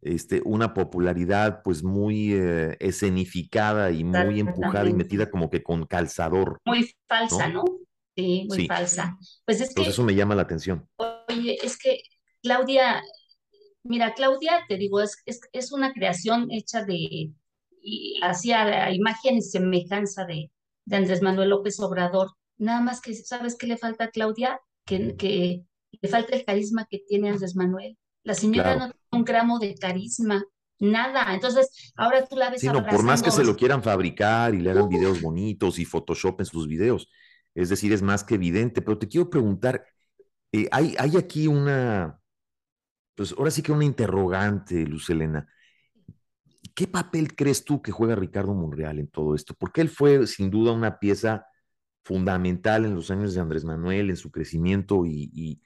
este, 0.05 0.41
una 0.45 0.73
popularidad 0.73 1.61
pues 1.63 1.83
muy 1.83 2.33
eh, 2.33 2.77
escenificada 2.79 3.91
y 3.91 4.03
muy 4.03 4.39
empujada 4.39 4.87
y 4.87 4.93
metida 4.93 5.29
como 5.29 5.49
que 5.49 5.63
con 5.63 5.85
calzador. 5.85 6.59
Muy 6.63 6.93
falsa, 7.07 7.49
¿no? 7.49 7.63
Sí, 8.15 8.45
muy 8.47 8.67
falsa. 8.67 9.17
Pues 9.45 9.61
es 9.61 9.69
Entonces 9.69 9.93
eso 9.93 10.03
me 10.03 10.13
llama 10.13 10.35
la 10.35 10.43
atención. 10.43 10.87
Oye, 11.27 11.57
es 11.61 11.77
que 11.77 12.01
Claudia, 12.43 13.01
mira, 13.83 14.13
Claudia, 14.13 14.63
te 14.69 14.77
digo, 14.77 15.01
es, 15.01 15.17
es 15.25 15.71
una 15.71 15.91
creación 15.91 16.51
hecha 16.51 16.85
de, 16.85 17.31
y 17.81 18.19
hacía 18.21 18.63
la 18.63 18.93
imagen 18.93 19.37
y 19.37 19.41
semejanza 19.41 20.25
de, 20.25 20.51
de 20.85 20.95
Andrés 20.95 21.23
Manuel 21.23 21.49
López 21.49 21.79
Obrador. 21.79 22.31
Nada 22.57 22.81
más 22.81 23.01
que, 23.01 23.15
¿sabes 23.15 23.55
qué 23.57 23.65
le 23.65 23.77
falta 23.77 24.05
a 24.05 24.09
Claudia? 24.11 24.61
Que, 24.85 25.15
que 25.15 25.63
le 25.99 26.09
falta 26.09 26.35
el 26.35 26.45
carisma 26.45 26.85
que 26.89 26.99
tiene 26.99 27.29
Andrés 27.29 27.55
Manuel. 27.55 27.97
La 28.25 28.33
señora 28.33 28.75
no 28.75 28.91
tiene 28.91 28.95
un 29.11 29.23
gramo 29.23 29.59
de 29.59 29.75
carisma, 29.75 30.43
nada. 30.79 31.33
Entonces, 31.33 31.93
ahora 31.95 32.25
tú 32.25 32.35
la 32.35 32.49
ves. 32.49 32.59
Sí, 32.59 32.67
no, 32.67 32.85
por 32.85 33.03
más 33.03 33.21
que 33.21 33.31
se 33.31 33.43
lo 33.43 33.55
quieran 33.55 33.83
fabricar 33.83 34.53
y 34.53 34.59
le 34.59 34.71
hagan 34.71 34.89
videos 34.89 35.21
bonitos 35.21 35.79
y 35.79 35.85
Photoshop 35.85 36.41
en 36.41 36.45
sus 36.47 36.67
videos, 36.67 37.07
es 37.53 37.69
decir, 37.69 37.93
es 37.93 38.01
más 38.01 38.23
que 38.23 38.35
evidente. 38.35 38.81
Pero 38.81 38.97
te 38.97 39.07
quiero 39.07 39.29
preguntar, 39.29 39.85
eh, 40.51 40.67
hay, 40.71 40.95
hay 40.97 41.15
aquí 41.17 41.47
una, 41.47 42.19
pues 43.13 43.33
ahora 43.37 43.51
sí 43.51 43.61
que 43.61 43.71
una 43.71 43.85
interrogante, 43.85 44.85
Luz 44.87 45.09
Elena. 45.09 45.47
¿Qué 46.73 46.87
papel 46.87 47.35
crees 47.35 47.63
tú 47.63 47.81
que 47.81 47.91
juega 47.91 48.15
Ricardo 48.15 48.55
Monreal 48.55 48.99
en 48.99 49.07
todo 49.07 49.35
esto? 49.35 49.53
Porque 49.53 49.81
él 49.81 49.89
fue 49.89 50.25
sin 50.25 50.49
duda 50.49 50.73
una 50.73 50.97
pieza 50.97 51.45
fundamental 52.03 52.85
en 52.85 52.95
los 52.95 53.11
años 53.11 53.35
de 53.35 53.41
Andrés 53.41 53.65
Manuel, 53.65 54.09
en 54.09 54.17
su 54.17 54.31
crecimiento 54.31 55.05
y, 55.05 55.61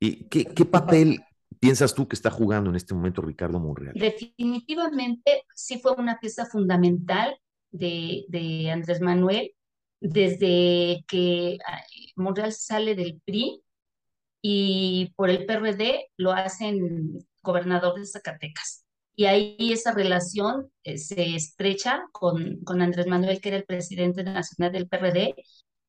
¿qué, 0.00 0.64
papel 0.64 1.24
piensas 1.62 1.94
tú 1.94 2.08
que 2.08 2.16
está 2.16 2.28
jugando 2.28 2.70
en 2.70 2.76
este 2.76 2.92
momento 2.92 3.22
Ricardo 3.22 3.60
Monreal? 3.60 3.94
Definitivamente 3.94 5.44
sí 5.54 5.78
fue 5.78 5.92
una 5.92 6.18
pieza 6.18 6.44
fundamental 6.44 7.38
de, 7.70 8.24
de 8.28 8.68
Andrés 8.72 9.00
Manuel 9.00 9.54
desde 10.00 11.04
que 11.06 11.58
Monreal 12.16 12.52
sale 12.52 12.96
del 12.96 13.22
PRI 13.24 13.62
y 14.42 15.12
por 15.14 15.30
el 15.30 15.46
PRD 15.46 16.10
lo 16.16 16.32
hacen 16.32 17.24
gobernador 17.42 17.96
de 17.96 18.06
Zacatecas 18.06 18.84
y 19.14 19.26
ahí 19.26 19.56
esa 19.72 19.92
relación 19.92 20.72
eh, 20.82 20.98
se 20.98 21.36
estrecha 21.36 22.02
con, 22.10 22.64
con 22.64 22.82
Andrés 22.82 23.06
Manuel, 23.06 23.40
que 23.40 23.50
era 23.50 23.58
el 23.58 23.64
presidente 23.64 24.24
nacional 24.24 24.72
del 24.72 24.88
PRD. 24.88 25.36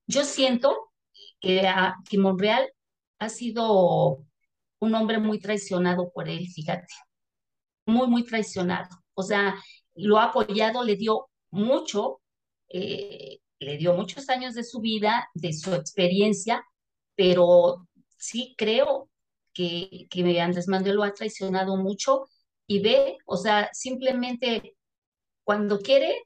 Yo 0.05 0.23
siento 0.23 0.91
que, 1.39 1.67
a, 1.67 1.95
que 2.07 2.19
Monreal 2.19 2.71
ha 3.17 3.29
sido 3.29 4.23
un 4.83 4.95
hombre 4.95 5.19
muy 5.19 5.39
traicionado 5.39 6.11
por 6.11 6.29
él, 6.29 6.47
fíjate, 6.47 6.87
muy, 7.85 8.07
muy 8.07 8.23
traicionado. 8.25 8.89
O 9.13 9.23
sea, 9.23 9.55
lo 9.95 10.17
ha 10.17 10.25
apoyado, 10.25 10.83
le 10.83 10.95
dio 10.95 11.29
mucho, 11.51 12.21
eh, 12.69 13.39
le 13.59 13.77
dio 13.77 13.93
muchos 13.93 14.29
años 14.29 14.55
de 14.55 14.63
su 14.63 14.81
vida, 14.81 15.29
de 15.33 15.53
su 15.53 15.73
experiencia, 15.73 16.63
pero 17.15 17.87
sí 18.17 18.55
creo 18.57 19.09
que, 19.53 20.07
que 20.09 20.41
Andrés 20.41 20.67
Manuel 20.67 20.95
lo 20.95 21.03
ha 21.03 21.13
traicionado 21.13 21.77
mucho 21.77 22.25
y 22.67 22.79
ve, 22.79 23.17
o 23.25 23.37
sea, 23.37 23.69
simplemente 23.73 24.75
cuando 25.43 25.79
quiere, 25.79 26.23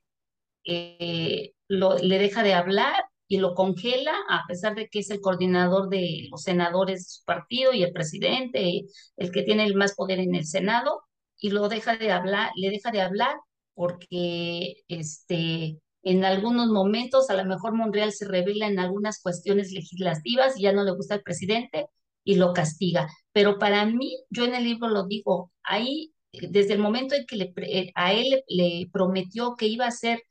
eh, 0.64 1.54
lo, 1.68 1.98
le 1.98 2.20
deja 2.20 2.44
de 2.44 2.54
hablar 2.54 3.04
y 3.28 3.38
lo 3.38 3.54
congela, 3.56 4.14
a 4.30 4.44
pesar 4.48 4.76
de 4.76 4.88
que 4.88 5.00
es 5.00 5.10
el 5.10 5.22
coordinador 5.22 5.90
de 5.90 6.28
los 6.32 6.44
senadores 6.44 7.00
de 7.00 7.10
su 7.10 7.26
partido 7.26 7.74
y 7.74 7.84
el 7.84 7.94
presidente, 7.94 8.84
el 9.18 9.32
que 9.32 9.44
tiene 9.44 9.66
el 9.66 9.76
más 9.76 9.96
poder 9.96 10.20
en 10.20 10.36
el 10.36 10.46
Senado, 10.46 11.02
y 11.40 11.50
lo 11.52 11.70
deja 11.70 11.98
de 11.98 12.12
hablar, 12.12 12.52
le 12.56 12.70
deja 12.70 12.92
de 12.92 13.02
hablar 13.02 13.36
porque 13.74 14.78
este, 14.88 15.80
en 16.02 16.26
algunos 16.26 16.68
momentos 16.70 17.30
a 17.30 17.36
lo 17.36 17.46
mejor 17.46 17.74
Monreal 17.74 18.12
se 18.12 18.28
revela 18.28 18.68
en 18.68 18.80
algunas 18.80 19.22
cuestiones 19.22 19.72
legislativas 19.72 20.58
y 20.58 20.64
ya 20.64 20.74
no 20.74 20.84
le 20.84 20.92
gusta 20.92 21.16
al 21.16 21.22
presidente 21.22 21.88
y 22.24 22.36
lo 22.36 22.54
castiga. 22.54 23.08
Pero 23.34 23.60
para 23.60 23.86
mí, 23.86 24.18
yo 24.30 24.46
en 24.46 24.56
el 24.56 24.64
libro 24.64 24.90
lo 24.90 25.06
digo, 25.06 25.52
ahí, 25.64 26.14
desde 26.32 26.74
el 26.74 26.80
momento 26.80 27.16
en 27.16 27.26
que 27.26 27.36
le, 27.36 27.54
eh, 27.58 27.92
a 27.96 28.14
él 28.14 28.44
le 28.48 28.90
prometió 28.92 29.56
que 29.56 29.68
iba 29.68 29.86
a 29.86 29.92
ser 29.92 30.22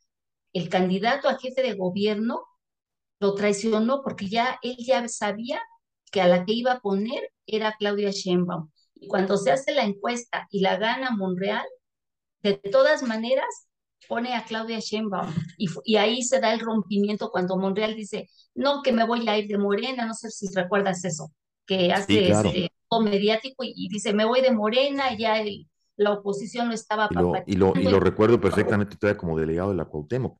el 0.53 0.69
candidato 0.69 1.29
a 1.29 1.37
jefe 1.39 1.61
de 1.63 1.73
gobierno, 1.75 2.43
lo 3.19 3.35
traicionó 3.35 4.01
porque 4.03 4.27
ya 4.27 4.59
él 4.61 4.77
ya 4.79 5.07
sabía 5.07 5.61
que 6.11 6.21
a 6.21 6.27
la 6.27 6.45
que 6.45 6.53
iba 6.53 6.73
a 6.73 6.79
poner 6.79 7.31
era 7.45 7.75
Claudia 7.77 8.11
Sheinbaum. 8.11 8.69
Y 8.95 9.07
cuando 9.07 9.37
se 9.37 9.51
hace 9.51 9.73
la 9.73 9.83
encuesta 9.83 10.47
y 10.51 10.61
la 10.61 10.77
gana 10.77 11.11
Monreal, 11.11 11.65
de 12.41 12.55
todas 12.55 13.03
maneras 13.03 13.67
pone 14.07 14.35
a 14.35 14.43
Claudia 14.45 14.79
Sheinbaum 14.79 15.33
y, 15.57 15.67
y, 15.83 15.97
ahí 15.97 16.23
se 16.23 16.39
da 16.39 16.53
el 16.53 16.59
rompimiento 16.59 17.29
cuando 17.29 17.57
Monreal 17.57 17.95
dice, 17.95 18.29
no, 18.55 18.81
que 18.81 18.91
me 18.91 19.05
voy 19.05 19.27
a 19.27 19.37
ir 19.37 19.47
de 19.47 19.57
Morena, 19.57 20.05
no 20.05 20.13
sé 20.13 20.29
si 20.29 20.47
recuerdas 20.53 21.03
eso, 21.03 21.31
que 21.65 21.91
hace 21.91 22.31
ese, 22.31 22.71
todo 22.89 23.01
mediático 23.01 23.63
y, 23.63 23.89
dice, 23.89 24.13
me 24.13 24.25
voy 24.25 24.41
de 24.41 24.51
Morena, 24.51 25.13
y 25.13 25.17
ya 25.17 25.39
el, 25.39 25.67
la 25.97 26.13
oposición 26.13 26.67
no 26.69 26.73
estaba... 26.73 27.09
Y 27.11 27.15
lo, 27.15 27.33
y 27.45 27.53
lo, 27.53 27.73
y 27.75 27.83
lo 27.83 27.99
recuerdo 27.99 28.39
perfectamente 28.39 28.95
todavía 28.95 29.17
como 29.17 29.37
delegado 29.37 29.71
de 29.71 29.75
la 29.75 29.85
Cuauhtémoc. 29.85 30.39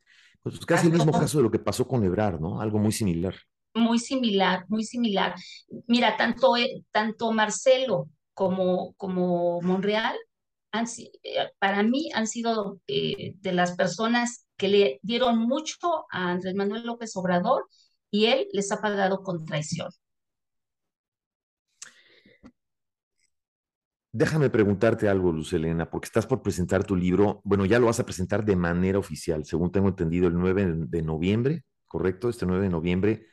Pues 0.50 0.66
casi 0.66 0.88
el 0.88 0.94
mismo 0.94 1.12
caso 1.12 1.38
de 1.38 1.44
lo 1.44 1.52
que 1.52 1.60
pasó 1.60 1.88
con 1.88 2.04
Ebrar, 2.04 2.40
¿no? 2.40 2.62
Algo 2.62 2.80
muy 2.80 2.92
similar. 2.92 3.36
Muy 3.74 4.00
similar, 4.00 4.66
muy 4.70 4.84
similar. 4.84 5.36
Mira, 5.88 6.18
tanto, 6.18 6.58
eh, 6.58 6.84
tanto 6.92 7.32
Marcelo 7.32 8.10
como, 8.34 8.94
como 8.94 9.62
Monreal, 9.62 10.16
han, 10.72 10.86
eh, 11.24 11.50
para 11.60 11.84
mí 11.84 12.10
han 12.14 12.28
sido 12.28 12.80
eh, 12.88 13.34
de 13.36 13.52
las 13.52 13.76
personas 13.76 14.48
que 14.58 14.68
le 14.68 15.00
dieron 15.04 15.40
mucho 15.40 16.06
a 16.12 16.32
Andrés 16.32 16.56
Manuel 16.56 16.86
López 16.86 17.16
Obrador 17.16 17.68
y 18.10 18.26
él 18.26 18.48
les 18.54 18.72
ha 18.72 18.82
pagado 18.82 19.22
con 19.24 19.46
traición. 19.46 19.90
Déjame 24.12 24.50
preguntarte 24.50 25.10
algo, 25.10 25.32
Luz 25.32 25.54
Elena, 25.54 25.90
porque 25.90 26.06
estás 26.06 26.26
por 26.26 26.42
presentar 26.42 26.84
tu 26.84 26.96
libro. 26.96 27.42
Bueno, 27.44 27.66
ya 27.66 27.80
lo 27.80 27.88
vas 27.88 28.00
a 28.00 28.06
presentar 28.06 28.44
de 28.46 28.56
manera 28.56 28.98
oficial, 28.98 29.46
según 29.46 29.72
tengo 29.72 29.90
entendido, 29.90 30.28
el 30.28 30.34
9 30.34 30.74
de 30.88 31.02
noviembre, 31.02 31.64
¿correcto? 31.86 32.30
Este 32.30 32.46
9 32.46 32.64
de 32.64 32.70
noviembre 32.70 33.28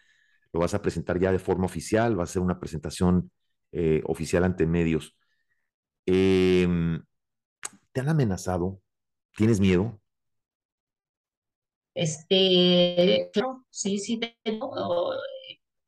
lo 0.53 0.61
vas 0.61 0.75
a 0.75 0.83
presentar 0.83 1.18
ya 1.18 1.33
de 1.33 1.39
forma 1.39 1.66
oficial, 1.66 2.18
va 2.18 2.25
a 2.25 2.27
ser 2.27 2.43
una 2.43 2.61
presentación 2.61 3.31
eh, 3.72 4.03
oficial 4.05 4.45
ante 4.45 4.66
medios. 4.66 5.16
Em, 6.07 7.03
¿Te 7.93 8.01
han 8.01 8.09
amenazado? 8.09 8.81
¿Tienes 9.37 9.61
miedo? 9.61 10.01
Este, 11.95 13.31
claro, 13.33 13.64
sí, 13.70 13.99
sí 13.99 14.20
tengo. 14.43 15.14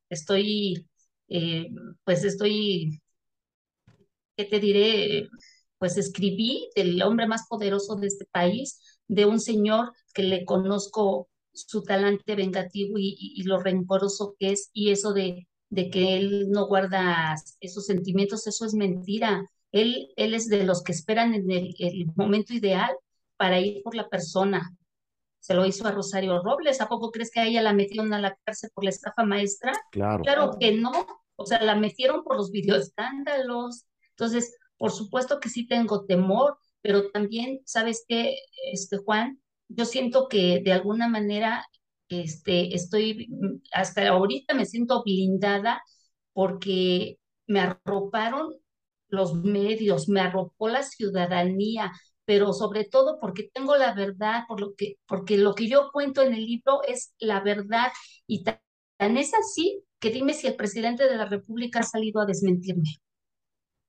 Estoy, 0.09 0.87
eh, 1.29 1.69
pues 2.03 2.23
estoy, 2.23 3.01
¿qué 4.37 4.45
te 4.45 4.59
diré? 4.59 5.27
Pues 5.77 5.97
escribí 5.97 6.69
del 6.75 7.01
hombre 7.01 7.27
más 7.27 7.47
poderoso 7.49 7.95
de 7.95 8.07
este 8.07 8.25
país, 8.25 8.99
de 9.07 9.25
un 9.25 9.39
señor 9.39 9.91
que 10.13 10.23
le 10.23 10.45
conozco 10.45 11.29
su 11.53 11.83
talante 11.83 12.35
vengativo 12.35 12.97
y, 12.97 13.15
y 13.17 13.43
lo 13.43 13.59
rencoroso 13.59 14.35
que 14.39 14.51
es, 14.51 14.69
y 14.73 14.91
eso 14.91 15.13
de 15.13 15.47
de 15.69 15.89
que 15.89 16.17
él 16.17 16.49
no 16.49 16.67
guarda 16.67 17.35
esos 17.59 17.85
sentimientos, 17.85 18.47
eso 18.47 18.65
es 18.65 18.73
mentira. 18.73 19.45
Él, 19.71 20.09
él 20.15 20.33
es 20.33 20.47
de 20.47 20.63
los 20.63 20.83
que 20.83 20.93
esperan 20.93 21.33
en 21.33 21.49
el, 21.51 21.75
momento 22.15 22.53
ideal 22.53 22.95
para 23.35 23.59
ir 23.59 23.83
por 23.83 23.95
la 23.95 24.07
persona. 24.07 24.73
Se 25.39 25.53
lo 25.53 25.65
hizo 25.65 25.87
a 25.87 25.91
Rosario 25.91 26.41
Robles. 26.41 26.81
¿A 26.81 26.87
poco 26.87 27.11
crees 27.11 27.31
que 27.31 27.39
a 27.39 27.45
ella 27.45 27.61
la 27.61 27.73
metieron 27.73 28.13
a 28.13 28.19
la 28.21 28.37
cárcel 28.43 28.69
por 28.73 28.83
la 28.83 28.89
estafa 28.89 29.23
maestra? 29.23 29.73
Claro. 29.91 30.23
Claro 30.23 30.51
que 30.59 30.73
no. 30.73 30.91
O 31.35 31.45
sea, 31.45 31.61
la 31.61 31.75
metieron 31.75 32.23
por 32.23 32.37
los 32.37 32.51
videoescándalos. 32.51 33.85
Entonces, 34.17 34.57
por 34.77 34.91
supuesto 34.91 35.39
que 35.39 35.49
sí 35.49 35.67
tengo 35.67 36.05
temor, 36.05 36.57
pero 36.81 37.11
también, 37.11 37.61
¿sabes 37.65 38.05
qué, 38.07 38.35
este, 38.73 38.97
Juan? 38.97 39.41
Yo 39.69 39.85
siento 39.85 40.27
que 40.27 40.61
de 40.63 40.71
alguna 40.73 41.07
manera 41.07 41.65
este, 42.09 42.73
estoy, 42.75 43.29
hasta 43.73 44.07
ahorita 44.09 44.53
me 44.53 44.65
siento 44.65 45.03
blindada 45.03 45.81
porque 46.33 47.19
me 47.47 47.59
arroparon 47.61 48.53
los 49.09 49.33
medios, 49.35 50.09
me 50.09 50.21
arropó 50.21 50.69
la 50.69 50.83
ciudadanía, 50.83 51.91
pero 52.25 52.53
sobre 52.53 52.85
todo 52.85 53.19
porque 53.19 53.49
tengo 53.53 53.75
la 53.77 53.93
verdad, 53.93 54.43
por 54.47 54.59
lo 54.61 54.75
que, 54.75 54.95
porque 55.07 55.37
lo 55.37 55.55
que 55.55 55.67
yo 55.69 55.89
cuento 55.91 56.21
en 56.21 56.33
el 56.33 56.45
libro 56.45 56.81
es 56.87 57.13
la 57.19 57.39
verdad 57.41 57.91
y 58.27 58.43
tan, 58.43 58.59
es 59.17 59.33
así 59.33 59.83
que 59.99 60.11
dime 60.11 60.33
si 60.33 60.47
el 60.47 60.55
presidente 60.55 61.05
de 61.09 61.15
la 61.17 61.25
República 61.25 61.79
ha 61.79 61.83
salido 61.83 62.21
a 62.21 62.25
desmentirme. 62.25 62.99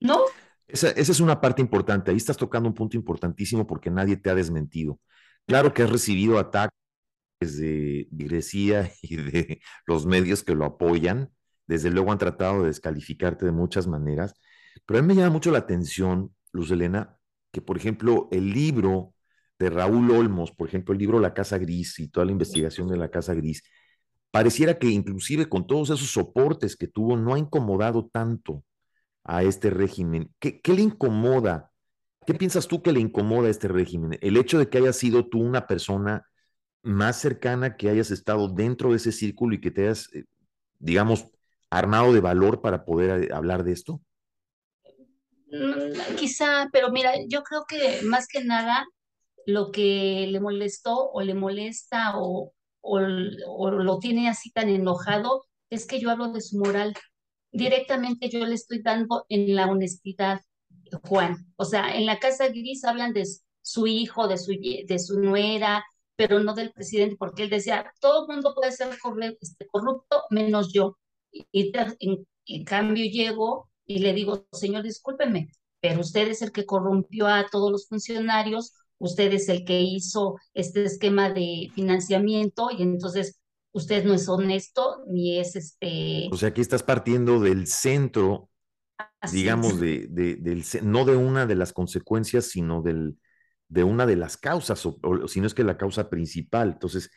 ¿No? 0.01 0.20
Esa, 0.68 0.90
es 0.90 1.20
una 1.20 1.40
parte 1.40 1.62
importante. 1.62 2.11
Ahí 2.11 2.16
estás 2.16 2.36
tocando 2.36 2.68
un 2.68 2.74
punto 2.74 2.96
importantísimo 2.96 3.66
porque 3.66 3.90
nadie 3.90 4.16
te 4.16 4.30
ha 4.30 4.34
desmentido. 4.34 5.01
Claro 5.46 5.72
que 5.72 5.82
has 5.82 5.90
recibido 5.90 6.38
ataques 6.38 6.72
de 7.40 8.09
Iglesia 8.11 8.92
y 9.03 9.16
de 9.16 9.61
los 9.86 10.07
medios 10.07 10.44
que 10.44 10.55
lo 10.55 10.64
apoyan. 10.66 11.30
Desde 11.66 11.90
luego 11.90 12.12
han 12.12 12.18
tratado 12.18 12.62
de 12.62 12.68
descalificarte 12.68 13.44
de 13.46 13.53
muchas 13.53 13.86
maneras, 13.86 14.34
pero 14.86 14.99
a 14.99 15.03
mí 15.03 15.09
me 15.09 15.14
llama 15.14 15.30
mucho 15.30 15.51
la 15.51 15.59
atención, 15.59 16.34
Luz 16.53 16.70
Elena, 16.70 17.18
que 17.53 17.61
por 17.61 17.76
ejemplo 17.76 18.28
el 18.32 18.51
libro 18.51 19.14
de 19.59 19.68
Raúl 19.68 20.11
Olmos, 20.12 20.51
por 20.53 20.68
ejemplo 20.68 20.94
el 20.94 20.99
libro 20.99 21.20
La 21.20 21.34
Casa 21.34 21.59
Gris 21.59 21.99
y 21.99 22.09
toda 22.09 22.24
la 22.24 22.32
investigación 22.32 22.88
de 22.88 22.96
la 22.96 23.11
Casa 23.11 23.34
Gris, 23.34 23.62
pareciera 24.30 24.78
que 24.78 24.88
inclusive 24.88 25.49
con 25.49 25.66
todos 25.66 25.90
esos 25.90 26.11
soportes 26.11 26.74
que 26.76 26.88
tuvo 26.88 27.16
no 27.16 27.34
ha 27.34 27.38
incomodado 27.38 28.09
tanto 28.11 28.64
a 29.28 29.42
este 29.44 29.70
régimen. 29.70 30.34
¿Qué, 30.40 30.60
qué 30.60 30.72
le 30.72 30.82
incomoda? 30.82 31.70
¿Qué 32.26 32.34
piensas 32.34 32.66
tú 32.66 32.82
que 32.82 32.92
le 32.92 33.00
incomoda 33.00 33.46
a 33.46 33.50
este 33.50 33.68
régimen? 33.68 34.18
El 34.20 34.36
hecho 34.36 34.58
de 34.58 34.68
que 34.68 34.78
hayas 34.78 34.96
sido 34.96 35.28
tú 35.28 35.38
una 35.40 35.66
persona 35.66 36.26
más 36.82 37.20
cercana 37.20 37.76
que 37.76 37.90
hayas 37.90 38.10
estado 38.10 38.48
dentro 38.48 38.90
de 38.90 38.96
ese 38.96 39.12
círculo 39.12 39.54
y 39.54 39.60
que 39.60 39.70
te 39.70 39.82
hayas, 39.82 40.12
eh, 40.14 40.24
digamos, 40.78 41.26
armado 41.70 42.12
de 42.12 42.20
valor 42.20 42.60
para 42.62 42.84
poder 42.84 43.24
eh, 43.24 43.28
hablar 43.32 43.64
de 43.64 43.72
esto? 43.72 44.00
Mm, 45.50 46.16
quizá, 46.16 46.68
pero 46.72 46.90
mira, 46.90 47.12
yo 47.28 47.42
creo 47.42 47.64
que 47.68 48.00
más 48.04 48.26
que 48.26 48.42
nada 48.44 48.86
lo 49.46 49.70
que 49.70 50.26
le 50.28 50.40
molestó 50.40 51.10
o 51.10 51.22
le 51.22 51.34
molesta 51.34 52.12
o, 52.16 52.52
o, 52.80 53.00
lo 53.00 53.98
tiene 53.98 54.28
así 54.28 54.50
tan 54.50 54.68
enojado 54.68 55.44
es 55.70 55.86
que 55.86 56.00
yo 56.00 56.10
hablo 56.10 56.32
de 56.32 56.40
su 56.40 56.58
moral. 56.58 56.94
Directamente 57.51 58.28
yo 58.28 58.44
le 58.44 58.55
estoy 58.55 58.82
dando 58.82 59.24
en 59.28 59.55
la 59.55 59.66
honestidad, 59.66 60.40
Juan. 61.05 61.53
O 61.57 61.64
sea, 61.64 61.96
en 61.96 62.07
la 62.07 62.18
Casa 62.18 62.49
Gris 62.49 62.84
hablan 62.84 63.12
de 63.12 63.24
su 63.62 63.86
hijo, 63.86 64.28
de 64.28 64.38
su, 64.38 64.53
de 64.53 64.99
su 64.99 65.20
nuera, 65.20 65.84
pero 66.18 66.40
no 66.40 66.55
del 66.55 66.72
presidente, 66.72 67.16
porque 67.16 67.44
él 67.44 67.51
decía, 67.51 67.92
todo 68.01 68.22
el 68.26 68.34
mundo 68.34 68.53
puede 68.55 68.72
ser 68.72 68.88
este, 69.40 69.66
corrupto 69.68 70.22
menos 70.30 70.72
yo. 70.72 70.99
Y, 71.30 71.72
en, 72.01 72.64
cambio 72.64 73.05
llego 73.05 73.70
y 73.86 74.01
le 74.01 74.12
digo, 74.14 74.46
señor, 74.53 74.82
discúlpeme, 74.82 75.49
pero 75.80 76.01
usted 76.01 76.28
es 76.28 76.42
el 76.42 76.51
que 76.51 76.66
corrompió 76.66 77.28
a 77.28 77.46
todos 77.51 77.70
los 77.70 77.86
funcionarios, 77.86 78.72
usted 78.99 79.32
es 79.32 79.49
el 79.49 79.64
que 79.64 79.80
hizo 79.80 80.36
este 80.55 80.84
esquema 80.84 81.30
de 81.30 81.70
financiamiento 81.74 82.70
y 82.76 82.82
entonces 82.82 83.38
usted 83.72 84.04
no 84.04 84.14
es 84.14 84.28
honesto 84.28 85.04
ni 85.08 85.38
es 85.38 85.56
este... 85.56 86.28
O 86.32 86.36
sea, 86.36 86.50
aquí 86.50 86.60
estás 86.60 86.82
partiendo 86.82 87.40
del 87.40 87.66
centro, 87.66 88.50
digamos, 89.32 89.80
de, 89.80 90.06
de, 90.08 90.36
del, 90.36 90.64
no 90.82 91.04
de 91.04 91.16
una 91.16 91.46
de 91.46 91.54
las 91.54 91.72
consecuencias, 91.72 92.46
sino 92.46 92.82
del, 92.82 93.18
de 93.68 93.84
una 93.84 94.06
de 94.06 94.16
las 94.16 94.36
causas, 94.36 94.84
o, 94.86 95.28
si 95.28 95.40
no 95.40 95.46
es 95.46 95.54
que 95.54 95.64
la 95.64 95.76
causa 95.76 96.08
principal. 96.08 96.72
Entonces, 96.72 97.10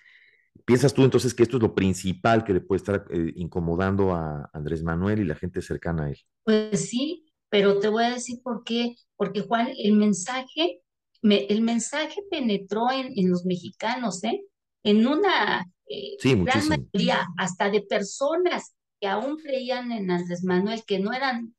¿piensas 0.65 0.93
tú 0.93 1.03
entonces 1.03 1.33
que 1.33 1.43
esto 1.43 1.57
es 1.57 1.63
lo 1.63 1.73
principal 1.73 2.43
que 2.43 2.53
le 2.53 2.61
puede 2.61 2.77
estar 2.77 3.05
eh, 3.09 3.33
incomodando 3.35 4.13
a 4.13 4.49
Andrés 4.53 4.83
Manuel 4.83 5.19
y 5.19 5.25
la 5.25 5.35
gente 5.35 5.61
cercana 5.61 6.05
a 6.05 6.09
él? 6.09 6.19
Pues 6.43 6.89
sí, 6.89 7.25
pero 7.49 7.79
te 7.79 7.87
voy 7.87 8.03
a 8.03 8.13
decir 8.13 8.41
por 8.43 8.63
qué. 8.63 8.95
Porque 9.15 9.41
Juan, 9.41 9.69
el 9.77 9.93
mensaje, 9.93 10.81
el 11.21 11.61
mensaje 11.61 12.21
penetró 12.29 12.91
en, 12.91 13.13
en, 13.15 13.29
los 13.29 13.45
mexicanos, 13.45 14.23
¿eh? 14.23 14.41
En 14.83 15.05
una 15.05 15.65
eh, 15.91 16.17
gran 16.43 16.67
mayoría, 16.67 17.27
hasta 17.37 17.69
de 17.69 17.81
personas 17.81 18.73
que 18.99 19.07
aún 19.07 19.37
creían 19.37 19.91
en 19.91 20.11
Andrés 20.11 20.43
Manuel, 20.43 20.83
que 20.85 20.99
no 20.99 21.11
eran 21.13 21.55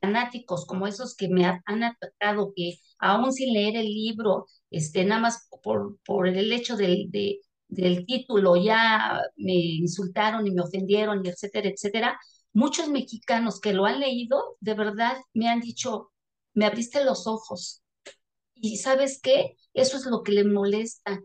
fanáticos 0.00 0.66
como 0.66 0.86
esos 0.86 1.16
que 1.16 1.28
me 1.28 1.44
han 1.44 1.82
atacado, 1.82 2.52
que 2.54 2.78
aún 2.98 3.32
sin 3.32 3.52
leer 3.52 3.76
el 3.76 3.86
libro, 3.86 4.46
este, 4.70 5.04
nada 5.04 5.20
más 5.20 5.48
por, 5.62 5.98
por 6.04 6.28
el 6.28 6.52
hecho 6.52 6.76
de, 6.76 7.08
del 7.68 8.06
título 8.06 8.56
ya 8.56 9.20
me 9.36 9.54
insultaron 9.54 10.46
y 10.46 10.52
me 10.52 10.62
ofendieron, 10.62 11.24
y 11.24 11.28
etcétera, 11.28 11.68
etcétera, 11.68 12.20
muchos 12.52 12.88
mexicanos 12.88 13.60
que 13.60 13.72
lo 13.72 13.86
han 13.86 14.00
leído, 14.00 14.56
de 14.60 14.74
verdad 14.74 15.16
me 15.32 15.48
han 15.48 15.60
dicho, 15.60 16.12
me 16.54 16.66
abriste 16.66 17.04
los 17.04 17.26
ojos. 17.26 17.82
Y 18.54 18.78
sabes 18.78 19.20
qué? 19.20 19.56
Eso 19.74 19.96
es 19.96 20.06
lo 20.06 20.22
que 20.22 20.32
le 20.32 20.44
molesta, 20.44 21.20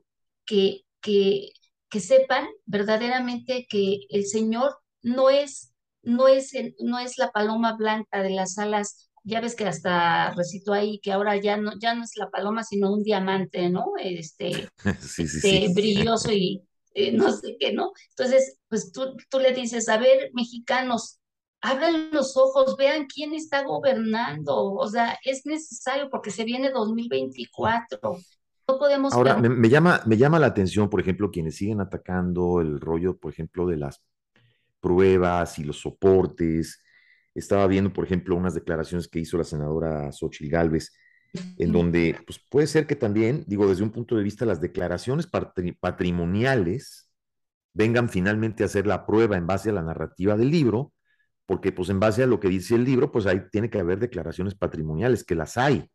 que, 0.45 0.81
que, 1.01 1.51
que 1.89 1.99
sepan 1.99 2.47
verdaderamente 2.65 3.65
que 3.69 4.01
el 4.09 4.25
Señor 4.25 4.75
no 5.01 5.29
es, 5.29 5.73
no 6.03 6.27
es, 6.27 6.53
no 6.79 6.99
es 6.99 7.17
la 7.17 7.31
paloma 7.31 7.75
blanca 7.75 8.21
de 8.21 8.31
las 8.31 8.57
alas 8.57 9.09
ya 9.23 9.41
ves 9.41 9.55
que 9.55 9.65
hasta 9.65 10.33
recito 10.33 10.73
ahí 10.73 10.99
que 10.99 11.11
ahora 11.11 11.37
ya 11.37 11.57
no, 11.57 11.73
ya 11.79 11.93
no 11.93 12.03
es 12.03 12.11
la 12.15 12.29
paloma, 12.29 12.63
sino 12.63 12.91
un 12.91 13.03
diamante, 13.03 13.69
¿no? 13.69 13.93
Este, 13.99 14.69
este 15.17 15.73
brilloso 15.73 16.31
y 16.31 16.63
eh, 16.93 17.11
no 17.11 17.31
sé 17.31 17.55
qué, 17.59 17.73
¿no? 17.73 17.91
Entonces, 18.09 18.57
pues 18.67 18.91
tú, 18.91 19.15
tú 19.29 19.39
le 19.39 19.53
dices, 19.53 19.87
a 19.89 19.97
ver, 19.97 20.31
mexicanos, 20.33 21.19
abran 21.61 22.09
los 22.11 22.35
ojos, 22.37 22.75
vean 22.77 23.05
quién 23.05 23.33
está 23.33 23.63
gobernando, 23.63 24.73
o 24.73 24.87
sea, 24.87 25.17
es 25.23 25.45
necesario 25.45 26.09
porque 26.09 26.31
se 26.31 26.45
viene 26.45 26.71
2024. 26.71 28.17
No 28.73 28.79
podemos... 28.79 29.13
Ahora, 29.13 29.37
me, 29.37 29.49
me, 29.49 29.69
llama, 29.69 30.01
me 30.05 30.17
llama 30.17 30.39
la 30.39 30.47
atención, 30.47 30.89
por 30.89 30.99
ejemplo, 30.99 31.31
quienes 31.31 31.55
siguen 31.55 31.81
atacando 31.81 32.61
el 32.61 32.79
rollo, 32.79 33.17
por 33.17 33.31
ejemplo, 33.31 33.67
de 33.67 33.77
las 33.77 34.03
pruebas 34.79 35.59
y 35.59 35.63
los 35.63 35.79
soportes, 35.79 36.81
estaba 37.33 37.67
viendo, 37.67 37.91
por 37.91 38.05
ejemplo, 38.05 38.35
unas 38.35 38.53
declaraciones 38.53 39.07
que 39.07 39.19
hizo 39.19 39.37
la 39.37 39.43
senadora 39.43 40.11
Xochitl 40.11 40.51
Gálvez, 40.51 40.91
en 41.57 41.71
donde 41.71 42.17
pues, 42.25 42.39
puede 42.49 42.67
ser 42.67 42.87
que 42.87 42.95
también, 42.95 43.43
digo, 43.47 43.67
desde 43.67 43.83
un 43.83 43.91
punto 43.91 44.15
de 44.15 44.23
vista, 44.23 44.45
las 44.45 44.61
declaraciones 44.61 45.27
patrimoniales 45.79 47.11
vengan 47.73 48.09
finalmente 48.09 48.63
a 48.63 48.65
hacer 48.65 48.87
la 48.87 49.05
prueba 49.05 49.37
en 49.37 49.45
base 49.45 49.69
a 49.69 49.73
la 49.73 49.83
narrativa 49.83 50.35
del 50.35 50.49
libro, 50.49 50.91
porque 51.45 51.71
pues 51.71 51.89
en 51.89 51.99
base 51.99 52.23
a 52.23 52.27
lo 52.27 52.39
que 52.39 52.49
dice 52.49 52.75
el 52.75 52.83
libro, 52.83 53.11
pues 53.11 53.25
ahí 53.25 53.41
tiene 53.51 53.69
que 53.69 53.79
haber 53.79 53.99
declaraciones 53.99 54.55
patrimoniales, 54.55 55.23
que 55.23 55.35
las 55.35 55.57
hay. 55.57 55.89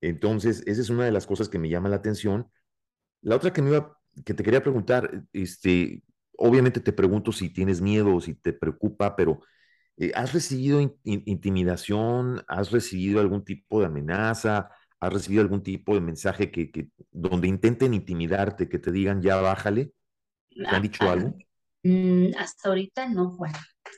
Entonces, 0.00 0.62
esa 0.66 0.80
es 0.80 0.90
una 0.90 1.04
de 1.04 1.12
las 1.12 1.26
cosas 1.26 1.48
que 1.48 1.58
me 1.58 1.68
llama 1.68 1.88
la 1.88 1.96
atención. 1.96 2.50
La 3.22 3.36
otra 3.36 3.52
que 3.52 3.62
me 3.62 3.70
iba, 3.70 3.98
que 4.24 4.34
te 4.34 4.42
quería 4.42 4.62
preguntar, 4.62 5.24
este, 5.32 6.02
obviamente 6.36 6.80
te 6.80 6.92
pregunto 6.92 7.32
si 7.32 7.50
tienes 7.50 7.80
miedo 7.80 8.16
o 8.16 8.20
si 8.20 8.34
te 8.34 8.52
preocupa, 8.52 9.16
pero 9.16 9.40
eh, 9.98 10.12
¿Has 10.14 10.32
recibido 10.32 10.80
intimidación? 11.04 12.44
¿Has 12.46 12.70
recibido 12.70 13.20
algún 13.20 13.44
tipo 13.44 13.80
de 13.80 13.86
amenaza? 13.86 14.70
¿Has 15.00 15.12
recibido 15.12 15.42
algún 15.42 15.62
tipo 15.62 15.94
de 15.94 16.00
mensaje 16.00 16.50
que, 16.50 16.88
donde 17.10 17.48
intenten 17.48 17.94
intimidarte, 17.94 18.68
que 18.68 18.78
te 18.78 18.92
digan 18.92 19.20
ya 19.22 19.36
bájale? 19.40 19.92
¿Te 20.50 20.66
han 20.66 20.82
dicho 20.82 21.10
algo? 21.10 21.34
Mm, 21.82 22.30
hasta 22.38 22.68
ahorita 22.68 23.08
no, 23.08 23.30
Juan. 23.30 23.52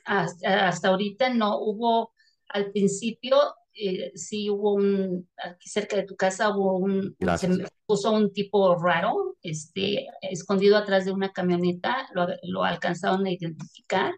Hasta, 0.05 0.89
ahorita 0.89 1.33
no. 1.33 1.59
Hubo, 1.59 2.13
al 2.49 2.71
principio, 2.71 3.37
eh, 3.81 4.11
sí 4.15 4.49
hubo 4.49 4.73
un, 4.75 5.27
aquí 5.37 5.69
cerca 5.69 5.95
de 5.97 6.03
tu 6.03 6.15
casa 6.15 6.55
hubo 6.55 6.77
un, 6.77 7.15
se 7.37 7.49
puso 7.85 8.11
un 8.11 8.31
tipo 8.31 8.75
raro, 8.75 9.35
este, 9.41 10.07
escondido 10.21 10.77
atrás 10.77 11.05
de 11.05 11.11
una 11.11 11.31
camioneta, 11.31 12.07
lo, 12.13 12.27
lo 12.43 12.63
alcanzaron 12.63 13.25
a 13.25 13.31
identificar 13.31 14.13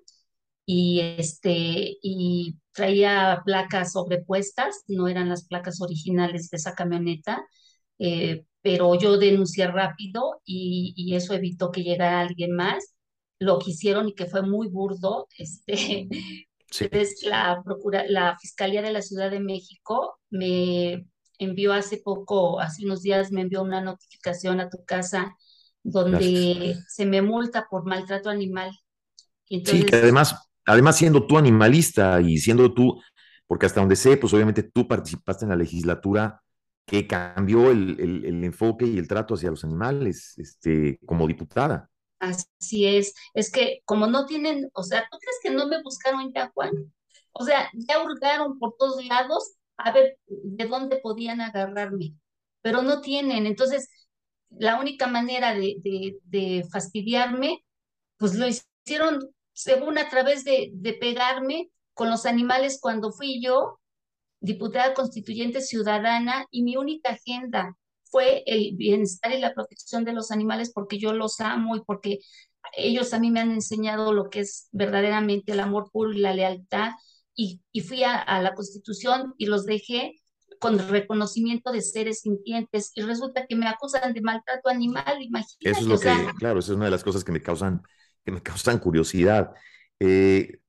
y, 0.66 1.00
este, 1.18 1.98
y 2.02 2.58
traía 2.74 3.42
placas 3.46 3.94
sobrepuestas, 3.94 4.84
no 4.88 5.08
eran 5.08 5.30
las 5.30 5.48
placas 5.48 5.82
originales 5.82 6.50
de 6.50 6.58
esa 6.58 6.74
camioneta, 6.74 7.46
eh, 8.00 8.46
pero 8.62 8.96
yo 8.96 9.18
denuncié 9.18 9.68
rápido 9.68 10.42
y, 10.46 10.94
y, 10.98 11.16
eso 11.16 11.34
evitó 11.34 11.72
que 11.72 11.84
llegara 11.84 12.22
alguien 12.22 12.56
más. 12.56 12.96
Lo 13.40 13.60
que 13.60 13.72
hicieron 13.72 14.10
y 14.10 14.16
que 14.16 14.26
fue 14.26 14.42
muy 14.42 14.70
burdo, 14.70 15.28
este, 15.38 16.08
es 16.80 17.24
la, 17.24 17.62
procura, 17.64 18.06
la 18.08 18.38
Fiscalía 18.40 18.82
de 18.82 18.92
la 18.92 19.02
Ciudad 19.02 19.32
de 19.32 19.40
México 19.40 20.20
me 20.30 21.06
envió 21.38 21.74
hace 21.74 21.98
poco, 21.98 22.60
hace 22.60 22.86
unos 22.86 23.02
días 23.02 23.32
me 23.32 23.42
envió 23.42 23.62
una 23.62 23.82
notificación 23.82 24.60
a 24.60 24.70
tu 24.70 24.84
casa 24.86 25.36
donde 25.84 26.78
se 26.88 27.06
me 27.06 27.22
multa 27.22 27.68
por 27.70 27.86
maltrato 27.86 28.30
animal. 28.30 28.72
sí, 29.50 29.84
que 29.84 29.96
además 29.96 30.36
además 30.66 30.98
siendo 30.98 31.26
tú 31.26 31.38
animalista 31.38 32.22
y 32.22 32.38
siendo 32.38 32.74
tú, 32.74 33.02
porque 33.48 33.66
hasta 33.66 33.80
donde 33.80 33.96
sé, 33.96 34.18
pues 34.18 34.34
obviamente 34.34 34.64
tú 34.64 34.88
participaste 34.88 35.46
en 35.46 35.50
la 35.50 35.56
legislatura 35.56 36.42
que 36.86 37.08
cambió 37.08 37.72
el, 37.72 38.44
enfoque 38.44 38.86
y 38.86 38.98
el 38.98 39.08
trato 39.08 39.36
hacia 39.36 39.50
los 39.50 39.64
animales, 39.64 40.38
este, 40.38 41.00
como 41.06 41.28
diputada. 41.28 41.90
Así 42.24 42.86
es, 42.88 43.14
es 43.34 43.52
que 43.52 43.82
como 43.86 44.08
no 44.08 44.26
tienen, 44.26 44.70
o 44.74 44.84
sea, 44.84 45.08
¿tú 45.12 45.18
crees 45.20 45.38
que 45.44 45.50
no 45.52 45.68
me 45.68 45.82
buscaron 45.84 46.32
ya, 46.34 46.52
Juan? 46.54 46.72
O 47.34 47.44
sea, 47.46 47.70
ya 47.74 48.04
hurgaron 48.04 48.60
por 48.60 48.76
todos 48.78 49.04
lados 49.06 49.54
a 49.78 49.92
ver 49.92 50.18
de 50.28 50.66
dónde 50.68 50.98
podían 50.98 51.42
agarrarme, 51.42 52.16
pero 52.62 52.82
no 52.82 53.02
tienen. 53.02 53.46
Entonces, 53.46 53.90
la 54.50 54.80
única 54.80 55.08
manera 55.08 55.54
de, 55.54 55.76
de, 55.84 56.18
de 56.26 56.66
fastidiarme, 56.72 57.66
pues 58.18 58.36
lo 58.36 58.48
hicieron 58.48 59.20
según 59.54 59.98
a 59.98 60.10
través 60.10 60.44
de, 60.46 60.70
de 60.74 60.94
pegarme 60.94 61.70
con 61.94 62.10
los 62.10 62.26
animales 62.26 62.80
cuando 62.82 63.12
fui 63.12 63.42
yo 63.44 63.80
diputada 64.42 64.94
constituyente 64.94 65.62
ciudadana 65.62 66.46
y 66.52 66.64
mi 66.64 66.78
única 66.78 67.12
agenda 67.12 67.78
fue 68.14 68.44
el 68.46 68.76
bienestar 68.76 69.32
y 69.32 69.40
la 69.40 69.56
protección 69.56 70.06
de 70.06 70.14
los 70.14 70.30
animales 70.30 70.72
porque 70.72 71.00
yo 71.00 71.14
los 71.14 71.40
amo 71.40 71.76
y 71.76 71.82
porque 71.82 72.20
ellos 72.78 73.12
a 73.12 73.20
mí 73.20 73.32
me 73.32 73.40
han 73.40 73.50
enseñado 73.50 74.14
lo 74.14 74.30
que 74.30 74.42
es 74.42 74.70
verdaderamente 74.72 75.54
el 75.54 75.60
amor 75.60 75.90
puro 75.92 76.14
y 76.14 76.20
la 76.20 76.36
lealtad 76.36 76.92
y, 77.36 77.64
y 77.72 77.82
fui 77.82 78.04
a, 78.04 78.16
a, 78.16 78.40
la 78.40 78.54
constitución 78.54 79.34
y 79.40 79.48
los 79.48 79.66
dejé 79.66 80.22
con 80.60 80.78
reconocimiento 80.78 81.72
de 81.72 81.82
seres 81.82 82.20
sintientes 82.22 82.92
y 82.94 83.02
resulta 83.02 83.48
que 83.48 83.56
me 83.56 83.68
acusan 83.68 84.14
de 84.14 84.22
maltrato 84.22 84.70
animal, 84.70 85.20
imagínate. 85.20 85.72
Eso 85.72 85.80
es 85.80 85.88
lo 85.88 86.00
que, 86.00 86.36
claro, 86.38 86.60
esa 86.60 86.72
es 86.72 86.76
una 86.76 86.86
de 86.86 86.92
las 86.92 87.04
cosas 87.04 87.24
que 87.24 87.32
me 87.32 87.42
causan 87.42 87.82
que 88.24 88.32
me 88.32 88.44
causan 88.44 88.78
curiosidad. 88.78 89.52
Eh, 90.00 90.60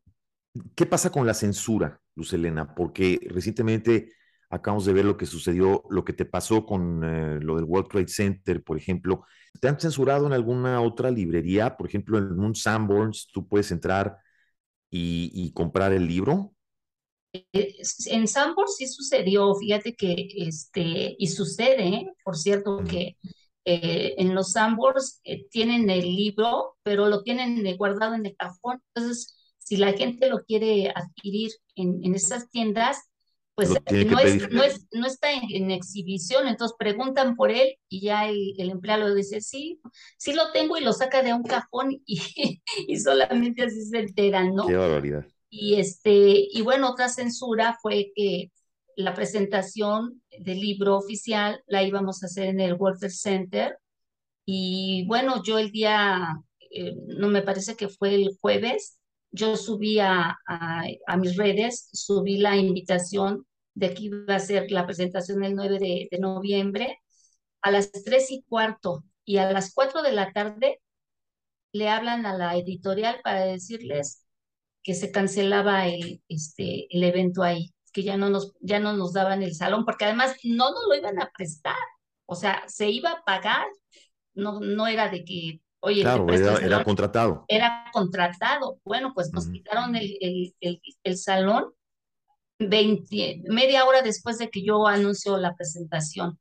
¿Qué 0.75 0.87
pasa 0.87 1.11
con 1.11 1.27
la 1.27 1.35
censura, 1.35 2.01
Luz 2.15 2.33
Elena? 2.33 2.75
Porque 2.75 3.21
recientemente 3.31 4.15
acabamos 4.55 4.85
de 4.85 4.93
ver 4.93 5.05
lo 5.05 5.17
que 5.17 5.27
sucedió, 5.27 5.83
lo 5.91 6.05
que 6.05 6.13
te 6.13 6.25
pasó 6.25 6.65
con 6.65 7.03
eh, 7.05 7.39
lo 7.41 7.57
del 7.57 7.65
World 7.65 7.89
Trade 7.89 8.09
Center, 8.09 8.63
por 8.63 8.77
ejemplo. 8.77 9.25
¿Te 9.61 9.69
han 9.69 9.81
censurado 9.81 10.27
en 10.27 10.33
alguna 10.33 10.81
otra 10.81 11.11
librería? 11.11 11.77
Por 11.77 11.89
ejemplo, 11.89 12.19
en 12.19 12.39
un 12.39 12.55
Sanborns, 12.55 13.29
tú 13.33 13.47
puedes 13.47 13.71
entrar 13.71 14.17
y, 14.91 15.53
comprar 15.53 15.93
el 15.93 16.07
libro. 16.07 16.55
Eh, 17.33 17.77
en 18.07 18.29
Sanborns 18.29 18.77
sí 18.77 18.87
sucedió, 18.87 19.55
fíjate 19.57 19.95
que, 19.97 20.29
este, 20.37 21.17
y 21.19 21.27
sucede, 21.27 22.13
por 22.25 22.37
cierto, 22.37 22.83
que 22.89 23.17
eh, 23.65 24.15
en 24.19 24.35
los 24.35 24.53
Sambors 24.53 25.21
eh, 25.25 25.47
tienen 25.49 25.89
el 25.89 26.03
libro, 26.03 26.77
pero 26.83 27.09
lo 27.09 27.23
tienen 27.23 27.67
eh, 27.67 27.77
guardado 27.77 28.15
en 28.15 28.27
el 28.27 28.37
cajón. 28.37 28.83
Entonces, 28.95 29.37
si 29.59 29.77
la 29.79 29.95
gente 29.95 30.29
lo 30.29 30.45
quiere 30.45 30.91
adquirir 30.95 31.51
en, 31.75 32.05
en 32.05 32.15
esas 32.15 32.51
tiendas, 32.51 32.99
pues 33.55 33.71
no, 33.71 34.19
es, 34.19 34.51
no, 34.51 34.63
es, 34.63 34.87
no, 34.93 35.07
está 35.07 35.33
en, 35.33 35.71
exhibición, 35.71 36.49
entonces 36.49 36.77
preguntan 36.79 37.37
por 37.37 37.51
él 37.53 37.77
y 37.89 38.01
ya 38.01 38.29
el, 38.29 38.55
el, 38.59 38.71
empleado 38.71 39.15
dice, 39.15 39.41
sí, 39.41 39.81
sí 40.19 40.33
lo 40.33 40.51
tengo 40.53 40.77
y 40.77 40.83
lo 40.83 40.93
saca 40.93 41.23
de 41.23 41.33
un 41.33 41.45
cajón 41.45 42.03
y, 42.05 42.21
y 42.89 42.97
solamente 42.99 43.63
así 43.63 43.85
se 43.85 43.99
enteran, 43.99 44.55
¿no? 44.55 44.67
Qué 44.67 44.75
barbaridad. 44.75 45.25
Y, 45.49 45.77
este, 45.77 46.49
y 46.51 46.63
bueno, 46.63 46.91
otra 46.91 47.09
censura 47.09 47.79
fue 47.81 48.11
que 48.17 48.51
la 48.97 49.15
presentación 49.15 50.21
del 50.41 50.61
libro 50.61 50.97
oficial 50.97 51.63
la 51.67 51.85
íbamos 51.85 52.23
a 52.23 52.27
hacer 52.27 52.47
en 52.47 52.61
el 52.61 52.75
Walter 52.75 53.11
Center 53.11 53.79
y 54.45 55.07
bueno, 55.07 55.43
yo 55.43 55.59
el 55.59 55.71
día, 55.71 56.43
eh, 56.71 56.95
no 57.07 57.29
me 57.29 57.43
parece 57.43 57.77
que 57.77 57.89
fue 57.89 58.15
el 58.15 58.37
jueves, 58.41 58.99
yo 59.35 59.57
subí 59.57 59.99
a, 59.99 60.39
mis 61.19 61.37
redes, 61.37 61.89
subí 61.93 62.39
la 62.39 62.57
invitación 62.57 63.47
de 63.75 63.95
que 63.95 64.05
iba 64.05 64.35
a 64.35 64.39
ser 64.39 64.71
la 64.71 64.87
presentación 64.87 65.43
el 65.45 65.57
9 65.57 65.79
de, 65.79 66.09
de 66.11 66.19
noviembre 66.19 67.01
a 67.63 67.71
las 67.71 67.91
3 67.91 68.31
y 68.31 68.43
cuarto. 68.43 69.05
Y 69.25 69.39
a 69.39 69.51
las 69.51 69.75
4 69.75 70.03
de 70.03 70.13
la 70.13 70.33
tarde 70.33 70.81
le 71.73 71.89
hablan 71.89 72.27
a 72.27 72.37
la 72.37 72.57
editorial 72.57 73.21
para 73.25 73.45
decirles 73.45 74.25
que 74.83 74.95
se 74.95 75.11
cancelaba 75.11 75.89
el, 75.89 76.23
este, 76.29 76.87
el 76.95 77.03
evento 77.03 77.43
ahí 77.43 77.75
que 77.95 78.03
ya 78.03 78.17
no 78.17 78.29
nos, 78.29 78.53
ya 78.61 78.81
no 78.81 78.93
nos 78.93 79.13
daban 79.15 79.43
el 79.43 79.55
salón, 79.55 79.85
porque 79.85 80.05
además 80.05 80.35
no 80.43 80.71
nos 80.73 80.83
lo 80.89 80.97
iban 80.97 81.21
a 81.23 81.31
prestar, 81.31 81.77
o 82.27 82.35
sea, 82.35 82.65
se 82.67 82.91
iba 82.91 83.13
a 83.13 83.25
pagar, 83.25 83.67
no, 84.35 84.61
no 84.61 84.89
era 84.89 85.09
de 85.09 85.25
que, 85.25 85.61
oye, 85.85 86.03
claro, 86.03 86.27
era, 86.33 86.83
contratado. 86.83 87.45
Era 87.49 87.85
contratado, 87.93 88.81
bueno, 88.85 89.13
pues 89.15 89.33
nos 89.33 89.49
quitaron 89.49 89.95
el, 89.97 90.17
el, 90.61 90.81
el, 91.03 91.19
salón 91.19 91.73
20, 92.59 93.43
media 93.51 93.85
hora 93.85 94.03
después 94.03 94.39
de 94.39 94.49
que 94.49 94.65
yo 94.65 94.87
anuncio 94.87 95.37
la 95.37 95.55
presentación. 95.55 96.39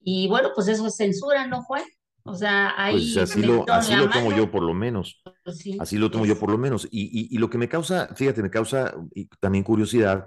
Y 0.00 0.28
bueno, 0.28 0.50
pues 0.54 0.68
eso 0.68 0.86
es 0.86 0.96
censura, 0.96 1.46
¿no, 1.46 1.62
Juan? 1.62 1.82
O 2.24 2.34
sea, 2.34 2.74
ahí 2.76 3.12
pues 3.14 3.30
así 3.30 3.42
lo, 3.42 3.64
así 3.68 3.94
lo 3.94 4.10
tomo 4.10 4.32
yo 4.32 4.50
por 4.50 4.62
lo 4.62 4.74
menos. 4.74 5.22
Pues 5.44 5.64
así 5.78 5.96
lo 5.96 6.10
tomo 6.10 6.26
yo 6.26 6.38
por 6.38 6.50
lo 6.50 6.58
menos. 6.58 6.86
Y, 6.90 7.34
y, 7.34 7.38
lo 7.38 7.48
que 7.48 7.58
me 7.58 7.68
causa, 7.68 8.14
fíjate, 8.14 8.42
me 8.42 8.50
causa 8.50 8.94
también 9.40 9.64
curiosidad 9.64 10.26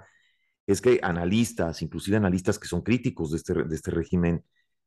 es 0.66 0.80
que 0.80 1.00
analistas, 1.02 1.82
inclusive 1.82 2.16
analistas 2.16 2.58
que 2.58 2.68
son 2.68 2.82
críticos 2.82 3.30
de 3.32 3.36
este, 3.36 3.54
de 3.54 3.74
este 3.74 3.90
régimen, 3.90 4.44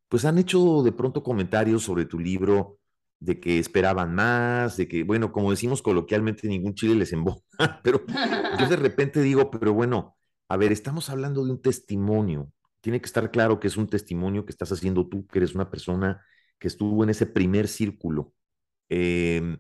pues 0.08 0.26
han 0.26 0.38
hecho 0.38 0.82
de 0.84 0.92
pronto 0.92 1.24
comentarios 1.24 1.84
sobre 1.84 2.06
tu 2.06 2.20
libro 2.20 2.80
de 3.24 3.40
que 3.40 3.58
esperaban 3.58 4.14
más, 4.14 4.76
de 4.76 4.88
que, 4.88 5.04
bueno, 5.04 5.32
como 5.32 5.52
decimos 5.52 5.82
coloquialmente, 5.82 6.48
ningún 6.48 6.76
chile 6.76 6.96
les 6.96 7.14
emboca, 7.14 7.42
pero 7.84 8.04
yo 8.60 8.68
de 8.68 8.76
repente 8.76 9.22
digo, 9.22 9.50
pero 9.50 9.74
bueno, 9.74 10.18
a 10.50 10.58
ver, 10.58 10.74
estamos 10.74 11.10
hablando 11.10 11.46
de 11.46 11.52
un 11.52 11.62
testimonio, 11.62 12.52
tiene 12.82 13.00
que 13.00 13.06
estar 13.06 13.32
claro 13.32 13.62
que 13.62 13.68
es 13.68 13.78
un 13.78 13.88
testimonio 13.88 14.46
que 14.46 14.52
estás 14.52 14.74
haciendo 14.74 15.08
tú, 15.08 15.26
que 15.28 15.40
eres 15.40 15.56
una 15.56 15.72
persona 15.72 16.22
que 16.60 16.68
estuvo 16.68 17.02
en 17.04 17.12
ese 17.12 17.26
primer 17.26 17.70
círculo. 17.70 18.34
Em, 18.90 19.58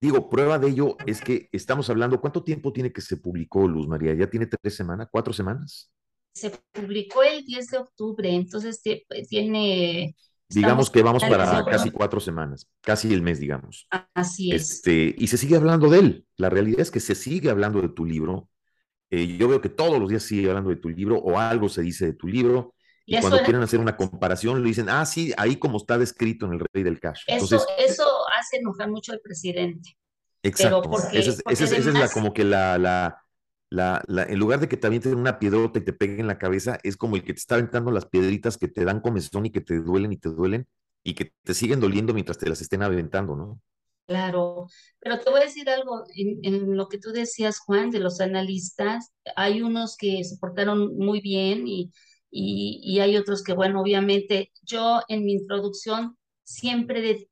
digo, 0.00 0.28
prueba 0.28 0.58
de 0.58 0.70
ello 0.70 0.96
es 1.06 1.20
que 1.20 1.48
estamos 1.52 1.88
hablando, 1.90 2.20
¿cuánto 2.20 2.42
tiempo 2.42 2.72
tiene 2.72 2.92
que 2.92 3.02
se 3.02 3.18
publicó 3.18 3.68
Luz 3.68 3.86
María? 3.86 4.14
¿Ya 4.14 4.28
tiene 4.28 4.46
tres 4.46 4.74
semanas, 4.74 5.06
cuatro 5.12 5.32
semanas? 5.32 5.92
Se 6.32 6.50
publicó 6.72 7.22
el 7.22 7.44
10 7.44 7.70
de 7.70 7.78
octubre, 7.78 8.34
entonces 8.34 8.82
tiene 9.28 10.16
Digamos 10.48 10.90
que 10.90 11.02
vamos 11.02 11.22
para 11.24 11.64
casi 11.64 11.90
cuatro 11.90 12.20
semanas, 12.20 12.68
casi 12.80 13.12
el 13.12 13.20
mes, 13.20 13.38
digamos. 13.38 13.86
Así 14.14 14.52
es. 14.52 14.70
Este, 14.70 15.14
y 15.16 15.26
se 15.26 15.36
sigue 15.36 15.56
hablando 15.56 15.90
de 15.90 15.98
él. 15.98 16.26
La 16.36 16.48
realidad 16.48 16.80
es 16.80 16.90
que 16.90 17.00
se 17.00 17.14
sigue 17.14 17.50
hablando 17.50 17.82
de 17.82 17.90
tu 17.90 18.06
libro. 18.06 18.48
Eh, 19.10 19.36
yo 19.36 19.48
veo 19.48 19.60
que 19.60 19.68
todos 19.68 19.98
los 19.98 20.08
días 20.08 20.22
sigue 20.22 20.48
hablando 20.48 20.70
de 20.70 20.76
tu 20.76 20.88
libro 20.88 21.18
o 21.18 21.38
algo 21.38 21.68
se 21.68 21.82
dice 21.82 22.06
de 22.06 22.12
tu 22.14 22.26
libro. 22.26 22.74
Y, 23.04 23.18
cuando 23.20 23.38
quieren 23.38 23.62
hacer 23.62 23.80
una 23.80 23.96
comparación, 23.96 24.62
le 24.62 24.68
dicen, 24.68 24.88
ah, 24.90 25.04
sí, 25.06 25.32
ahí 25.38 25.56
como 25.56 25.78
está 25.78 25.96
descrito 25.96 26.44
en 26.46 26.54
el 26.54 26.60
Rey 26.72 26.82
del 26.82 27.00
Cash. 27.00 27.22
Eso, 27.26 27.64
eso 27.78 28.06
hace 28.38 28.58
enojar 28.58 28.90
mucho 28.90 29.12
al 29.12 29.20
presidente. 29.20 29.96
Exacto. 30.42 30.90
esa 31.12 31.64
es, 31.64 31.86
la, 31.86 32.08
como 32.10 32.32
que 32.32 32.44
la, 32.44 32.78
la, 32.78 33.22
la, 33.70 34.02
en 34.08 34.38
lugar 34.38 34.60
de 34.60 34.68
que 34.68 34.76
te 34.76 34.86
avienten 34.86 35.16
una 35.16 35.38
piedrota 35.38 35.78
y 35.78 35.84
te 35.84 35.92
peguen 35.92 36.20
en 36.20 36.26
la 36.26 36.38
cabeza, 36.38 36.78
es 36.82 36.96
como 36.96 37.16
el 37.16 37.22
que 37.22 37.34
te 37.34 37.38
está 37.38 37.56
aventando 37.56 37.90
las 37.90 38.06
piedritas 38.06 38.56
que 38.56 38.68
te 38.68 38.84
dan 38.84 39.00
comezón 39.00 39.46
y 39.46 39.50
que 39.50 39.60
te 39.60 39.78
duelen 39.78 40.12
y 40.12 40.16
te 40.16 40.30
duelen 40.30 40.66
y 41.02 41.14
que 41.14 41.32
te 41.42 41.54
siguen 41.54 41.80
doliendo 41.80 42.14
mientras 42.14 42.38
te 42.38 42.48
las 42.48 42.60
estén 42.60 42.82
aventando, 42.82 43.36
¿no? 43.36 43.60
Claro, 44.06 44.68
pero 45.00 45.20
te 45.20 45.28
voy 45.28 45.40
a 45.40 45.44
decir 45.44 45.68
algo, 45.68 46.04
en, 46.14 46.74
lo 46.76 46.88
que 46.88 46.96
tú 46.98 47.10
decías, 47.12 47.58
Juan, 47.58 47.90
de 47.90 48.00
los 48.00 48.22
analistas, 48.22 49.12
hay 49.36 49.60
unos 49.60 49.98
que 49.98 50.24
se 50.24 50.38
portaron 50.38 50.96
muy 50.96 51.20
bien 51.20 51.68
y, 51.68 51.92
y, 52.30 53.00
hay 53.00 53.18
otros 53.18 53.42
que, 53.42 53.52
bueno, 53.52 53.82
obviamente, 53.82 54.50
yo 54.62 55.02
en 55.08 55.26
mi 55.26 55.32
introducción 55.32 56.16
siempre 56.42 57.28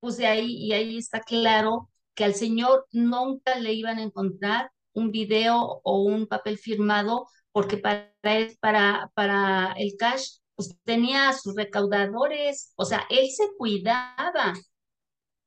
puse 0.00 0.26
ahí 0.26 0.56
y 0.56 0.72
ahí 0.72 0.98
está 0.98 1.20
claro 1.20 1.90
que 2.14 2.24
al 2.24 2.34
Señor 2.34 2.86
nunca 2.90 3.58
le 3.60 3.72
iban 3.74 3.98
a 3.98 4.02
encontrar 4.02 4.72
un 4.96 5.12
video 5.12 5.80
o 5.84 6.02
un 6.02 6.26
papel 6.26 6.58
firmado, 6.58 7.28
porque 7.52 7.76
para, 7.76 8.12
para, 8.60 9.10
para 9.14 9.72
el 9.78 9.94
cash 9.98 10.38
pues 10.56 10.74
tenía 10.84 11.32
sus 11.34 11.54
recaudadores, 11.54 12.72
o 12.76 12.86
sea, 12.86 13.06
él 13.10 13.28
se 13.30 13.44
cuidaba, 13.58 14.54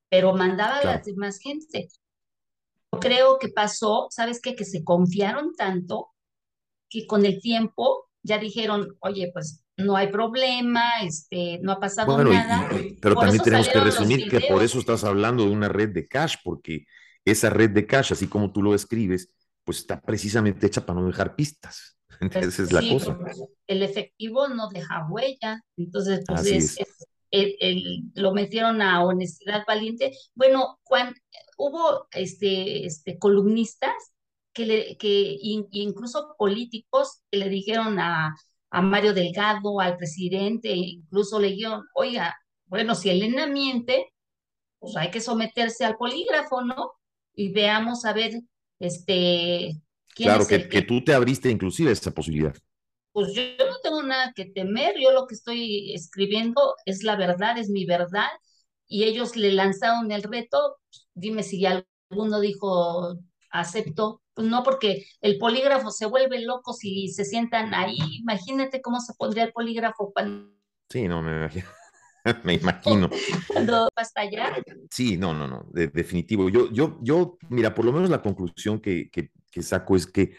pero 0.10 0.36
mandaba 0.36 0.78
a 0.78 0.86
la 0.86 0.97
demás 1.00 1.39
gente. 1.39 1.89
Creo 3.02 3.39
que 3.39 3.50
pasó, 3.50 4.08
¿sabes 4.12 4.39
qué? 4.39 4.56
Que 4.56 4.66
se 4.66 4.84
confiaron 4.84 5.56
tanto 5.56 6.12
que 6.89 7.08
con 7.08 7.26
el 7.26 7.41
tiempo 7.41 8.10
ya 8.22 8.38
dijeron, 8.38 8.95
oye, 9.00 9.32
pues 9.34 9.64
no 9.78 9.95
hay 9.95 10.12
problema, 10.12 11.02
este, 11.02 11.60
no 11.64 11.72
ha 11.72 11.80
pasado 11.80 12.24
nada. 12.24 12.70
pero 13.02 13.16
también 13.16 13.41
tenemos 13.41 13.70
que 13.70 13.80
resumir 13.80 14.30
que 14.30 14.41
por 14.41 14.62
eso 14.62 14.78
estás 14.78 15.04
hablando 15.04 15.43
de 15.43 15.52
una 15.52 15.70
red 15.70 15.89
de 15.89 16.08
cash, 16.08 16.36
porque 16.43 16.86
esa 17.26 17.50
red 17.50 17.72
de 17.72 17.88
cash, 17.88 18.14
así 18.14 18.28
como 18.28 18.52
tú 18.52 18.62
lo 18.62 18.76
escribes, 18.76 19.34
pues 19.70 19.82
está 19.82 20.01
precisamente 20.01 20.65
hecha 20.65 20.84
para 20.84 20.99
no 20.99 21.05
dejar 21.05 21.36
pistas. 21.36 21.95
Entonces 22.22 22.59
es 22.59 22.74
la 22.74 22.82
cosa. 22.91 23.15
El 23.67 23.84
efectivo 23.84 24.47
no 24.47 24.67
deja 24.67 25.05
huella, 25.07 25.63
entonces 25.78 26.24
pues 26.26 26.76
lo 28.15 28.34
metieron 28.34 28.82
a 28.82 29.05
honestidad 29.05 29.61
valiente. 29.67 30.11
Bueno, 30.34 30.80
cuando 30.82 31.13
hubo 31.55 32.07
este, 32.13 32.88
este, 32.88 33.20
columnistas 33.20 33.93
que, 34.51 34.65
le, 34.65 34.97
que 34.97 35.38
incluso 35.39 36.34
políticos 36.36 37.22
que 37.30 37.38
le 37.38 37.49
dijeron 37.49 37.99
a, 37.99 38.36
a 38.72 38.82
Mario 38.82 39.13
Delgado, 39.13 39.80
al 39.80 39.97
presidente, 39.97 40.72
incluso 40.72 41.39
le 41.39 41.49
dijeron, 41.49 41.86
oiga, 41.93 42.36
bueno, 42.65 42.95
si 42.95 43.11
Elena 43.11 43.45
miente, 43.45 44.11
pues 44.80 44.97
hay 44.97 45.11
que 45.11 45.22
someterse 45.22 45.86
al 45.86 45.95
polígrafo, 45.95 46.63
¿no? 46.63 46.93
Y 47.36 47.53
veamos 47.53 48.03
a 48.05 48.13
ver 48.13 48.41
este, 48.80 49.82
claro, 50.15 50.47
que, 50.47 50.67
que, 50.69 50.82
tú 50.82 51.03
te 51.03 51.13
abriste 51.13 51.49
inclusive 51.49 51.91
esa 51.91 52.11
posibilidad. 52.11 52.55
Pues 53.11 53.34
yo, 53.34 53.41
no 53.57 53.80
tengo 53.84 54.03
nada 54.03 54.34
que 54.36 54.45
temer, 54.45 54.95
yo 54.99 55.11
lo 55.11 55.27
que 55.27 55.36
estoy 55.36 55.93
escribiendo 55.93 56.75
es 56.86 57.03
la 57.03 57.15
verdad, 57.15 57.57
es 57.57 57.69
mi 57.69 57.86
verdad, 57.86 58.30
y 58.88 59.03
ellos 59.03 59.36
le 59.36 59.51
lanzaron 59.51 60.11
el 60.11 60.23
reto, 60.23 60.77
dime 61.13 61.43
si 61.43 61.65
alguno 61.65 62.39
dijo 62.39 63.17
acepto, 63.51 64.21
pues 64.34 64.47
no, 64.47 64.63
porque 64.63 65.05
el 65.21 65.38
polígrafo 65.38 65.91
se 65.91 66.05
vuelve 66.05 66.41
loco 66.41 66.73
si 66.73 67.09
se 67.09 67.25
sientan 67.25 67.73
ahí, 67.73 67.97
imagínate 68.19 68.82
cómo 68.82 68.99
se 68.99 69.13
pondría 69.15 69.43
el 69.43 69.51
polígrafo 69.51 70.11
cuando... 70.13 70.51
Sí, 70.89 71.07
no, 71.07 71.21
me 71.21 71.36
imagino. 71.36 71.67
me 72.43 72.55
imagino. 72.55 73.09
Cuando 73.47 73.89
hasta 73.95 74.22
allá. 74.22 74.55
Sí, 74.89 75.17
no, 75.17 75.34
no, 75.34 75.47
no, 75.47 75.67
definitivo. 75.72 76.49
Yo, 76.49 76.72
yo, 76.72 76.99
yo, 77.01 77.38
mira, 77.49 77.74
por 77.74 77.86
lo 77.86 77.93
menos 77.93 78.09
la 78.09 78.22
conclusión 78.22 78.80
que, 78.80 79.09
que, 79.09 79.32
que 79.51 79.61
saco 79.61 79.95
es 79.95 80.07
que, 80.07 80.36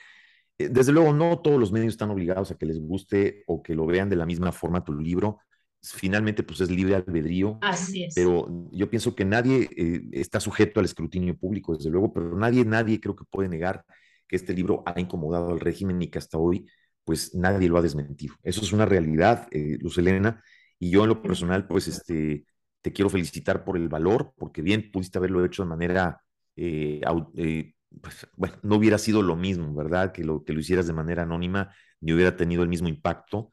eh, 0.59 0.69
desde 0.71 0.93
luego, 0.93 1.13
no 1.13 1.41
todos 1.41 1.59
los 1.59 1.73
medios 1.73 1.93
están 1.93 2.11
obligados 2.11 2.51
a 2.51 2.57
que 2.57 2.67
les 2.67 2.79
guste 2.79 3.45
o 3.47 3.63
que 3.63 3.75
lo 3.75 3.87
vean 3.87 4.09
de 4.09 4.17
la 4.17 4.27
misma 4.27 4.53
forma 4.53 4.85
tu 4.85 4.93
libro. 4.93 5.39
Finalmente, 5.83 6.43
pues 6.43 6.61
es 6.61 6.71
libre 6.71 6.95
albedrío. 6.95 7.59
Así 7.63 8.05
es. 8.05 8.15
Pero 8.15 8.69
yo 8.71 8.91
pienso 8.91 9.15
que 9.15 9.25
nadie 9.25 9.69
eh, 9.77 10.03
está 10.13 10.39
sujeto 10.39 10.81
al 10.81 10.87
escrutinio 10.87 11.37
público, 11.39 11.75
desde 11.75 11.91
luego, 11.91 12.13
pero 12.13 12.37
nadie, 12.37 12.65
nadie 12.65 13.01
creo 13.01 13.17
que 13.17 13.25
puede 13.25 13.49
negar 13.49 13.85
que 14.29 14.37
este 14.37 14.55
libro 14.55 14.83
ha 14.87 15.01
incomodado 15.01 15.51
al 15.51 15.59
régimen 15.59 16.01
y 16.03 16.09
que 16.09 16.19
hasta 16.19 16.39
hoy, 16.39 16.67
pues 17.05 17.35
nadie 17.35 17.69
lo 17.69 17.79
ha 17.79 17.83
desmentido. 17.83 18.35
Eso 18.43 18.61
es 18.61 18.73
una 18.73 18.87
realidad, 18.87 19.49
eh, 19.51 19.77
Luz 19.81 19.99
Elena, 19.99 20.41
y 20.81 20.91
yo 20.91 21.03
en 21.03 21.11
lo 21.11 21.23
personal, 21.23 21.67
pues 21.67 21.87
este, 21.87 22.47
te 22.81 22.93
quiero 22.93 23.11
felicitar 23.11 23.65
por 23.65 23.77
el 23.77 23.89
valor, 23.89 24.33
porque 24.37 24.63
bien 24.63 24.91
pudiste 24.91 25.19
haberlo 25.19 25.45
hecho 25.45 25.63
de 25.63 25.69
manera, 25.69 26.23
eh, 26.57 27.03
eh, 27.37 27.75
pues, 28.01 28.27
bueno, 28.35 28.57
no 28.63 28.77
hubiera 28.77 28.97
sido 28.97 29.21
lo 29.23 29.37
mismo, 29.37 29.75
¿verdad? 29.75 30.11
Que 30.11 30.25
lo, 30.25 30.43
que 30.43 30.55
lo 30.55 30.61
hicieras 30.61 30.87
de 30.87 30.95
manera 30.95 31.25
anónima, 31.25 31.73
ni 32.01 32.15
hubiera 32.15 32.35
tenido 32.35 32.63
el 32.63 32.71
mismo 32.71 32.89
impacto, 32.89 33.53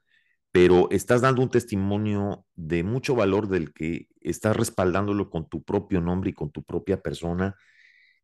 pero 0.53 0.88
estás 0.89 1.19
dando 1.19 1.41
un 1.41 1.51
testimonio 1.51 2.45
de 2.55 2.84
mucho 2.84 3.13
valor 3.13 3.49
del 3.49 3.73
que 3.73 4.07
estás 4.21 4.55
respaldándolo 4.55 5.30
con 5.30 5.49
tu 5.49 5.63
propio 5.63 5.99
nombre 5.99 6.30
y 6.30 6.34
con 6.34 6.49
tu 6.49 6.63
propia 6.63 7.01
persona. 7.01 7.55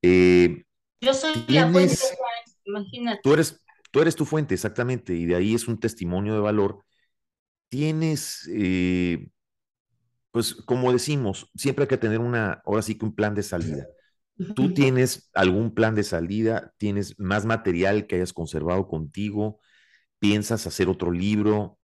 Eh, 0.02 0.64
yo 1.02 1.14
soy 1.14 1.34
la 1.50 1.70
fuente, 1.70 1.98
imagínate. 2.64 3.20
Tú 3.22 3.34
eres, 3.34 3.62
tú 3.92 4.00
eres 4.00 4.16
tu 4.16 4.24
fuente, 4.24 4.54
exactamente, 4.54 5.14
y 5.14 5.26
de 5.26 5.36
ahí 5.36 5.54
es 5.54 5.68
un 5.68 5.78
testimonio 5.78 6.34
de 6.36 6.40
valor 6.40 6.86
tienes, 7.74 8.48
eh, 8.54 9.30
pues 10.30 10.54
como 10.54 10.94
decimos, 10.94 11.50
siempre 11.56 11.86
hay 11.86 11.88
que 11.88 11.98
tener 11.98 12.20
una, 12.20 12.62
ahora 12.68 12.84
sí 12.84 12.96
que 12.96 13.06
un 13.06 13.16
plan 13.16 13.34
de 13.34 13.42
salida. 13.42 13.88
¿Tú 14.56 14.76
tienes 14.76 15.32
algún 15.34 15.74
plan 15.74 15.96
de 15.96 16.04
salida? 16.04 16.72
¿Tienes 16.78 17.20
más 17.20 17.46
material 17.46 18.06
que 18.06 18.18
hayas 18.18 18.32
conservado 18.32 18.88
contigo? 18.88 19.60
¿Piensas 20.20 20.68
hacer 20.68 20.88
otro 20.88 21.12
libro? 21.12 21.80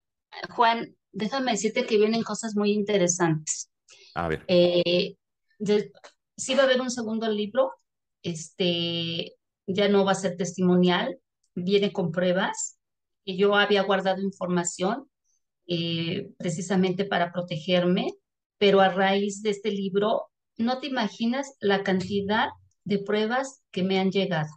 Juan, 0.50 0.92
déjame 1.12 1.52
decirte 1.52 1.86
que 1.86 1.98
vienen 1.98 2.24
cosas 2.24 2.56
muy 2.56 2.72
interesantes. 2.72 3.70
A 4.16 4.26
ver. 4.26 4.44
Eh, 4.48 5.14
sí 6.36 6.54
va 6.56 6.62
a 6.62 6.66
haber 6.66 6.80
un 6.80 6.90
segundo 6.90 7.30
libro, 7.30 7.70
este, 8.24 9.36
ya 9.68 9.88
no 9.88 10.04
va 10.04 10.12
a 10.12 10.16
ser 10.16 10.36
testimonial, 10.36 11.20
viene 11.54 11.92
con 11.92 12.10
pruebas. 12.10 12.76
Y 13.22 13.36
yo 13.36 13.54
había 13.54 13.82
guardado 13.84 14.20
información 14.20 15.08
eh, 15.66 16.30
precisamente 16.38 17.04
para 17.04 17.32
protegerme, 17.32 18.12
pero 18.58 18.80
a 18.80 18.88
raíz 18.88 19.42
de 19.42 19.50
este 19.50 19.70
libro, 19.70 20.30
no 20.56 20.80
te 20.80 20.86
imaginas 20.86 21.56
la 21.60 21.82
cantidad 21.82 22.48
de 22.84 22.98
pruebas 22.98 23.62
que 23.70 23.82
me 23.82 23.98
han 23.98 24.10
llegado. 24.10 24.50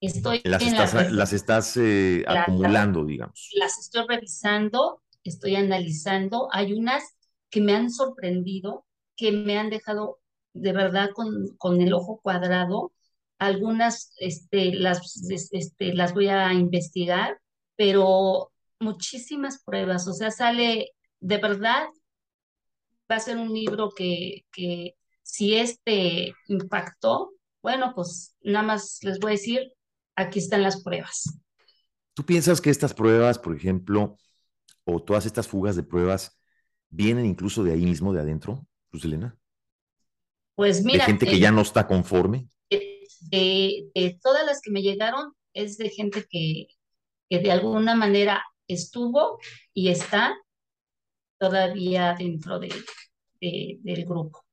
Estoy 0.00 0.40
las 0.44 0.62
estás, 0.62 1.12
las 1.12 1.32
estás 1.32 1.76
eh, 1.76 2.24
acumulando, 2.26 3.04
digamos. 3.04 3.50
Las 3.54 3.78
estoy 3.78 4.06
revisando, 4.08 5.02
estoy 5.24 5.56
analizando. 5.56 6.48
Hay 6.52 6.72
unas 6.72 7.04
que 7.50 7.60
me 7.60 7.74
han 7.74 7.90
sorprendido, 7.90 8.86
que 9.16 9.32
me 9.32 9.58
han 9.58 9.68
dejado 9.68 10.20
de 10.54 10.72
verdad 10.72 11.10
con, 11.14 11.54
con 11.58 11.80
el 11.82 11.92
ojo 11.92 12.20
cuadrado. 12.22 12.92
Algunas 13.38 14.14
este, 14.18 14.72
las, 14.72 15.20
este, 15.50 15.92
las 15.92 16.14
voy 16.14 16.28
a 16.28 16.52
investigar, 16.54 17.38
pero 17.76 18.52
muchísimas 18.80 19.62
pruebas, 19.62 20.08
o 20.08 20.12
sea, 20.12 20.30
sale 20.30 20.90
de 21.20 21.36
verdad 21.36 21.86
va 23.10 23.16
a 23.16 23.20
ser 23.20 23.36
un 23.36 23.52
libro 23.52 23.90
que, 23.90 24.46
que 24.52 24.94
si 25.22 25.54
este 25.54 26.34
impactó, 26.48 27.32
bueno, 27.62 27.92
pues 27.94 28.36
nada 28.42 28.64
más 28.64 28.98
les 29.02 29.18
voy 29.18 29.32
a 29.32 29.32
decir, 29.32 29.72
aquí 30.16 30.38
están 30.38 30.62
las 30.62 30.82
pruebas. 30.82 31.38
¿Tú 32.14 32.24
piensas 32.24 32.60
que 32.60 32.70
estas 32.70 32.94
pruebas, 32.94 33.38
por 33.38 33.54
ejemplo, 33.54 34.16
o 34.84 35.02
todas 35.02 35.26
estas 35.26 35.48
fugas 35.48 35.76
de 35.76 35.82
pruebas, 35.82 36.38
vienen 36.88 37.26
incluso 37.26 37.62
de 37.62 37.72
ahí 37.72 37.84
mismo, 37.84 38.12
de 38.12 38.20
adentro, 38.20 38.66
Luz 38.90 39.04
Elena? 39.04 39.36
Pues 40.54 40.84
mira. 40.84 41.04
De 41.04 41.12
gente 41.12 41.26
que 41.26 41.38
ya 41.38 41.52
no 41.52 41.62
está 41.62 41.86
conforme. 41.86 42.48
De, 42.68 44.18
todas 44.22 44.46
las 44.46 44.60
que 44.60 44.70
me 44.70 44.82
llegaron, 44.82 45.32
es 45.52 45.76
de 45.76 45.90
gente 45.90 46.26
que, 46.28 46.68
que 47.28 47.38
de 47.38 47.52
alguna 47.52 47.94
manera 47.94 48.42
estuvo 48.72 49.38
y 49.74 49.88
está 49.88 50.36
todavía 51.38 52.14
dentro 52.18 52.58
de, 52.58 52.70
del 53.40 54.04
grupo. 54.04 54.44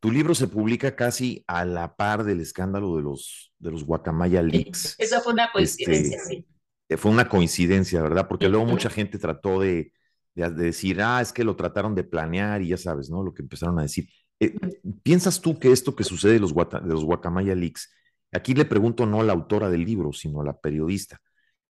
Tu 0.00 0.10
libro 0.10 0.34
se 0.34 0.48
publica 0.48 0.94
casi 0.96 1.42
a 1.46 1.64
la 1.64 1.96
par 1.96 2.24
del 2.24 2.40
escándalo 2.40 2.96
de 2.96 3.02
los, 3.02 3.52
de 3.58 3.70
los 3.70 3.84
Guacamaya 3.84 4.42
Leaks. 4.42 4.96
Esa 4.98 5.20
fue 5.20 5.32
una 5.32 5.50
coincidencia, 5.50 6.18
este, 6.18 6.44
sí. 6.88 6.96
Fue 6.98 7.10
una 7.10 7.28
coincidencia, 7.28 8.02
¿verdad? 8.02 8.28
Porque 8.28 8.48
luego 8.48 8.66
mucha 8.66 8.90
gente 8.90 9.18
trató 9.18 9.60
de, 9.60 9.92
decir, 10.34 11.00
ah, 11.00 11.20
es 11.22 11.32
que 11.32 11.44
lo 11.44 11.56
trataron 11.56 11.94
de 11.94 12.04
planear 12.04 12.60
y 12.60 12.68
ya 12.68 12.76
sabes, 12.76 13.08
¿no? 13.08 13.22
Lo 13.22 13.32
que 13.32 13.42
empezaron 13.42 13.78
a 13.78 13.82
decir. 13.82 14.08
Eh, 14.40 14.54
¿Piensas 15.02 15.40
tú 15.40 15.58
que 15.58 15.72
esto 15.72 15.96
que 15.96 16.04
sucede 16.04 16.34
de 16.34 16.40
los, 16.40 16.54
de 16.54 16.92
los 16.92 17.04
Guacamaya 17.04 17.54
Leaks, 17.54 17.90
aquí 18.30 18.52
le 18.52 18.66
pregunto 18.66 19.06
no 19.06 19.20
a 19.20 19.24
la 19.24 19.32
autora 19.32 19.70
del 19.70 19.84
libro, 19.84 20.12
sino 20.12 20.42
a 20.42 20.44
la 20.44 20.58
periodista, 20.58 21.20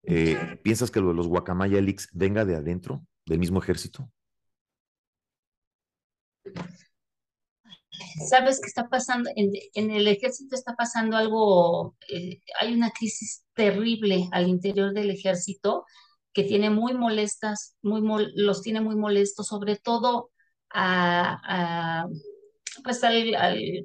eh, 0.03 0.59
¿piensas 0.63 0.91
que 0.91 0.99
lo 0.99 1.09
de 1.09 1.13
los 1.15 1.27
Guacamaya 1.27 1.81
Leaks 1.81 2.09
venga 2.13 2.45
de 2.45 2.55
adentro, 2.55 3.05
del 3.25 3.39
mismo 3.39 3.59
ejército? 3.61 4.09
¿Sabes 8.27 8.59
qué 8.59 8.67
está 8.67 8.89
pasando? 8.89 9.29
En, 9.35 9.91
el 9.91 10.07
ejército 10.07 10.55
está 10.55 10.75
pasando 10.75 11.17
algo, 11.17 11.95
eh, 12.09 12.41
hay 12.59 12.73
una 12.73 12.91
crisis 12.91 13.45
terrible 13.53 14.27
al 14.31 14.47
interior 14.47 14.93
del 14.93 15.09
ejército 15.09 15.85
que 16.33 16.43
tiene 16.43 16.69
muy 16.69 16.93
molestas, 16.93 17.77
muy 17.81 18.01
los 18.35 18.61
tiene 18.61 18.81
muy 18.81 18.95
molestos, 18.95 19.47
sobre 19.47 19.77
todo 19.77 20.31
a, 20.73 22.07
pues 22.83 23.03
al, 23.03 23.35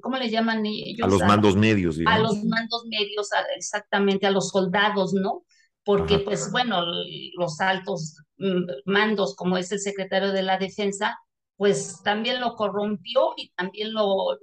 ¿cómo 0.00 0.16
le 0.16 0.30
llaman 0.30 0.64
ellos? 0.64 1.06
A 1.06 1.10
los 1.10 1.20
mandos 1.20 1.56
medios, 1.56 1.98
A 2.06 2.18
los 2.18 2.42
mandos 2.44 2.86
medios, 2.88 3.28
exactamente, 3.56 4.26
a 4.26 4.30
los 4.30 4.48
soldados, 4.48 5.12
¿no? 5.12 5.44
Porque, 5.88 6.18
pues 6.18 6.52
bueno, 6.52 6.82
los 7.38 7.60
altos 7.60 8.18
mm, 8.36 8.62
mandos, 8.84 9.34
como 9.34 9.56
es 9.56 9.72
el 9.72 9.80
secretario 9.80 10.32
de 10.32 10.42
la 10.42 10.58
defensa, 10.58 11.18
pues 11.56 12.02
también 12.04 12.42
lo 12.42 12.56
corrompió 12.56 13.32
y 13.38 13.48
también 13.52 13.94
lo, 13.94 14.36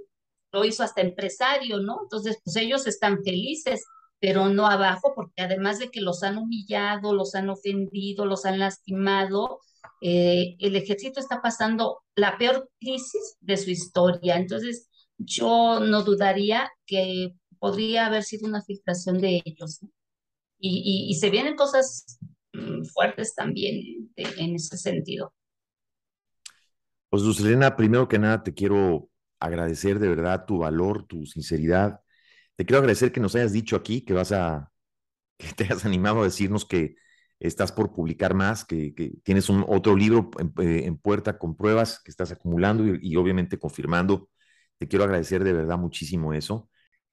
lo 0.52 0.66
hizo 0.66 0.82
hasta 0.82 1.02
empresario, 1.02 1.80
¿no? 1.82 2.00
Entonces, 2.02 2.40
pues 2.44 2.56
ellos 2.56 2.88
están 2.88 3.24
felices, 3.24 3.86
pero 4.20 4.50
no 4.50 4.66
abajo, 4.66 5.14
porque 5.14 5.44
además 5.44 5.78
de 5.78 5.92
que 5.92 6.02
los 6.02 6.24
han 6.24 6.40
humillado, 6.40 7.14
los 7.14 7.36
han 7.36 7.48
ofendido, 7.52 8.26
los 8.26 8.46
han 8.46 8.58
lastimado, 8.58 9.60
eh, 10.02 10.56
el 10.58 10.76
ejército 10.76 11.20
está 11.20 11.44
pasando 11.44 12.00
la 12.16 12.40
peor 12.40 12.72
crisis 12.80 13.38
de 13.40 13.58
su 13.58 13.70
historia. 13.70 14.38
Entonces, 14.38 14.90
yo 15.20 15.80
no 15.80 16.02
dudaría 16.02 16.72
que 16.88 17.36
podría 17.60 18.08
haber 18.08 18.24
sido 18.24 18.48
una 18.48 18.64
filtración 18.64 19.20
de 19.20 19.44
ellos. 19.46 19.82
Y, 20.68 21.14
se 21.20 21.30
vienen 21.30 21.56
cosas 21.56 22.20
mm, 22.54 22.84
fuertes 22.86 23.36
también 23.36 24.10
en 24.16 24.56
ese 24.56 24.78
sentido. 24.78 25.34
Pues 27.10 27.24
Lucelena, 27.24 27.76
primero 27.76 28.08
que 28.08 28.20
nada 28.20 28.44
te 28.44 28.54
quiero 28.54 29.10
agradecer 29.40 30.00
de 30.00 30.10
verdad 30.10 30.46
tu 30.46 30.60
valor, 30.60 31.06
tu 31.08 31.26
sinceridad. 31.26 32.02
Te 32.56 32.66
quiero 32.66 32.80
agradecer 32.80 33.12
que 33.12 33.20
nos 33.20 33.36
hayas 33.36 33.54
dicho 33.54 33.76
aquí 33.76 34.02
que 34.02 34.14
vas 34.14 34.32
a, 34.32 34.72
que 35.38 35.54
te 35.54 35.66
hayas 35.66 35.86
animado 35.86 36.22
a 36.22 36.26
decirnos 36.26 36.66
que 36.66 36.96
estás 37.40 37.72
por 37.72 37.94
publicar 37.94 38.34
más, 38.34 38.66
que, 38.66 38.94
tienes 39.24 39.50
un 39.50 39.66
otro 39.68 39.96
libro 39.96 40.30
eh, 40.60 40.84
en, 40.86 40.98
puerta 40.98 41.38
con 41.38 41.56
pruebas 41.56 42.02
que 42.04 42.12
estás 42.12 42.32
acumulando 42.32 42.84
y, 42.86 43.16
obviamente 43.16 43.60
confirmando. 43.60 44.30
Te 44.78 44.88
quiero 44.88 45.06
agradecer 45.06 45.44
de 45.44 45.54
verdad 45.54 45.78
muchísimo 45.78 46.34
eso. 46.34 46.70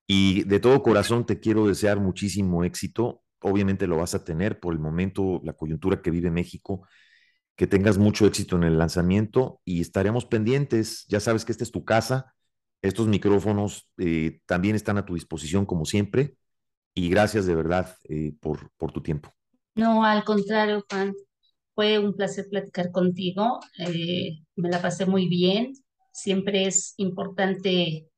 Y 0.07 0.45
de 0.45 0.61
todo 0.61 0.83
corazón 0.83 1.27
te 1.27 1.39
quiero 1.41 1.67
desear 1.67 2.01
muchísimo 2.01 2.65
éxito. 2.65 3.22
Obviamente 3.43 3.87
lo 3.87 3.97
vas 3.97 4.15
a 4.15 4.25
tener 4.25 4.61
por 4.61 4.73
el 4.75 4.81
momento, 4.81 5.41
la 5.45 5.53
coyuntura 5.53 6.01
que 6.01 6.11
vive 6.11 6.31
México 6.31 6.87
que 7.57 7.67
tengas 7.67 7.99
mucho 7.99 8.27
éxito 8.27 8.57
en 8.57 8.65
el 8.65 8.79
lanzamiento 8.79 9.61
y 9.65 9.81
estaremos 9.81 10.27
pendientes. 10.27 11.07
Ya 11.09 11.21
sabes 11.21 11.45
que 11.45 11.53
esta 11.53 11.65
es 11.65 11.71
tu 11.71 11.85
casa, 11.85 12.35
estos 12.81 13.07
micrófonos 13.09 13.91
eh, 13.99 14.41
también 14.47 14.75
están 14.75 14.99
a 14.99 15.05
tu 15.05 15.15
disposición 15.15 15.67
como 15.67 15.85
siempre 15.85 16.37
y 16.95 17.09
gracias 17.09 17.47
de 17.47 17.55
verdad 17.55 17.97
eh, 18.09 18.35
por, 18.41 18.71
por 18.77 18.93
tu 18.93 19.03
tiempo. 19.03 19.31
No, 19.75 20.05
al 20.05 20.25
contrario, 20.25 20.85
Juan, 20.91 21.15
fue 21.75 21.99
un 21.99 22.15
placer 22.15 22.47
platicar 22.51 22.91
contigo, 22.91 23.61
eh, 23.79 24.41
me 24.57 24.69
la 24.69 24.83
pasé 24.83 25.07
muy 25.07 25.29
bien, 25.29 25.73
siempre 26.13 26.67
es 26.67 26.95
importante 26.99 28.09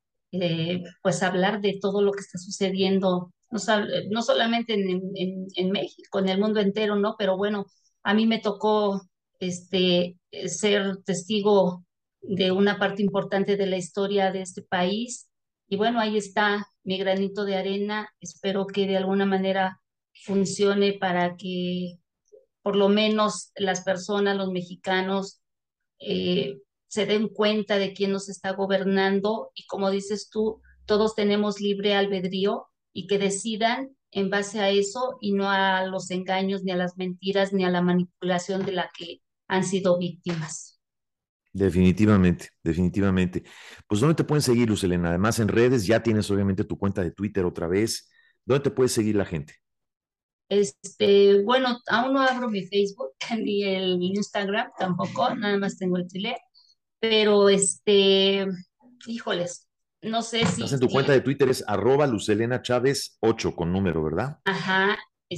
pues 1.00 1.22
hablar 1.22 1.60
de 1.60 1.78
todo 1.80 2.02
lo 2.02 2.10
que 2.10 2.18
está 2.18 2.38
sucediendo, 2.38 3.32
no, 3.54 3.84
no 4.10 4.22
solamente 4.22 4.74
en, 4.74 5.70
México, 5.70 6.18
en 6.18 6.28
el 6.28 6.40
mundo 6.40 6.60
entero, 6.60 6.96
¿no? 6.96 7.14
Pero 7.16 7.36
bueno, 7.36 7.66
a 8.02 8.14
mí 8.14 8.26
me 8.26 8.40
tocó 8.40 9.02
este, 9.38 10.18
ser 10.46 10.98
testigo 11.04 11.84
de 12.20 12.50
una 12.50 12.78
parte 12.78 13.02
importante 13.02 13.56
de 13.56 13.66
la 13.66 13.76
historia 13.76 14.32
de 14.32 14.42
este 14.42 14.62
país. 14.62 15.28
Y 15.68 15.76
bueno, 15.76 16.00
ahí 16.00 16.16
está 16.16 16.66
mi 16.82 16.98
granito 16.98 17.44
de 17.44 17.56
arena. 17.56 18.08
Espero 18.20 18.66
que 18.66 18.86
de 18.86 18.96
alguna 18.96 19.26
manera 19.26 19.80
funcione 20.24 20.94
para 20.94 21.36
que 21.36 21.98
por 22.62 22.76
lo 22.76 22.88
menos 22.88 23.52
las 23.56 23.82
personas, 23.82 24.36
los 24.36 24.50
mexicanos, 24.50 25.42
eh, 26.00 26.58
se 26.88 27.06
den 27.06 27.28
cuenta 27.28 27.78
de 27.78 27.92
quién 27.92 28.12
nos 28.12 28.28
está 28.28 28.52
gobernando 28.52 29.50
y 29.54 29.66
como 29.66 29.90
dices 29.90 30.30
tú, 30.30 30.60
todos 30.86 31.14
tenemos 31.14 31.60
libre 31.60 31.94
albedrío 31.94 32.68
y 32.94 33.06
que 33.06 33.18
decidan 33.18 33.90
en 34.12 34.30
base 34.30 34.60
a 34.60 34.70
eso 34.70 35.18
y 35.20 35.32
no 35.32 35.50
a 35.50 35.84
los 35.84 36.10
engaños, 36.10 36.62
ni 36.62 36.70
a 36.70 36.76
las 36.76 36.96
mentiras, 36.96 37.52
ni 37.52 37.64
a 37.64 37.70
la 37.70 37.82
manipulación 37.82 38.64
de 38.64 38.72
la 38.72 38.90
que 38.96 39.20
han 39.48 39.64
sido 39.64 39.98
víctimas. 39.98 40.80
Definitivamente, 41.52 42.48
definitivamente. 42.62 43.44
Pues 43.86 44.00
¿dónde 44.00 44.14
te 44.14 44.24
pueden 44.24 44.42
seguir, 44.42 44.68
Luz 44.68 44.82
Elena? 44.84 45.10
Además, 45.10 45.38
en 45.40 45.48
redes 45.48 45.86
ya 45.86 46.02
tienes 46.02 46.30
obviamente 46.30 46.64
tu 46.64 46.78
cuenta 46.78 47.02
de 47.02 47.10
Twitter 47.10 47.44
otra 47.44 47.68
vez. 47.68 48.10
¿Dónde 48.44 48.64
te 48.64 48.70
puede 48.70 48.88
seguir 48.88 49.16
la 49.16 49.24
gente? 49.24 49.54
Este, 50.48 51.42
bueno, 51.42 51.80
aún 51.88 52.14
no 52.14 52.20
abro 52.20 52.48
mi 52.48 52.66
Facebook 52.66 53.12
ni 53.38 53.64
el 53.64 54.00
Instagram 54.02 54.70
tampoco, 54.78 55.34
nada 55.34 55.58
más 55.58 55.78
tengo 55.78 55.96
el 55.96 56.06
Chile. 56.06 56.36
Pero 57.00 57.48
este, 57.48 58.46
híjoles, 59.06 59.63
no 60.04 60.22
sé 60.22 60.40
si. 60.46 60.62
Estás 60.62 60.72
en 60.74 60.80
tu 60.80 60.88
cuenta 60.88 61.12
de 61.12 61.20
Twitter 61.20 61.48
es 61.48 61.64
arroba 61.66 62.06
Lucelena 62.06 62.62
Chávez 62.62 63.16
8 63.20 63.54
con 63.54 63.72
número, 63.72 64.02
¿verdad? 64.02 64.38
Ajá, 64.44 64.96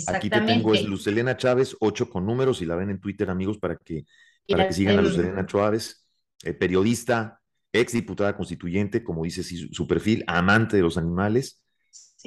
Aquí 0.08 0.28
te 0.28 0.40
tengo, 0.40 0.74
es 0.74 0.84
Lucelena 0.84 1.36
Chávez, 1.36 1.76
8 1.80 2.10
con 2.10 2.26
números, 2.26 2.60
y 2.60 2.66
la 2.66 2.76
ven 2.76 2.90
en 2.90 3.00
Twitter, 3.00 3.30
amigos, 3.30 3.58
para 3.58 3.76
que, 3.76 4.04
para 4.48 4.66
que 4.68 4.74
sigan 4.74 4.98
a 4.98 5.02
Lucelena 5.02 5.46
Chávez, 5.46 6.06
eh, 6.44 6.54
periodista, 6.54 7.40
ex 7.72 7.92
diputada 7.92 8.36
constituyente, 8.36 9.04
como 9.04 9.24
dice 9.24 9.42
su 9.42 9.86
perfil, 9.86 10.24
amante 10.26 10.76
de 10.76 10.82
los 10.82 10.98
animales, 10.98 11.62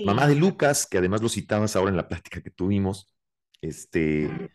mamá 0.06 0.28
de 0.28 0.36
Lucas, 0.36 0.88
que 0.90 0.98
además 0.98 1.22
lo 1.22 1.30
citabas 1.30 1.76
ahora 1.76 1.92
en 1.92 1.98
la 1.98 2.08
plática 2.08 2.42
que 2.42 2.50
tuvimos, 2.50 3.14
este, 3.62 4.50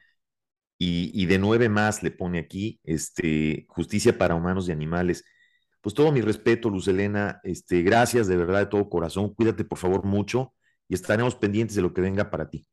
y, 0.78 1.11
y, 1.14 1.26
de 1.26 1.39
nueve 1.39 1.68
más 1.68 2.03
le 2.03 2.11
pone 2.11 2.39
aquí, 2.39 2.80
este, 2.85 3.66
justicia 3.68 4.16
para 4.16 4.35
humanos 4.35 4.68
y 4.68 4.72
animales. 4.72 5.24
Pues 5.85 5.93
todo 5.93 6.11
mi 6.12 6.22
respeto, 6.22 6.70
Lucelena, 6.70 7.43
este, 7.45 7.82
gracias 7.82 8.26
de 8.26 8.39
verdad 8.39 8.61
de 8.61 8.66
todo 8.66 8.89
corazón, 8.89 9.35
cuídate 9.35 9.66
por 9.66 9.76
favor 9.76 10.03
mucho 10.03 10.55
y 10.89 10.95
estaremos 10.95 11.35
pendientes 11.35 11.76
de 11.76 11.82
lo 11.82 11.93
que 11.93 12.01
venga 12.01 12.30
para 12.30 12.49
ti. 12.49 12.66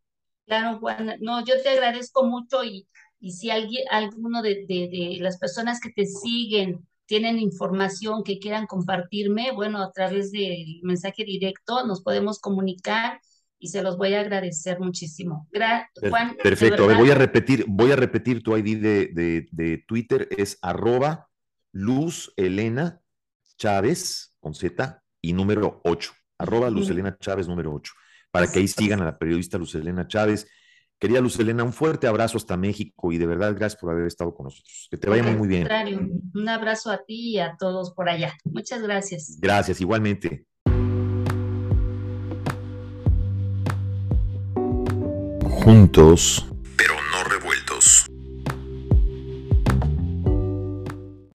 Claro, 0.45 0.79
Juan. 0.79 1.15
No, 1.19 1.43
yo 1.43 1.61
te 1.61 1.67
agradezco 1.67 2.23
mucho 2.23 2.63
y, 2.63 2.87
y 3.19 3.33
si 3.33 3.49
alguien, 3.51 3.83
alguno 3.91 4.41
de, 4.41 4.65
de, 4.65 5.17
las 5.19 5.37
personas 5.39 5.81
que 5.81 5.89
te 5.89 6.05
siguen 6.05 6.87
tienen 7.05 7.37
información 7.37 8.23
que 8.23 8.39
quieran 8.39 8.65
compartirme, 8.65 9.51
bueno, 9.51 9.83
a 9.83 9.91
través 9.91 10.31
del 10.31 10.79
mensaje 10.83 11.25
directo 11.25 11.85
nos 11.85 12.01
podemos 12.01 12.39
comunicar 12.39 13.19
y 13.59 13.67
se 13.67 13.83
los 13.83 13.97
voy 13.97 14.13
a 14.13 14.21
agradecer 14.21 14.79
muchísimo. 14.79 15.49
Juan, 16.09 16.37
Perfecto, 16.41 16.85
voy 16.85 17.09
a 17.09 17.15
repetir, 17.15 17.65
voy 17.67 17.91
a 17.91 17.97
repetir 17.97 18.41
tu 18.41 18.55
ID 18.55 18.81
de, 18.81 19.47
de, 19.51 19.83
Twitter, 19.85 20.29
es 20.31 20.57
arroba 20.61 21.27
Luz 21.71 22.33
Elena 22.35 23.01
Chávez 23.57 24.35
con 24.39 24.53
Z 24.53 25.01
y 25.21 25.33
número 25.33 25.81
8, 25.83 26.11
arroba 26.37 26.69
Luz 26.69 26.89
Elena 26.89 27.17
Chávez 27.19 27.47
número 27.47 27.73
8 27.73 27.93
para 28.31 28.47
que 28.47 28.59
ahí 28.59 28.67
sigan 28.67 29.01
a 29.01 29.05
la 29.05 29.17
periodista 29.17 29.57
Lucelena 29.57 30.07
Chávez. 30.07 30.47
Querida 30.97 31.19
Luz 31.19 31.39
Elena, 31.39 31.63
un 31.63 31.73
fuerte 31.73 32.07
abrazo 32.07 32.37
hasta 32.37 32.55
México 32.55 33.11
y 33.11 33.17
de 33.17 33.25
verdad 33.25 33.55
gracias 33.55 33.79
por 33.81 33.91
haber 33.91 34.05
estado 34.05 34.33
con 34.33 34.45
nosotros. 34.45 34.87
Que 34.89 34.97
te 34.97 35.09
vaya 35.09 35.23
muy, 35.23 35.35
muy 35.35 35.47
bien. 35.47 35.67
Un 36.33 36.49
abrazo 36.49 36.91
a 36.91 37.03
ti 37.03 37.31
y 37.31 37.39
a 37.39 37.55
todos 37.57 37.91
por 37.93 38.07
allá. 38.07 38.33
Muchas 38.45 38.81
gracias. 38.81 39.37
Gracias, 39.39 39.81
igualmente. 39.81 40.45
Juntos 45.63 46.50